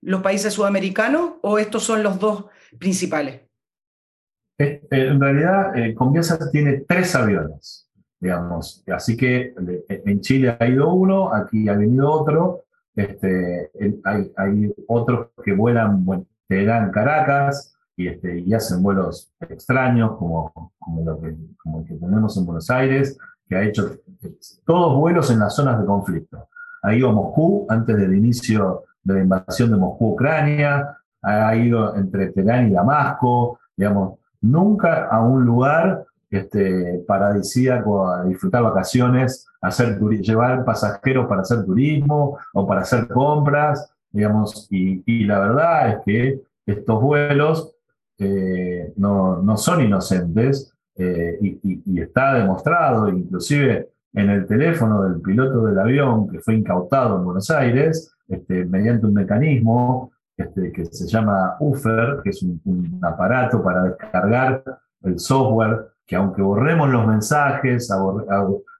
los 0.00 0.22
países 0.22 0.54
sudamericanos 0.54 1.34
o 1.42 1.58
estos 1.58 1.84
son 1.84 2.02
los 2.02 2.18
dos 2.18 2.46
principales? 2.78 3.42
Eh, 4.58 4.82
en 4.90 5.20
realidad, 5.20 5.76
eh, 5.76 5.94
tiene 6.50 6.84
tres 6.88 7.14
aviones 7.14 7.90
digamos. 8.20 8.84
Así 8.94 9.16
que 9.16 9.54
en 9.88 10.20
Chile 10.20 10.56
ha 10.58 10.68
ido 10.68 10.92
uno, 10.92 11.32
aquí 11.34 11.68
ha 11.68 11.74
venido 11.74 12.10
otro, 12.10 12.64
este, 12.94 13.70
hay, 14.04 14.72
otros 14.86 15.28
que 15.42 15.52
vuelan, 15.52 16.04
dan 16.48 16.90
Caracas 16.90 17.74
y, 17.96 18.08
este, 18.08 18.40
y 18.40 18.52
hacen 18.52 18.82
vuelos 18.82 19.32
extraños 19.40 20.16
como, 20.18 20.72
como, 20.78 21.20
que, 21.22 21.36
como 21.56 21.80
el 21.80 21.86
que 21.86 21.94
tenemos 21.94 22.36
en 22.36 22.44
Buenos 22.44 22.70
Aires, 22.70 23.16
que 23.50 23.56
ha 23.56 23.64
hecho 23.64 23.96
todos 24.64 24.96
vuelos 24.96 25.28
en 25.30 25.40
las 25.40 25.56
zonas 25.56 25.80
de 25.80 25.84
conflicto. 25.84 26.48
Ha 26.82 26.94
ido 26.94 27.10
a 27.10 27.12
Moscú 27.12 27.66
antes 27.68 27.96
del 27.96 28.14
inicio 28.14 28.84
de 29.02 29.14
la 29.14 29.20
invasión 29.20 29.72
de 29.72 29.76
Moscú, 29.76 30.12
Ucrania, 30.12 30.96
ha 31.20 31.56
ido 31.56 31.96
entre 31.96 32.28
Teherán 32.28 32.68
y 32.68 32.72
Damasco, 32.72 33.58
digamos, 33.76 34.18
nunca 34.40 35.08
a 35.08 35.20
un 35.20 35.44
lugar 35.44 36.04
este, 36.30 37.02
paradisíaco 37.06 38.08
a 38.08 38.24
disfrutar 38.24 38.62
vacaciones, 38.62 39.46
hacer 39.60 39.98
llevar 39.98 40.64
pasajeros 40.64 41.26
para 41.26 41.42
hacer 41.42 41.64
turismo 41.64 42.38
o 42.54 42.66
para 42.66 42.82
hacer 42.82 43.08
compras, 43.08 43.92
digamos, 44.10 44.68
y, 44.70 45.24
la 45.24 45.40
verdad 45.40 45.88
es 45.90 45.96
que 46.04 46.40
estos 46.64 47.02
vuelos 47.02 47.74
eh, 48.18 48.92
no, 48.96 49.42
no, 49.42 49.56
son 49.56 49.82
inocentes 49.82 50.72
eh, 51.02 51.38
y, 51.40 52.00
está 52.00 52.34
demostrado, 52.34 53.08
inclusive 53.08 53.88
en 54.12 54.28
el 54.28 54.46
teléfono 54.46 55.02
del 55.02 55.20
piloto 55.22 55.64
del 55.64 55.78
avión 55.78 56.28
que 56.28 56.40
fue 56.40 56.54
incautado 56.54 57.16
en 57.16 57.24
Buenos 57.24 57.50
Aires, 57.50 58.14
este, 58.28 58.66
mediante 58.66 59.06
un 59.06 59.14
mecanismo 59.14 60.12
este, 60.36 60.70
que 60.72 60.84
se 60.84 61.06
llama 61.06 61.56
UFER, 61.60 62.20
que 62.22 62.30
es 62.30 62.42
un 62.42 63.00
aparato 63.02 63.62
para 63.62 63.84
descargar 63.84 64.62
el 65.02 65.18
software 65.18 65.86
que 66.06 66.16
aunque 66.16 66.42
borremos 66.42 66.90
los 66.90 67.06
mensajes, 67.06 67.88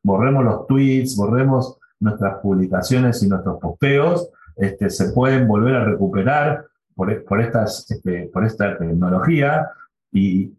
borremos 0.03 0.45
los 0.45 0.67
tweets, 0.67 1.17
borremos 1.17 1.79
nuestras 2.01 2.39
publicaciones 2.41 3.23
y 3.23 3.29
nuestros 3.29 3.59
posteos, 3.61 4.31
este, 4.57 4.91
se 4.91 5.13
pueden 5.13 5.47
volver 5.47 5.77
a 5.77 5.85
recuperar 5.85 6.67
por, 6.95 7.41
estas, 7.41 7.87
por 8.33 8.45
esta 8.45 8.77
tecnología. 8.77 9.71
Y, 10.13 10.55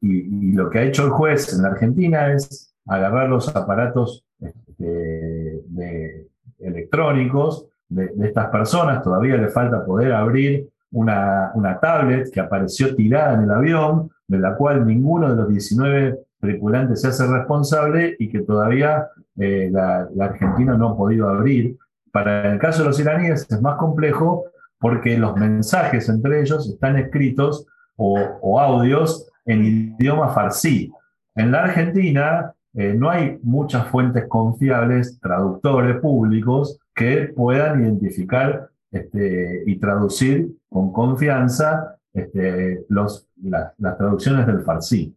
lo 0.54 0.70
que 0.70 0.80
ha 0.80 0.84
hecho 0.84 1.06
el 1.06 1.12
juez 1.12 1.54
en 1.54 1.64
la 1.64 1.70
Argentina 1.70 2.32
es 2.34 2.74
agarrar 2.86 3.30
los 3.30 3.54
aparatos 3.56 4.26
este, 4.40 6.28
electrónicos 6.60 7.68
de, 7.90 8.12
estas 8.24 8.48
personas. 8.48 9.04
Todavía 9.04 9.38
le 9.38 9.50
falta 9.50 9.86
poder 9.86 10.14
abrir 10.14 10.70
una, 10.92 11.52
una 11.56 11.80
tablet 11.80 12.32
que 12.32 12.40
apareció 12.40 12.96
tirada 12.96 13.36
en 13.36 13.44
el 13.44 13.52
avión, 13.52 14.10
de 14.28 14.40
la 14.40 14.56
cual 14.56 14.86
ninguno 14.86 15.30
de 15.30 15.36
los 15.36 15.50
19 15.50 16.20
tripulante 16.42 16.96
se 16.96 17.08
hace 17.08 17.26
responsable 17.28 18.16
y 18.20 18.28
que 18.28 18.42
todavía 18.42 19.08
eh, 19.38 19.70
la, 19.72 20.10
Argentina 20.20 20.76
no 20.76 20.90
ha 20.90 20.98
podido 20.98 21.30
abrir. 21.30 21.78
Para 22.12 22.52
el 22.52 22.60
caso 22.60 22.82
de 22.82 22.90
los 22.90 23.00
iraníes 23.00 23.48
es 23.50 23.62
más 23.62 23.78
complejo 23.78 24.46
porque 24.80 25.18
los 25.18 25.36
mensajes 25.38 26.10
entre 26.10 26.42
ellos 26.42 26.68
están 26.68 26.98
escritos 26.98 27.66
o, 27.96 28.60
audios 28.60 29.31
en 29.46 29.66
idioma 29.66 30.30
farsi. 30.30 30.92
En 31.36 31.52
la 31.52 31.64
Argentina 31.64 32.54
eh, 32.74 32.94
no 32.94 33.10
hay 33.10 33.40
muchas 33.44 33.88
fuentes 33.88 34.26
confiables, 34.28 35.20
traductores 35.20 36.00
públicos, 36.00 36.80
que 36.94 37.32
puedan 37.36 37.84
identificar 37.84 38.70
este, 38.92 39.64
y 39.66 39.78
traducir 39.78 40.50
con 40.70 40.92
confianza 40.92 41.98
este, 42.14 42.86
las 42.90 43.98
traducciones 43.98 44.46
del 44.48 44.62
farsi. 44.62 45.16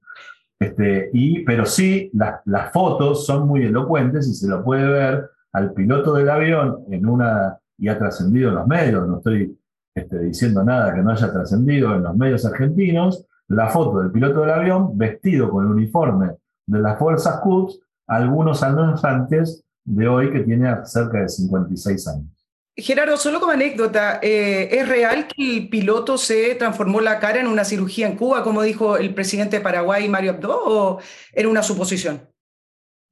Este, 0.58 1.10
y, 1.12 1.40
pero 1.44 1.66
sí, 1.66 2.10
las 2.12 2.72
fotos 2.72 3.26
son 3.26 3.46
muy 3.46 3.64
elocuentes 3.64 4.28
y 4.28 4.34
se 4.34 4.48
lo 4.48 4.64
puede 4.64 4.86
ver 4.86 5.30
al 5.52 5.72
piloto 5.72 6.14
del 6.14 6.30
avión 6.30 6.84
en 6.90 7.06
una, 7.06 7.58
y 7.78 7.88
ha 7.88 7.98
trascendido 7.98 8.48
en 8.50 8.54
los 8.56 8.66
medios, 8.66 9.06
no 9.06 9.18
estoy 9.18 9.56
diciendo 10.22 10.64
nada 10.64 10.92
que 10.94 11.02
no 11.02 11.10
haya 11.10 11.32
trascendido 11.32 11.94
en 11.94 12.02
los 12.02 12.16
medios 12.16 12.44
argentinos, 12.44 13.26
la 13.48 13.68
foto 13.68 14.00
del 14.00 14.10
piloto 14.10 14.40
del 14.40 14.50
avión 14.50 14.96
vestido 14.96 15.50
con 15.50 15.64
el 15.64 15.72
uniforme 15.72 16.36
de 16.66 16.80
las 16.80 16.98
fuerzas 16.98 17.40
Quds 17.40 17.80
algunos 18.06 18.62
años 18.62 19.04
antes 19.04 19.64
de 19.84 20.08
hoy, 20.08 20.32
que 20.32 20.40
tiene 20.40 20.74
cerca 20.84 21.20
de 21.20 21.28
56 21.28 22.08
años. 22.08 22.34
Gerardo, 22.76 23.16
solo 23.16 23.38
como 23.38 23.52
anécdota, 23.52 24.18
eh, 24.20 24.68
¿es 24.72 24.88
real 24.88 25.28
que 25.28 25.58
el 25.58 25.68
piloto 25.68 26.18
se 26.18 26.56
transformó 26.56 27.00
la 27.00 27.20
cara 27.20 27.40
en 27.40 27.46
una 27.46 27.64
cirugía 27.64 28.08
en 28.08 28.16
Cuba, 28.16 28.42
como 28.42 28.62
dijo 28.62 28.96
el 28.96 29.14
presidente 29.14 29.58
de 29.58 29.62
Paraguay, 29.62 30.08
Mario 30.08 30.32
Abdo, 30.32 30.60
o 30.64 30.98
era 31.32 31.48
una 31.48 31.62
suposición? 31.62 32.22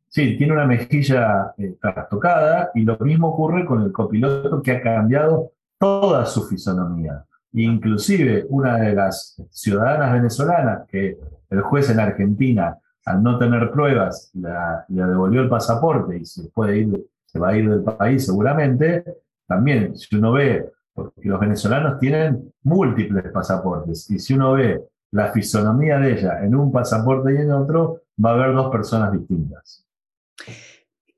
Sí, 0.09 0.37
tiene 0.37 0.53
una 0.53 0.67
mejilla 0.67 1.55
eh, 1.57 1.77
trastocada 1.81 2.71
y 2.75 2.83
lo 2.83 2.99
mismo 2.99 3.29
ocurre 3.29 3.65
con 3.65 3.83
el 3.83 3.93
copiloto 3.93 4.61
que 4.61 4.73
ha 4.73 4.83
cambiado 4.83 5.53
toda 5.79 6.27
su 6.27 6.47
fisonomía. 6.49 7.25
Inclusive 7.55 8.47
una 8.49 8.79
de 8.79 8.95
las 8.95 9.37
ciudadanas 9.51 10.13
venezolanas 10.13 10.89
que 10.89 11.19
el 11.51 11.61
juez 11.61 11.91
en 11.91 12.01
Argentina, 12.01 12.79
al 13.05 13.23
no 13.23 13.39
tener 13.39 13.71
pruebas, 13.71 14.31
le 14.35 15.05
devolvió 15.05 15.43
el 15.43 15.49
pasaporte 15.49 16.19
y 16.19 16.25
se 16.25 16.49
puede 16.49 16.79
ir, 16.79 17.07
se 17.27 17.39
va 17.39 17.51
a 17.51 17.57
ir 17.57 17.69
del 17.69 17.83
país 17.83 18.25
seguramente, 18.25 19.05
también 19.47 19.97
si 19.97 20.17
uno 20.17 20.33
ve, 20.33 20.71
porque 20.95 21.29
los 21.29 21.41
venezolanos 21.41 21.99
tienen 21.99 22.53
múltiples 22.63 23.31
pasaportes, 23.33 24.11
y 24.11 24.19
si 24.19 24.35
uno 24.35 24.53
ve 24.53 24.83
la 25.11 25.31
fisonomía 25.31 25.99
de 25.99 26.13
ella 26.13 26.43
en 26.43 26.55
un 26.55 26.73
pasaporte 26.73 27.35
y 27.35 27.37
en 27.37 27.53
otro, 27.53 28.03
va 28.25 28.31
a 28.31 28.35
haber 28.35 28.55
dos 28.55 28.71
personas 28.71 29.13
distintas. 29.13 29.85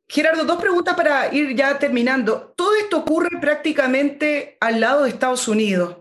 Gerardo, 0.08 0.44
dos 0.44 0.60
preguntas 0.60 0.94
para 0.94 1.32
ir 1.32 1.56
ya 1.56 1.78
terminando. 1.78 2.52
Todo 2.56 2.70
esto 2.80 2.98
ocurre 2.98 3.30
prácticamente 3.40 4.56
al 4.60 4.80
lado 4.80 5.04
de 5.04 5.10
Estados 5.10 5.48
Unidos. 5.48 5.96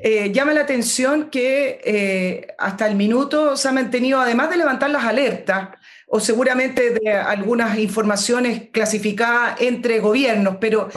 Eh, 0.00 0.32
llama 0.32 0.52
la 0.52 0.62
atención 0.62 1.30
que 1.30 1.80
eh, 1.84 2.46
hasta 2.58 2.86
el 2.86 2.96
minuto 2.96 3.56
se 3.56 3.68
ha 3.68 3.72
mantenido, 3.72 4.20
además 4.20 4.50
de 4.50 4.56
levantar 4.56 4.90
las 4.90 5.04
alertas, 5.04 5.70
o 6.06 6.20
seguramente 6.20 6.90
de 6.90 7.12
algunas 7.12 7.78
informaciones 7.78 8.68
clasificadas 8.70 9.60
entre 9.60 10.00
gobiernos, 10.00 10.56
pero 10.60 10.90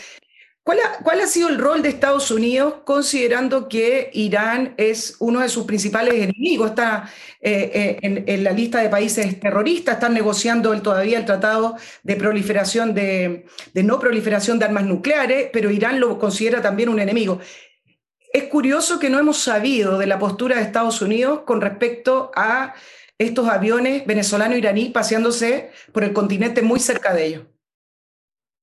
¿cuál 0.63 0.79
ha, 1.21 1.27
sido 1.27 1.47
el 1.47 1.57
rol 1.57 1.83
de 1.83 1.89
Estados 1.89 2.31
Unidos 2.31 2.75
considerando 2.83 3.69
que 3.69 4.09
Irán 4.13 4.73
es 4.77 5.15
uno 5.19 5.39
de 5.39 5.47
sus 5.47 5.65
principales 5.65 6.15
enemigos? 6.15 6.71
Está 6.71 7.09
eh, 7.39 7.97
en, 8.01 8.43
la 8.43 8.51
lista 8.51 8.81
de 8.81 8.89
países 8.89 9.39
terroristas, 9.39 9.95
están 9.95 10.13
negociando 10.13 10.77
todavía 10.81 11.19
el 11.19 11.25
tratado 11.25 11.77
de 12.03 12.15
proliferación 12.17 12.93
de 12.93 13.45
no 13.73 13.99
proliferación 13.99 14.59
de 14.59 14.65
armas 14.65 14.83
nucleares, 14.83 15.49
pero 15.53 15.71
Irán 15.71 16.01
lo 16.01 16.19
considera 16.19 16.61
también 16.61 16.89
un 16.89 16.99
enemigo. 16.99 17.39
Es 18.35 18.49
curioso 18.49 18.99
que 18.99 19.09
no 19.09 19.17
hemos 19.17 19.41
sabido 19.41 19.97
de 19.97 20.07
la 20.07 20.19
postura 20.19 20.57
de 20.57 20.63
Estados 20.63 21.01
Unidos 21.01 21.43
con 21.45 21.61
respecto 21.61 22.31
a 22.35 22.73
estos 23.17 23.47
aviones 23.47 24.05
venezolano-iraní 24.05 24.89
paseándose 24.89 25.69
por 25.93 26.03
el 26.03 26.11
continente 26.11 26.61
muy 26.61 26.81
cerca 26.81 27.13
de 27.13 27.27
ellos. 27.27 27.43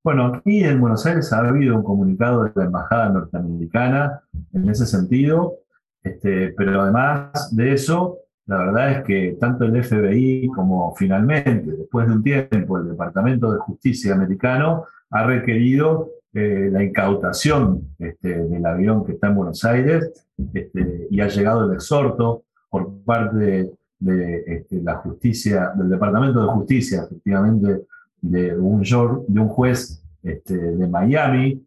Bueno, 0.05 0.27
aquí 0.27 0.63
en 0.63 0.79
Buenos 0.79 1.07
Aires 1.07 1.33
ha 1.33 1.39
habido 1.39 1.75
un 1.75 1.85
comunicado 1.85 2.45
de 2.45 2.53
la 2.55 2.65
Embajada 2.65 3.09
norteamericana 3.09 4.21
en 4.53 4.69
ese 4.69 4.85
sentido, 4.85 5.61
este, 6.03 6.53
pero 6.55 6.83
además 6.83 7.57
de 7.57 7.73
eso, 7.73 8.19
la 8.45 8.59
verdad 8.59 8.91
es 8.91 9.05
que 9.05 9.39
tanto 9.41 9.65
el 9.65 9.83
FBI 9.83 10.49
como 10.49 10.95
finalmente, 10.97 11.71
después 11.73 12.07
de 12.07 12.13
un 12.13 12.23
tiempo, 12.23 12.77
el 12.77 12.89
Departamento 12.89 13.51
de 13.51 13.59
Justicia 13.61 14.13
americano 14.13 14.85
ha 15.09 15.25
requerido 15.25 16.11
eh, 16.35 16.71
la 16.73 16.83
incautación 16.83 17.95
este, 17.99 18.45
del 18.45 18.65
avión 18.65 19.05
que 19.05 19.13
está 19.13 19.29
en 19.29 19.35
Buenos 19.35 19.63
Aires 19.67 20.27
este, 20.55 21.07
y 21.11 21.21
ha 21.21 21.29
llegado 21.29 21.67
el 21.69 21.75
exhorto 21.75 22.45
por 22.71 22.91
parte 23.05 23.71
de, 23.99 24.45
este, 24.47 24.81
la 24.81 24.95
justicia, 24.97 25.73
del 25.77 25.91
Departamento 25.91 26.41
de 26.41 26.53
Justicia, 26.53 27.03
efectivamente, 27.03 27.83
de 28.23 28.57
un, 28.57 28.83
de 29.29 29.41
juez 29.43 30.03
de 30.23 30.89
Miami, 30.89 31.63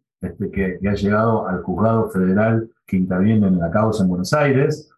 que, 0.52 0.80
ha 0.88 0.94
llegado 0.94 1.46
al 1.46 1.62
juzgado 1.62 2.08
federal 2.10 2.68
que 2.86 2.96
interviene 2.96 3.46
en 3.46 3.58
la 3.58 3.70
causa 3.70 4.02
en 4.02 4.08
Buenos 4.08 4.32
Aires. 4.32 4.90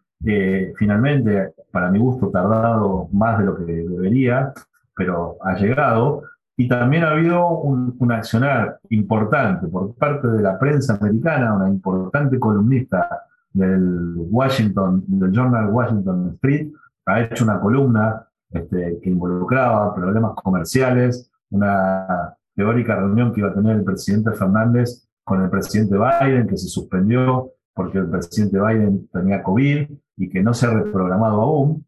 finalmente, 0.77 1.53
para 1.71 1.91
mi 1.91 1.99
gusto, 1.99 2.29
tardado 2.29 3.07
más 3.11 3.37
de 3.37 3.45
lo 3.45 3.55
que 3.55 3.71
debería, 3.71 4.51
pero 4.95 5.37
ha 5.41 5.55
llegado. 5.57 6.23
Y 6.59 6.67
también 6.67 7.05
ha 7.05 7.11
habido 7.11 7.47
un, 7.47 8.11
accionar 8.11 8.81
importante 8.89 9.65
por 9.67 9.95
parte 9.95 10.27
de 10.27 10.41
la 10.41 10.59
prensa 10.59 10.97
americana, 10.99 11.55
una 11.55 11.69
importante 11.69 12.37
columnista 12.37 13.07
del 13.53 14.15
Washington, 14.29 15.05
del 15.07 15.31
Journal 15.31 15.69
Washington 15.69 16.31
Street, 16.35 16.69
ha 17.05 17.21
hecho 17.21 17.45
una 17.45 17.61
columna 17.61 18.27
este, 18.51 18.99
que 19.01 19.09
involucraba 19.09 19.95
problemas 19.95 20.33
comerciales, 20.35 21.31
una 21.49 22.35
teórica 22.53 22.97
reunión 22.97 23.31
que 23.31 23.39
iba 23.39 23.51
a 23.51 23.53
tener 23.53 23.77
el 23.77 23.85
presidente 23.85 24.33
Fernández 24.33 25.07
con 25.23 25.41
el 25.41 25.49
presidente 25.49 25.95
Biden, 25.97 26.45
que 26.45 26.57
se 26.57 26.67
suspendió 26.67 27.53
porque 27.73 27.99
el 27.99 28.09
presidente 28.09 28.59
Biden 28.59 29.07
tenía 29.13 29.41
COVID 29.43 29.91
y 30.17 30.29
que 30.29 30.43
no 30.43 30.53
se 30.53 30.65
ha 30.65 30.71
reprogramado 30.71 31.41
aún. 31.41 31.85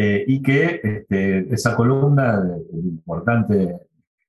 Eh, 0.00 0.24
y 0.28 0.40
que 0.40 0.80
este, 0.80 1.52
esa 1.52 1.74
columna 1.74 2.40
del 2.40 2.86
importante 2.86 3.80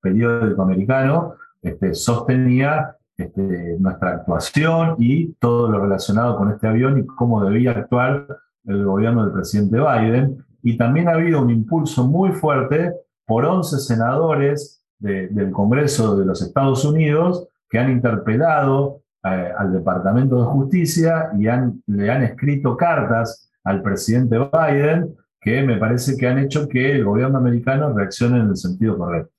periódico 0.01 0.63
americano 0.63 1.35
este, 1.61 1.93
sostenía 1.93 2.95
este, 3.15 3.77
nuestra 3.77 4.15
actuación 4.15 4.95
y 4.97 5.33
todo 5.33 5.69
lo 5.69 5.79
relacionado 5.79 6.37
con 6.37 6.49
este 6.49 6.67
avión 6.67 6.97
y 6.97 7.05
cómo 7.05 7.45
debía 7.45 7.69
actuar 7.69 8.25
el 8.65 8.83
gobierno 8.83 9.23
del 9.23 9.31
presidente 9.31 9.77
Biden. 9.77 10.43
Y 10.63 10.75
también 10.75 11.07
ha 11.07 11.11
habido 11.11 11.39
un 11.39 11.51
impulso 11.51 12.07
muy 12.07 12.31
fuerte 12.31 12.91
por 13.27 13.45
11 13.45 13.77
senadores 13.77 14.83
del 14.97 15.51
Congreso 15.51 16.17
de 16.17 16.25
los 16.25 16.41
Estados 16.41 16.83
Unidos 16.83 17.47
que 17.69 17.77
han 17.77 17.91
interpelado 17.91 19.03
eh, 19.23 19.51
al 19.55 19.71
Departamento 19.71 20.37
de 20.37 20.45
Justicia 20.45 21.29
y 21.37 21.43
le 21.43 22.11
han 22.11 22.23
escrito 22.23 22.75
cartas 22.75 23.51
al 23.63 23.83
presidente 23.83 24.39
Biden 24.39 25.15
que 25.41 25.61
me 25.63 25.77
parece 25.77 26.17
que 26.17 26.27
han 26.27 26.39
hecho 26.39 26.67
que 26.67 26.91
el 26.91 27.05
gobierno 27.05 27.37
americano 27.37 27.93
reaccione 27.95 28.39
en 28.39 28.49
el 28.49 28.57
sentido 28.57 28.97
correcto. 28.97 29.33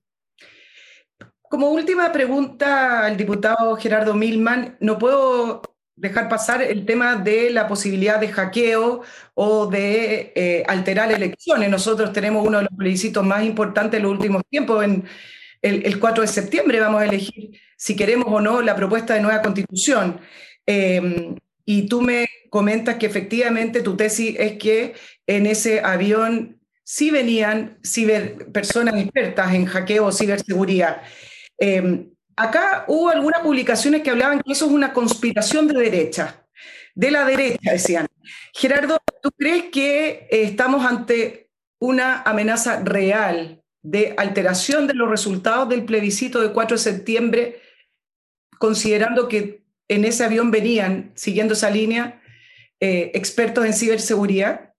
Como 1.43 1.71
última 1.71 2.13
pregunta 2.13 3.05
al 3.05 3.17
diputado 3.17 3.77
Gerardo 3.77 4.15
Milman, 4.15 4.77
no 4.81 4.99
puedo 4.99 5.63
dejar 5.97 6.29
pasar 6.29 6.63
el 6.63 6.87
tema 6.87 7.17
de 7.17 7.51
la 7.51 7.69
posibilidad 7.69 8.19
de 8.19 8.29
hackeo 8.29 9.03
o 9.35 9.67
de 9.67 10.33
eh, 10.35 10.65
alterar 10.67 11.13
elecciones. 11.13 11.69
Nosotros 11.69 12.13
tenemos 12.13 12.47
uno 12.47 12.59
de 12.59 12.65
los 12.65 12.77
plebiscitos 12.77 13.27
más 13.27 13.45
importantes 13.45 13.99
en 13.99 14.05
los 14.05 14.13
últimos 14.13 14.43
tiempos. 14.49 14.83
En 14.85 15.05
el, 15.61 16.01
4 16.01 16.23
de 16.23 16.29
septiembre 16.29 16.81
vamos 16.81 17.03
a 17.03 17.07
elegir 17.07 17.61
si 17.77 17.95
queremos 17.97 18.29
o 18.31 18.41
no 18.41 18.63
la 18.63 18.75
propuesta 18.77 19.15
de 19.15 19.21
nueva 19.21 19.43
constitución. 19.43 20.21
Eh, 20.67 21.35
y 21.67 21.87
tú 21.87 22.01
me 22.01 22.27
comentas 22.49 22.97
que 22.97 23.07
efectivamente 23.07 23.83
tu 23.83 23.97
tesis 23.97 24.35
es 24.39 24.53
que 24.53 24.95
en 25.31 25.47
ese 25.47 25.81
avión 25.81 26.61
sí 26.83 27.13
venían 27.13 27.79
ciber, 27.85 28.51
personas 28.51 28.97
expertas 28.97 29.55
en 29.55 29.65
hackeo 29.65 30.07
o 30.07 30.13
ciberseguridad. 30.13 31.03
Em, 31.57 32.11
acá 32.35 32.85
hubo 32.89 33.11
algunas 33.11 33.41
publicaciones 33.41 34.03
que 34.03 34.11
hablaban 34.11 34.41
que 34.41 34.51
eso 34.51 34.67
es 34.67 34.73
una 34.73 34.93
conspiración 34.93 35.69
de 35.69 35.81
derecha, 35.81 36.45
de 36.97 37.13
la 37.13 37.25
derecha, 37.25 37.71
decían. 37.71 38.09
Gerardo, 38.53 38.99
¿tú 39.23 39.31
crees 39.39 39.67
que 39.71 40.27
estamos 40.33 40.85
ante 40.85 41.49
una 41.79 42.23
amenaza 42.23 42.81
real 42.81 43.63
de 43.83 44.15
alteración 44.19 44.89
de 44.89 44.95
los 44.95 45.09
resultados 45.09 45.69
del 45.69 45.85
plebiscito 45.85 46.41
de 46.41 46.53
4 46.53 46.77
de 46.77 46.83
septiembre, 46.83 47.63
considerando 48.59 49.29
que 49.29 49.63
en 49.87 50.05
ese 50.05 50.25
avión 50.25 50.51
venían, 50.51 51.13
siguiendo 51.15 51.55
esa 51.55 51.71
línea, 51.71 52.21
eh, 52.81 53.13
expertos 53.15 53.65
en 53.65 53.75
ciberseguridad? 53.75 54.70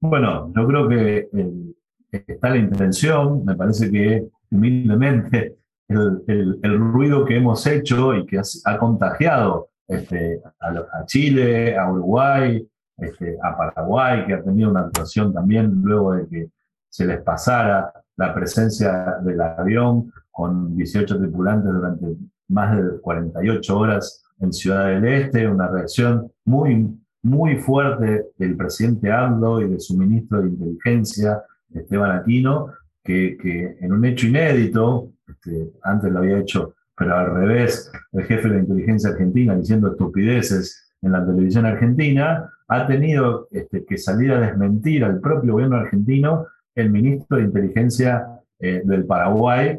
Bueno, 0.00 0.50
yo 0.56 0.66
creo 0.66 0.88
que 0.88 1.28
eh, 1.32 2.22
está 2.26 2.50
la 2.50 2.56
intención, 2.56 3.44
me 3.44 3.54
parece 3.54 3.90
que 3.90 4.26
humildemente 4.50 5.56
el, 5.88 6.78
ruido 6.78 7.24
que 7.24 7.36
hemos 7.36 7.66
hecho 7.66 8.14
y 8.14 8.24
que 8.24 8.40
ha, 8.64 8.78
contagiado 8.78 9.68
este, 9.88 10.40
a, 10.60 11.04
Chile, 11.06 11.76
a 11.76 11.90
Uruguay, 11.90 12.66
este, 12.96 13.36
a 13.42 13.56
Paraguay, 13.56 14.26
que 14.26 14.34
ha 14.34 14.42
tenido 14.42 14.70
una 14.70 14.80
actuación 14.80 15.32
también 15.34 15.82
luego 15.82 16.14
de 16.14 16.28
que 16.28 16.50
se 16.88 17.06
les 17.06 17.20
pasara 17.22 17.92
la 18.16 18.34
presencia 18.34 19.18
del 19.22 19.40
avión 19.40 20.12
con 20.30 20.76
18 20.76 21.18
tripulantes 21.18 21.72
durante 21.72 22.06
más 22.48 22.76
de 22.76 23.00
48 23.00 23.78
horas 23.78 24.22
en 24.40 24.52
Ciudad 24.52 24.86
del 24.86 25.04
Este, 25.04 25.48
una 25.48 25.68
reacción 25.68 26.30
muy, 26.44 26.99
muy 27.22 27.56
fuerte 27.56 28.26
del 28.36 28.56
presidente 28.56 29.10
AMLO 29.10 29.60
y 29.60 29.68
de 29.68 29.80
su 29.80 29.96
ministro 29.96 30.40
de 30.40 30.48
Inteligencia, 30.48 31.42
Esteban 31.72 32.12
Aquino, 32.12 32.72
que, 33.02 33.36
que 33.40 33.76
en 33.80 33.92
un 33.92 34.04
hecho 34.04 34.26
inédito, 34.26 35.12
este, 35.26 35.70
antes 35.82 36.10
lo 36.10 36.18
había 36.18 36.38
hecho, 36.38 36.74
pero 36.96 37.16
al 37.16 37.34
revés, 37.34 37.90
el 38.12 38.24
jefe 38.24 38.48
de 38.48 38.54
la 38.56 38.60
inteligencia 38.60 39.10
argentina 39.10 39.56
diciendo 39.56 39.88
estupideces 39.88 40.92
en 41.02 41.12
la 41.12 41.24
televisión 41.24 41.64
argentina, 41.66 42.50
ha 42.68 42.86
tenido 42.86 43.48
este, 43.50 43.84
que 43.84 43.96
salir 43.96 44.32
a 44.32 44.40
desmentir 44.40 45.04
al 45.04 45.20
propio 45.20 45.54
gobierno 45.54 45.76
argentino 45.76 46.46
el 46.74 46.90
ministro 46.90 47.38
de 47.38 47.44
Inteligencia 47.44 48.26
eh, 48.58 48.82
del 48.84 49.06
Paraguay, 49.06 49.78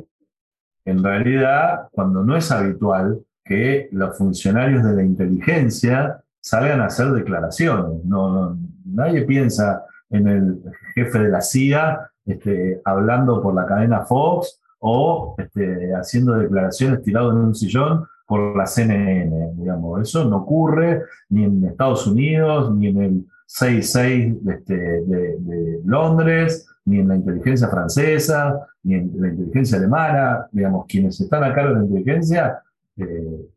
en 0.84 1.04
realidad, 1.04 1.88
cuando 1.92 2.24
no 2.24 2.36
es 2.36 2.52
habitual 2.52 3.22
que 3.46 3.88
los 3.92 4.18
funcionarios 4.18 4.84
de 4.84 4.94
la 4.94 5.04
inteligencia 5.04 6.24
salgan 6.42 6.82
a 6.82 6.88
hacer 6.88 7.12
declaraciones. 7.12 8.04
No, 8.04 8.58
nadie 8.86 9.22
piensa 9.22 9.86
en 10.10 10.28
el 10.28 10.62
jefe 10.94 11.20
de 11.20 11.30
la 11.30 11.42
CIA 11.42 12.12
este, 12.26 12.82
hablando 12.84 13.42
por 13.42 13.56
la 13.56 13.66
cadena 13.66 14.02
Fox 14.02 14.60
o 14.80 15.36
este, 15.38 15.94
haciendo 15.94 16.34
declaraciones 16.34 17.02
tirado 17.04 17.32
en 17.32 17.38
un 17.38 17.56
sillón 17.56 18.06
por 18.28 18.56
la 18.56 18.66
CNN, 18.66 19.54
digamos. 19.56 20.02
Eso 20.02 20.26
no 20.26 20.38
ocurre 20.38 21.04
ni 21.30 21.44
en 21.44 21.66
Estados 21.66 22.08
Unidos, 22.08 22.74
ni 22.76 22.88
en 22.88 23.02
el 23.02 23.26
66 23.46 24.36
este, 24.48 24.74
de, 24.74 25.36
de, 25.40 25.82
Londres, 25.84 26.68
ni 26.86 27.00
en 27.00 27.10
la 27.10 27.16
inteligencia 27.16 27.68
francesa, 27.68 28.68
ni 28.84 28.96
en 28.96 29.12
la 29.20 29.28
inteligencia 29.28 29.78
alemana. 29.78 30.48
Digamos, 30.52 30.86
quienes 30.88 31.20
están 31.20 31.44
a 31.44 31.54
cargo 31.54 31.74
de 31.74 31.80
la 31.80 31.86
inteligencia 31.86 32.62
eh, 32.98 33.50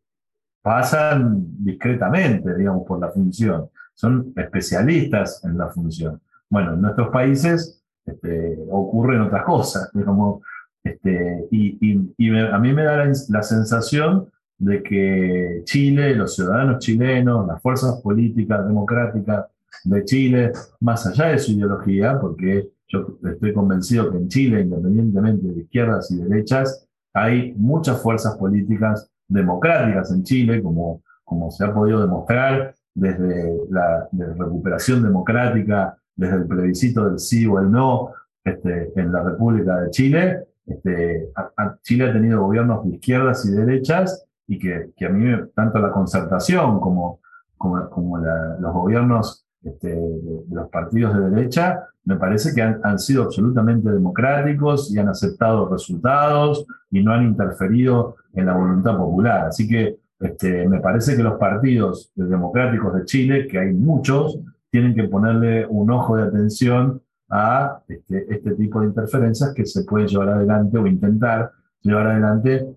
pasan 0.65 1.45
discretamente, 1.63 2.55
digamos, 2.55 2.87
por 2.87 2.99
la 2.99 3.09
función. 3.09 3.69
Son 3.93 4.33
especialistas 4.35 5.45
en 5.45 5.59
la 5.59 5.67
función. 5.67 6.19
Bueno, 6.49 6.73
en 6.73 6.81
nuestros 6.81 7.09
países 7.09 7.83
este, 8.03 8.57
ocurren 8.71 9.21
otras 9.21 9.43
cosas, 9.43 9.91
digamos, 9.93 10.41
este, 10.83 11.47
y, 11.51 11.93
a 12.51 12.57
mí 12.57 12.73
me 12.73 12.83
da 12.83 13.05
la, 13.29 13.43
sensación 13.43 14.27
de 14.57 14.81
que 14.81 15.61
Chile, 15.65 16.15
los 16.15 16.33
ciudadanos 16.33 16.79
chilenos, 16.79 17.45
las 17.45 17.61
fuerzas 17.61 18.01
políticas 18.01 18.65
democráticas 18.65 19.45
de 19.83 20.03
Chile, 20.03 20.51
más 20.79 21.05
allá 21.05 21.27
de 21.27 21.37
su 21.37 21.51
ideología, 21.51 22.19
porque 22.19 22.71
yo 22.87 23.19
estoy 23.23 23.53
convencido 23.53 24.09
que 24.09 24.17
en 24.17 24.29
Chile, 24.29 24.61
independientemente 24.61 25.47
de 25.47 25.61
izquierdas 25.61 26.09
y 26.09 26.23
derechas, 26.23 26.87
hay 27.13 27.53
muchas 27.55 28.01
fuerzas 28.01 28.35
políticas 28.35 29.11
democráticas 29.27 30.11
en 30.11 30.23
Chile, 30.23 30.61
como, 30.61 31.01
como 31.23 31.51
se 31.51 31.65
ha 31.65 31.73
podido 31.73 32.01
demostrar 32.01 32.73
desde 32.93 33.53
la 33.69 34.07
recuperación 34.11 35.03
democrática, 35.03 35.97
desde 36.15 36.37
el 36.37 36.47
plebiscito 36.47 37.05
del 37.05 37.19
sí 37.19 37.45
o 37.45 37.59
el 37.59 37.69
no 37.69 38.13
este, 38.43 38.91
en 38.95 39.11
la 39.11 39.21
República 39.23 39.81
de 39.81 39.89
Chile, 39.89 40.45
este, 40.65 41.29
Chile 41.83 42.09
ha 42.09 42.13
tenido 42.13 42.41
gobiernos 42.41 42.83
de 42.85 42.95
izquierdas 42.95 43.45
y 43.45 43.51
derechas 43.51 44.25
y 44.47 44.57
que, 44.57 44.91
que 44.95 45.05
a 45.05 45.09
mí 45.09 45.25
tanto 45.53 45.79
la 45.79 45.91
concertación 45.91 46.79
como, 46.79 47.19
como, 47.57 47.89
como 47.89 48.17
los 48.17 48.73
gobiernos 48.73 49.45
este, 49.63 49.89
de, 49.89 50.43
los 50.49 50.69
partidos 50.69 51.15
de 51.15 51.29
derecha 51.29 51.87
me 52.05 52.17
parece 52.17 52.53
que 52.53 52.61
han, 52.61 52.99
sido 52.99 53.23
absolutamente 53.23 53.89
democráticos 53.89 54.93
y 54.93 54.99
han 54.99 55.09
aceptado 55.09 55.67
resultados 55.67 56.65
y 56.91 57.03
no 57.03 57.11
han 57.11 57.23
interferido 57.23 58.15
en 58.33 58.45
la 58.45 58.53
voluntad 58.53 58.95
popular. 58.95 59.47
Así 59.47 59.67
que 59.67 59.97
este, 60.19 60.67
me 60.69 60.79
parece 60.79 61.17
que 61.17 61.23
los 61.23 61.39
partidos 61.39 62.11
democráticos 62.15 62.93
de 62.93 63.05
Chile, 63.05 63.47
que 63.47 63.57
hay 63.57 63.73
muchos, 63.73 64.39
tienen 64.69 64.93
que 64.93 65.05
ponerle 65.05 65.65
un 65.65 65.89
ojo 65.89 66.15
de 66.15 66.23
atención 66.23 67.01
a 67.29 67.79
este, 67.87 68.27
este, 68.29 68.51
tipo 68.51 68.81
de 68.81 68.87
interferencias 68.87 69.53
que 69.53 69.65
se 69.65 69.83
puede 69.83 70.07
llevar 70.07 70.29
adelante 70.29 70.77
o 70.77 70.85
intentar 70.85 71.51
llevar 71.81 72.07
adelante, 72.07 72.67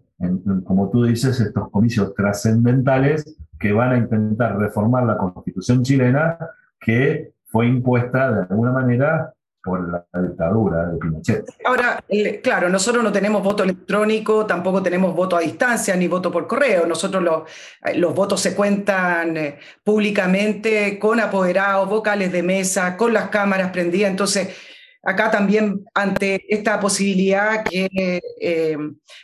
como 0.64 0.88
tú 0.90 1.04
dices, 1.04 1.38
estos 1.38 1.70
comicios 1.70 2.14
trascendentales 2.14 3.36
que 3.58 3.72
van 3.72 3.92
a 3.92 3.98
intentar 3.98 4.58
reformar 4.58 5.04
la 5.04 5.18
constitución 5.18 5.82
chilena 5.82 6.38
que 6.80 7.32
fue 7.48 7.66
impuesta 7.66 8.30
de 8.30 8.40
alguna 8.50 8.72
manera 8.72 9.32
por 9.62 9.90
la 9.90 10.22
dictadura 10.22 10.86
de 10.86 10.98
Pinochet. 10.98 11.44
Ahora, 11.64 12.02
claro, 12.42 12.68
nosotros 12.68 13.02
no 13.02 13.12
tenemos 13.12 13.42
voto 13.42 13.64
electrónico, 13.64 14.46
tampoco 14.46 14.82
tenemos 14.82 15.14
voto 15.14 15.36
a 15.36 15.40
distancia 15.40 15.94
ni 15.96 16.08
voto 16.08 16.30
por 16.30 16.46
correo. 16.46 16.86
Nosotros 16.86 17.22
los, 17.22 17.42
eh, 17.84 17.98
los 17.98 18.14
votos 18.14 18.40
se 18.40 18.54
cuentan 18.54 19.36
eh, 19.36 19.58
públicamente 19.84 20.98
con 20.98 21.20
apoderados, 21.20 21.88
vocales 21.88 22.32
de 22.32 22.42
mesa, 22.42 22.96
con 22.96 23.12
las 23.12 23.28
cámaras 23.28 23.70
prendidas. 23.70 24.10
Entonces, 24.10 24.56
acá 25.02 25.30
también 25.30 25.84
ante 25.92 26.44
esta 26.48 26.78
posibilidad 26.80 27.64
que 27.64 28.20
eh, 28.40 28.76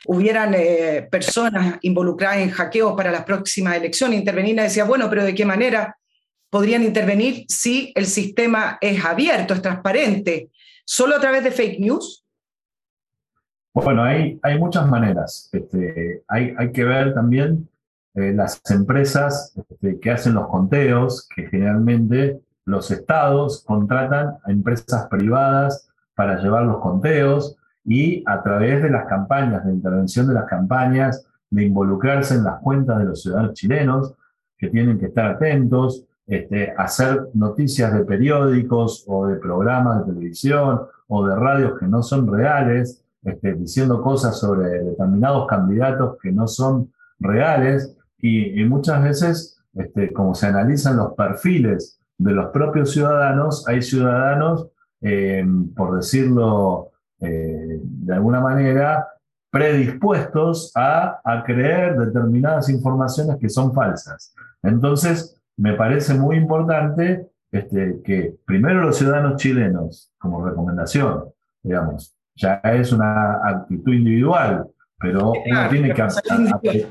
hubieran 0.06 0.54
personas 1.10 1.78
involucradas 1.82 2.38
en 2.38 2.50
hackeos 2.50 2.94
para 2.94 3.10
las 3.10 3.24
próximas 3.24 3.76
elecciones, 3.76 4.18
intervenir, 4.18 4.56
decía, 4.60 4.84
bueno, 4.84 5.08
pero 5.08 5.24
¿de 5.24 5.34
qué 5.34 5.44
manera? 5.44 5.96
Podrían 6.54 6.84
intervenir 6.84 7.46
si 7.48 7.92
el 7.96 8.06
sistema 8.06 8.78
es 8.80 9.04
abierto, 9.04 9.54
es 9.54 9.60
transparente, 9.60 10.52
solo 10.84 11.16
a 11.16 11.20
través 11.20 11.42
de 11.42 11.50
fake 11.50 11.80
news? 11.80 12.24
Bueno, 13.72 14.04
hay, 14.04 14.38
muchas 14.60 14.88
maneras. 14.88 15.50
Este, 15.50 16.22
hay, 16.28 16.54
hay, 16.56 16.70
que 16.70 16.84
ver 16.84 17.12
también 17.12 17.68
eh, 18.14 18.32
las 18.32 18.62
empresas 18.70 19.52
este, 19.68 19.98
que 19.98 20.12
hacen 20.12 20.34
los 20.34 20.46
conteos, 20.46 21.28
que 21.34 21.48
generalmente 21.48 22.40
los 22.66 22.88
estados 22.92 23.64
contratan 23.64 24.36
a 24.44 24.52
empresas 24.52 25.08
privadas 25.08 25.90
para 26.14 26.40
llevar 26.40 26.66
los 26.66 26.80
conteos 26.80 27.56
y 27.84 28.22
a 28.26 28.44
través 28.44 28.80
de 28.80 28.90
las 28.90 29.08
campañas, 29.08 29.66
de 29.66 29.72
intervención 29.72 30.28
de 30.28 30.34
las 30.34 30.44
campañas, 30.44 31.26
de 31.50 31.64
involucrarse 31.64 32.36
en 32.36 32.44
las 32.44 32.60
cuentas 32.60 33.00
de 33.00 33.06
los 33.06 33.22
ciudadanos 33.22 33.54
chilenos, 33.54 34.14
que 34.56 34.70
tienen 34.70 35.00
que 35.00 35.06
estar 35.06 35.26
atentos, 35.26 36.04
este, 36.26 36.72
hacer 36.76 37.28
noticias 37.34 37.92
de 37.92 38.04
periódicos 38.04 39.04
o 39.06 39.26
de 39.26 39.36
programas 39.36 39.98
de 39.98 40.12
televisión 40.12 40.82
o 41.06 41.26
de 41.26 41.36
radios 41.36 41.78
que 41.78 41.86
no 41.86 42.02
son 42.02 42.32
reales, 42.32 43.02
este, 43.22 43.54
diciendo 43.54 44.02
cosas 44.02 44.38
sobre 44.38 44.82
determinados 44.82 45.46
candidatos 45.46 46.16
que 46.22 46.32
no 46.32 46.46
son 46.46 46.92
reales 47.18 47.96
y, 48.18 48.64
muchas 48.64 49.02
veces, 49.02 49.60
este, 49.74 50.12
como 50.12 50.34
se 50.34 50.46
analizan 50.46 50.96
los 50.96 51.12
perfiles 51.12 51.98
de 52.16 52.32
los 52.32 52.46
propios 52.46 52.92
ciudadanos, 52.92 53.68
hay 53.68 53.82
ciudadanos, 53.82 54.68
eh, 55.02 55.44
por 55.76 55.96
decirlo 55.96 56.92
eh, 57.20 57.80
de 57.82 58.14
alguna 58.14 58.40
manera, 58.40 59.08
predispuestos 59.50 60.72
a, 60.74 61.20
a 61.22 61.44
creer 61.44 61.98
determinadas 61.98 62.70
informaciones 62.70 63.36
que 63.36 63.50
son 63.50 63.74
falsas. 63.74 64.34
Entonces, 64.62 65.38
me 65.56 65.74
parece 65.74 66.14
muy 66.14 66.36
importante 66.36 67.28
este, 67.50 68.00
que 68.04 68.34
primero 68.44 68.82
los 68.82 68.98
ciudadanos 68.98 69.36
chilenos, 69.36 70.12
como 70.18 70.44
recomendación, 70.44 71.24
digamos, 71.62 72.16
ya 72.34 72.54
es 72.64 72.92
una 72.92 73.46
actitud 73.46 73.92
individual, 73.92 74.66
pero 74.98 75.32
uno 75.32 75.68
tiene 75.70 75.94
que 75.94 76.02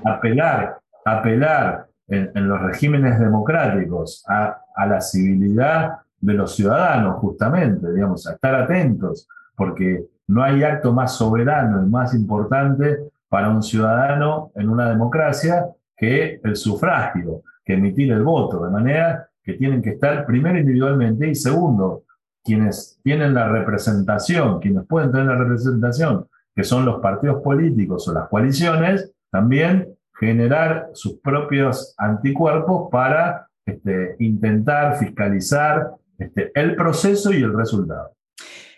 apelar, 0.06 0.78
apelar 1.04 1.88
en, 2.08 2.48
los 2.48 2.62
regímenes 2.62 3.20
democráticos 3.20 4.24
a, 4.28 4.62
a, 4.76 4.86
la 4.86 5.02
civilidad 5.02 5.98
de 6.20 6.34
los 6.34 6.56
ciudadanos, 6.56 7.18
justamente, 7.20 7.92
digamos, 7.92 8.26
a 8.28 8.34
estar 8.34 8.56
atentos, 8.56 9.28
porque 9.56 10.06
no 10.28 10.44
hay 10.44 10.64
acto 10.64 10.94
más 10.94 11.18
soberano 11.18 11.86
y 11.86 11.90
más 11.90 12.14
importante 12.14 13.00
para 13.28 13.50
un 13.50 13.62
ciudadano 13.62 14.52
en 14.56 14.70
una 14.70 14.90
democracia 14.90 15.66
que 15.96 16.40
el 16.44 16.56
sufragio 16.56 17.44
que 17.64 17.74
emitir 17.74 18.12
el 18.12 18.24
voto, 18.24 18.64
de 18.64 18.72
manera 18.72 19.30
que 19.44 19.54
tienen 19.54 19.82
que 19.82 19.92
estar 19.92 20.26
primero 20.26 20.58
individualmente 20.58 21.28
y 21.28 21.36
segundo, 21.36 22.04
quienes 22.44 23.00
tienen 23.04 23.34
la 23.34 23.48
representación, 23.50 24.60
quienes 24.60 24.86
pueden 24.86 25.12
tener 25.12 25.28
la 25.28 25.36
representación, 25.36 26.28
que 26.56 26.64
son 26.64 26.86
los 26.86 27.02
partidos 27.02 27.42
políticos 27.42 28.08
o 28.08 28.14
las 28.14 28.28
coaliciones, 28.28 29.12
también 29.32 29.96
generar 30.20 30.90
sus 30.94 31.20
propios 31.20 31.96
anticuerpos 31.98 32.90
para 32.92 33.48
este, 33.66 34.16
intentar 34.20 34.98
fiscalizar 34.98 35.92
este, 36.18 36.52
el 36.54 36.76
proceso 36.76 37.32
y 37.32 37.42
el 37.42 37.54
resultado. 37.54 38.12